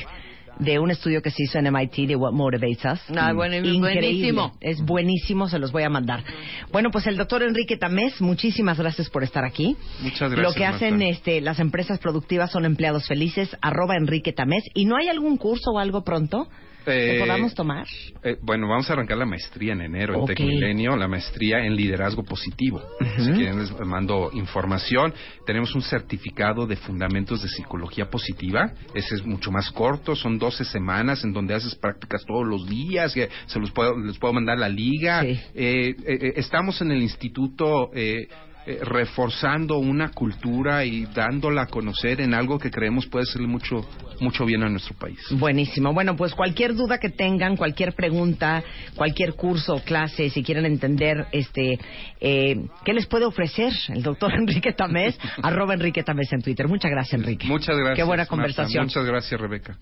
de 0.60 0.80
un 0.80 0.92
estudio 0.92 1.22
que 1.22 1.32
se 1.32 1.44
hizo 1.44 1.58
en 1.60 1.72
MIT 1.72 2.08
de 2.08 2.16
What 2.16 2.32
Motivates 2.34 2.86
Us. 2.86 3.00
Ah, 3.18 3.34
bueno, 3.34 3.56
Increíble. 3.56 3.80
buenísimo. 3.80 4.54
Es 4.62 4.82
buenísimo, 4.82 5.48
se 5.50 5.60
los 5.60 5.72
voy 5.72 5.84
a 5.84 5.90
mandar. 5.90 6.24
Bueno, 6.72 6.92
pues 6.92 7.08
el 7.08 7.18
doctor 7.18 7.44
Enrique 7.44 7.78
Tamés, 7.78 8.22
muchísimas 8.22 8.78
gracias 8.80 9.10
por 9.10 9.24
estar 9.24 9.44
aquí. 9.46 9.76
Muchas 10.02 10.32
gracias, 10.32 10.40
Lo 10.40 10.54
que 10.54 10.66
hacen 10.66 10.92
Marta. 10.98 11.06
este, 11.06 11.42
las 11.42 11.60
empresas 11.60 12.00
productivas 12.00 12.52
son 12.52 12.66
empleados 12.66 13.08
felices, 13.08 13.56
arroba 13.62 13.96
Enrique 13.98 14.32
Tamés. 14.34 14.64
¿Y 14.74 14.86
no 14.86 14.96
hay 14.98 15.10
algún 15.10 15.38
curso 15.38 15.72
o 15.72 15.80
algo 15.80 16.04
pronto 16.04 16.48
Eh, 16.86 17.18
podamos 17.20 17.54
tomar? 17.54 17.88
Eh, 18.24 18.38
bueno, 18.42 18.68
vamos 18.68 18.90
a 18.90 18.94
arrancar 18.94 19.18
la 19.18 19.26
maestría 19.26 19.74
en 19.74 19.82
enero 19.82 20.20
en 20.20 20.26
Tecmilenio, 20.26 20.96
la 20.96 21.08
maestría 21.08 21.66
en 21.66 21.76
liderazgo 21.76 22.24
positivo. 22.24 22.82
Si 23.18 23.32
quieren 23.32 23.60
les 23.60 23.72
mando 23.80 24.32
información. 24.34 25.14
Tenemos 25.46 25.76
un 25.76 25.82
certificado 25.82 26.66
de 26.66 26.76
fundamentos 26.76 27.42
de 27.42 27.50
psicología 27.50 28.10
positiva. 28.10 28.74
Ese 28.94 29.16
es 29.16 29.26
mucho 29.26 29.52
más 29.52 29.72
corto, 29.72 30.16
son 30.16 30.38
12 30.38 30.66
semanas 30.66 31.24
en 31.24 31.34
donde 31.34 31.54
haces 31.54 31.76
prácticas 31.76 32.26
todos 32.26 32.46
los 32.46 32.68
días. 32.68 33.14
que 33.14 33.30
se 33.46 33.60
los 33.60 33.72
puedo, 33.72 33.98
les 34.00 34.18
puedo 34.18 34.34
mandar 34.34 34.58
la 34.58 34.70
liga. 34.70 35.22
Sí. 35.22 35.40
Eh, 35.56 35.96
eh, 36.06 36.34
estamos 36.36 36.82
en 36.82 36.92
el 36.92 37.02
instituto. 37.02 37.92
eh, 37.94 38.28
eh, 38.66 38.80
reforzando 38.82 39.78
una 39.78 40.10
cultura 40.12 40.86
y 40.86 41.06
dándola 41.06 41.64
a 41.64 41.66
conocer 41.68 42.22
en 42.22 42.34
algo 42.34 42.58
que 42.60 42.72
creemos 42.72 43.06
puede 43.08 43.24
hacerle 43.24 43.48
mucho 43.48 43.86
mucho 44.22 44.46
bien 44.46 44.64
a 44.64 44.70
nuestro 44.70 44.96
país. 44.96 45.20
Buenísimo. 45.32 45.94
Bueno, 45.94 46.16
pues 46.16 46.34
cualquier 46.34 46.76
duda 46.76 46.98
que 46.98 47.10
tengan, 47.10 47.58
cualquier 47.58 47.94
pregunta, 47.94 48.64
cualquier 48.96 49.34
curso 49.34 49.76
o 49.76 49.80
clase, 49.82 50.30
si 50.30 50.44
quieren 50.44 50.66
entender 50.66 51.26
este 51.32 51.78
eh, 52.22 52.56
qué 52.86 52.94
les 52.94 53.06
puede 53.08 53.26
ofrecer 53.26 53.74
el 53.90 54.02
doctor 54.04 54.32
Enrique 54.40 54.72
Tamés, 54.74 55.18
arroba 55.42 55.74
Enrique 55.74 56.04
Tamés 56.04 56.32
en 56.32 56.42
Twitter. 56.42 56.68
Muchas 56.68 56.92
gracias, 56.92 57.20
Enrique. 57.20 57.48
Muchas 57.48 57.76
gracias. 57.76 57.98
Qué 57.98 58.04
buena 58.04 58.22
Marta. 58.22 58.30
conversación. 58.30 58.84
Muchas 58.86 59.06
gracias, 59.06 59.40
Rebeca. 59.42 59.78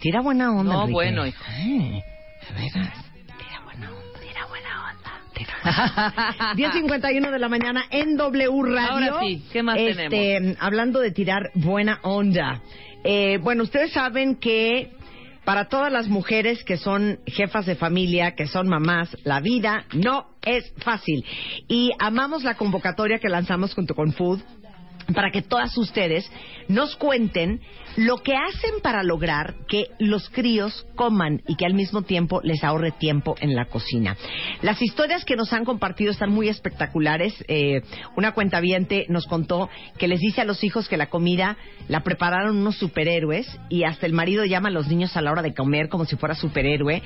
Tira 0.00 0.20
buena 0.20 0.50
onda, 0.52 0.72
No, 0.74 0.80
Enrique. 0.82 0.92
bueno, 0.92 1.26
hijo. 1.26 1.42
Eh, 1.58 2.02
de 2.48 2.54
veras. 2.54 3.04
Tira 3.24 3.60
buena 3.64 3.90
onda. 3.92 4.05
Tira 5.36 5.54
buena 5.62 5.86
onda. 5.86 6.54
Tira- 6.54 6.72
10.51 6.72 7.30
de 7.30 7.38
la 7.38 7.48
mañana 7.48 7.84
en 7.90 8.16
W 8.16 8.62
Radio. 8.62 8.90
Ahora 8.90 9.20
sí, 9.20 9.42
¿qué 9.52 9.62
más 9.62 9.78
Este, 9.78 10.08
tenemos? 10.08 10.56
Hablando 10.60 11.00
de 11.00 11.10
tirar 11.10 11.50
buena 11.54 11.98
onda. 12.02 12.60
Eh, 13.04 13.38
bueno, 13.42 13.62
ustedes 13.62 13.92
saben 13.92 14.36
que 14.36 14.90
para 15.44 15.68
todas 15.68 15.92
las 15.92 16.08
mujeres 16.08 16.64
que 16.64 16.76
son 16.76 17.20
jefas 17.26 17.66
de 17.66 17.76
familia, 17.76 18.34
que 18.34 18.46
son 18.48 18.66
mamás, 18.68 19.16
la 19.22 19.38
vida 19.40 19.84
no 19.92 20.26
es 20.44 20.72
fácil. 20.78 21.24
Y 21.68 21.92
amamos 22.00 22.42
la 22.42 22.54
convocatoria 22.56 23.18
que 23.20 23.28
lanzamos 23.28 23.72
junto 23.74 23.94
con 23.94 24.12
Food 24.12 24.40
para 25.14 25.30
que 25.30 25.42
todas 25.42 25.76
ustedes 25.76 26.30
nos 26.68 26.96
cuenten 26.96 27.60
lo 27.96 28.18
que 28.18 28.34
hacen 28.34 28.80
para 28.82 29.02
lograr 29.02 29.54
que 29.68 29.86
los 29.98 30.28
críos 30.28 30.86
coman 30.96 31.42
y 31.46 31.56
que 31.56 31.64
al 31.64 31.74
mismo 31.74 32.02
tiempo 32.02 32.40
les 32.42 32.62
ahorre 32.62 32.92
tiempo 32.92 33.36
en 33.40 33.54
la 33.54 33.66
cocina. 33.66 34.16
Las 34.62 34.82
historias 34.82 35.24
que 35.24 35.36
nos 35.36 35.52
han 35.52 35.64
compartido 35.64 36.10
están 36.10 36.30
muy 36.30 36.48
espectaculares. 36.48 37.34
Eh, 37.48 37.82
una 38.16 38.32
cuentaviente 38.32 39.06
nos 39.08 39.26
contó 39.26 39.70
que 39.98 40.08
les 40.08 40.20
dice 40.20 40.42
a 40.42 40.44
los 40.44 40.62
hijos 40.62 40.88
que 40.88 40.96
la 40.96 41.08
comida 41.08 41.56
la 41.88 42.00
prepararon 42.00 42.58
unos 42.58 42.76
superhéroes 42.76 43.46
y 43.70 43.84
hasta 43.84 44.06
el 44.06 44.12
marido 44.12 44.44
llama 44.44 44.68
a 44.68 44.72
los 44.72 44.88
niños 44.88 45.16
a 45.16 45.22
la 45.22 45.32
hora 45.32 45.42
de 45.42 45.54
comer 45.54 45.88
como 45.88 46.04
si 46.04 46.16
fuera 46.16 46.34
superhéroe 46.34 47.02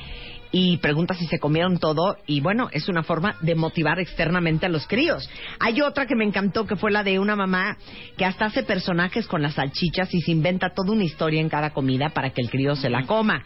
y 0.52 0.78
pregunta 0.78 1.14
si 1.14 1.26
se 1.26 1.38
comieron 1.38 1.78
todo 1.78 2.16
y 2.26 2.40
bueno, 2.40 2.68
es 2.72 2.88
una 2.88 3.02
forma 3.02 3.36
de 3.40 3.54
motivar 3.54 3.98
externamente 4.00 4.66
a 4.66 4.68
los 4.68 4.86
críos. 4.86 5.28
Hay 5.58 5.80
otra 5.80 6.06
que 6.06 6.16
me 6.16 6.24
encantó 6.24 6.66
que 6.66 6.76
fue 6.76 6.90
la 6.90 7.02
de 7.02 7.18
una 7.18 7.36
mamá 7.36 7.76
que 8.16 8.24
hasta 8.24 8.46
hace 8.46 8.62
personajes 8.62 9.26
con 9.26 9.42
las 9.42 9.54
salchichas 9.54 10.12
y 10.14 10.20
se 10.20 10.32
inventa 10.32 10.74
toda 10.74 10.92
una 10.92 11.04
historia 11.04 11.40
en 11.40 11.48
cada 11.48 11.70
comida 11.70 12.10
para 12.10 12.30
que 12.30 12.42
el 12.42 12.50
crío 12.50 12.74
se 12.76 12.90
la 12.90 13.06
coma. 13.06 13.44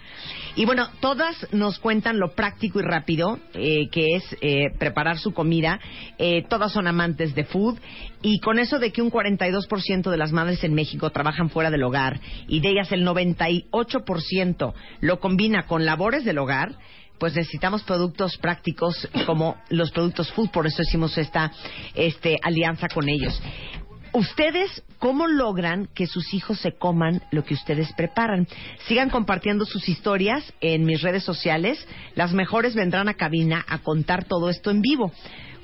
Y 0.56 0.64
bueno, 0.64 0.88
todas 1.00 1.46
nos 1.52 1.78
cuentan 1.78 2.18
lo 2.18 2.34
práctico 2.34 2.80
y 2.80 2.82
rápido 2.82 3.38
eh, 3.54 3.88
que 3.90 4.16
es 4.16 4.36
eh, 4.40 4.70
preparar 4.78 5.18
su 5.18 5.32
comida. 5.32 5.80
Eh, 6.18 6.44
todas 6.48 6.72
son 6.72 6.86
amantes 6.86 7.34
de 7.34 7.44
food 7.44 7.78
y 8.22 8.38
con 8.40 8.58
eso 8.58 8.78
de 8.78 8.92
que 8.92 9.02
un 9.02 9.10
42% 9.10 10.10
de 10.10 10.16
las 10.16 10.32
madres 10.32 10.64
en 10.64 10.74
México 10.74 11.10
trabajan 11.10 11.50
fuera 11.50 11.70
del 11.70 11.82
hogar 11.82 12.20
y 12.48 12.60
de 12.60 12.70
ellas 12.70 12.90
el 12.92 13.06
98% 13.06 14.74
lo 15.00 15.20
combina 15.20 15.66
con 15.66 15.84
labores 15.84 16.24
del 16.24 16.38
hogar, 16.38 16.76
pues 17.18 17.34
necesitamos 17.34 17.82
productos 17.82 18.36
prácticos 18.38 19.08
como 19.26 19.56
los 19.70 19.90
productos 19.90 20.32
food, 20.32 20.50
por 20.50 20.66
eso 20.66 20.82
hicimos 20.82 21.16
esta 21.18 21.52
este, 21.94 22.38
alianza 22.42 22.88
con 22.88 23.08
ellos. 23.08 23.40
¿Ustedes 24.14 24.84
cómo 25.00 25.26
logran 25.26 25.88
que 25.92 26.06
sus 26.06 26.34
hijos 26.34 26.60
se 26.60 26.70
coman 26.70 27.20
lo 27.32 27.44
que 27.44 27.54
ustedes 27.54 27.92
preparan? 27.94 28.46
Sigan 28.86 29.10
compartiendo 29.10 29.64
sus 29.64 29.88
historias 29.88 30.54
en 30.60 30.84
mis 30.84 31.02
redes 31.02 31.24
sociales. 31.24 31.84
Las 32.14 32.32
mejores 32.32 32.76
vendrán 32.76 33.08
a 33.08 33.14
cabina 33.14 33.64
a 33.66 33.78
contar 33.78 34.24
todo 34.24 34.50
esto 34.50 34.70
en 34.70 34.82
vivo. 34.82 35.10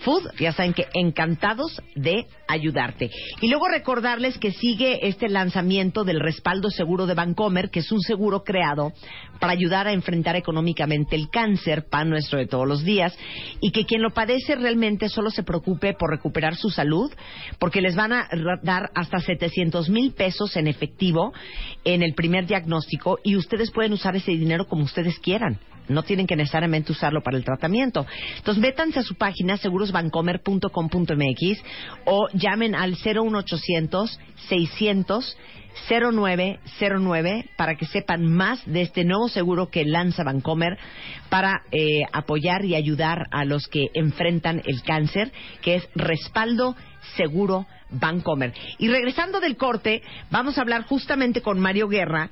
Food, 0.01 0.30
ya 0.38 0.53
saben 0.53 0.72
que 0.72 0.86
encantados 0.94 1.80
de 1.94 2.26
ayudarte. 2.48 3.11
Y 3.40 3.48
luego 3.48 3.68
recordarles 3.68 4.38
que 4.38 4.53
sigue 4.53 5.07
este 5.09 5.28
lanzamiento 5.28 6.05
del 6.05 6.20
respaldo 6.20 6.70
seguro 6.70 7.07
de 7.07 7.14
Bancomer, 7.14 7.70
que 7.70 7.80
es 7.80 7.92
un 7.92 8.01
seguro 8.01 8.42
creado 8.42 8.92
para 9.40 9.53
ayudar 9.53 9.86
a 9.86 9.92
enfrentar 9.92 10.36
económicamente 10.36 11.16
el 11.16 11.28
cáncer, 11.30 11.86
pan 11.88 12.09
nuestro 12.11 12.38
de 12.38 12.46
todos 12.46 12.66
los 12.66 12.84
días, 12.84 13.16
y 13.61 13.72
que 13.72 13.84
quien 13.84 14.03
lo 14.03 14.11
padece 14.11 14.57
realmente 14.57 15.09
solo 15.09 15.30
se 15.30 15.42
preocupe 15.42 15.94
por 15.94 16.11
recuperar 16.11 16.57
su 16.57 16.70
salud, 16.70 17.12
porque 17.59 17.80
les 17.80 17.94
van 17.94 18.12
a 18.12 18.28
dar 18.62 18.90
hasta 18.94 19.20
700 19.20 19.90
mil 19.90 20.12
pesos 20.12 20.57
en 20.57 20.66
efectivo 20.66 21.32
en 21.84 22.03
el 22.03 22.14
primer 22.14 22.46
diagnóstico 22.46 23.18
y 23.22 23.36
ustedes 23.36 23.70
pueden 23.70 23.92
usar 23.92 24.16
ese 24.16 24.32
dinero 24.32 24.66
como 24.66 24.84
ustedes 24.84 25.18
quieran. 25.18 25.59
No 25.91 26.03
tienen 26.03 26.26
que 26.26 26.36
necesariamente 26.36 26.93
usarlo 26.93 27.22
para 27.22 27.36
el 27.36 27.45
tratamiento. 27.45 28.07
Entonces, 28.36 28.61
métanse 28.61 29.01
a 29.01 29.03
su 29.03 29.16
página 29.16 29.57
segurosbancomer.com.mx 29.57 31.62
o 32.07 32.28
llamen 32.32 32.74
al 32.74 32.93
01800 32.93 34.18
600 34.49 35.36
0909 35.88 37.51
para 37.57 37.76
que 37.76 37.86
sepan 37.86 38.26
más 38.26 38.61
de 38.66 38.82
este 38.82 39.05
nuevo 39.05 39.28
seguro 39.28 39.70
que 39.70 39.84
lanza 39.84 40.24
Bancomer 40.24 40.76
para 41.28 41.62
eh, 41.70 42.03
apoyar 42.12 42.64
y 42.64 42.74
ayudar 42.74 43.26
a 43.30 43.45
los 43.45 43.68
que 43.68 43.86
enfrentan 43.95 44.62
el 44.66 44.82
cáncer, 44.82 45.32
que 45.62 45.76
es 45.76 45.88
respaldo 45.95 46.74
seguro 47.16 47.66
Bancomer. 47.90 48.52
Y 48.78 48.88
regresando 48.88 49.40
del 49.40 49.56
corte, 49.56 50.02
vamos 50.30 50.58
a 50.58 50.62
hablar 50.62 50.84
justamente 50.84 51.42
con 51.42 51.61
Mario 51.61 51.88
Guerra 51.88 52.30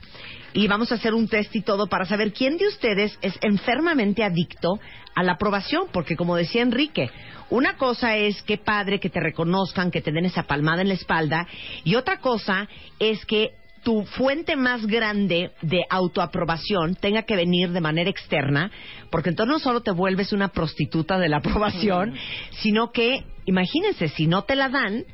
y 0.53 0.67
vamos 0.67 0.91
a 0.91 0.97
hacer 0.97 1.15
un 1.15 1.29
test 1.29 1.55
y 1.55 1.63
todo 1.63 1.89
para 1.89 2.07
saber 2.07 2.33
quién 2.33 2.57
de 2.57 2.69
ustedes 2.69 3.19
es 3.23 3.39
enfermamente 3.43 4.25
adicto 4.25 4.79
a 5.15 5.23
la 5.23 5.33
aprobación, 5.33 5.89
porque 5.93 6.17
como 6.17 6.37
decía 6.37 6.63
Enrique, 6.63 7.11
una 7.51 7.77
cosa 7.77 8.17
es 8.17 8.43
que 8.43 8.59
padre 8.59 9.01
que 9.01 9.11
te 9.11 9.21
reconozcan, 9.21 9.91
que 9.91 10.01
te 10.01 10.13
den 10.13 10.27
esa 10.27 10.45
palmada 10.45 10.83
en 10.83 10.89
la 10.89 10.95
espalda, 10.95 11.47
y 11.85 11.97
otra 11.97 12.19
cosa 12.19 12.69
es 12.99 13.25
que 13.27 13.53
tu 13.89 14.05
fuente 14.05 14.55
más 14.55 14.87
grande 14.87 15.53
de 15.63 15.81
autoaprobación 15.89 16.95
tenga 16.95 17.23
que 17.23 17.37
venir 17.37 17.71
de 17.71 17.81
manera 17.81 18.11
externa, 18.11 18.71
porque 19.09 19.31
entonces 19.31 19.51
no 19.51 19.59
solo 19.59 19.81
te 19.81 19.93
vuelves 19.93 20.35
una 20.35 20.49
prostituta 20.49 21.19
de 21.19 21.31
la 21.31 21.39
aprobación, 21.39 22.13
sino 22.61 22.93
que, 22.93 23.25
imagínense, 23.47 24.09
si 24.09 24.27
no 24.27 24.45
te 24.45 24.57
la 24.57 24.69
dan, 24.69 25.05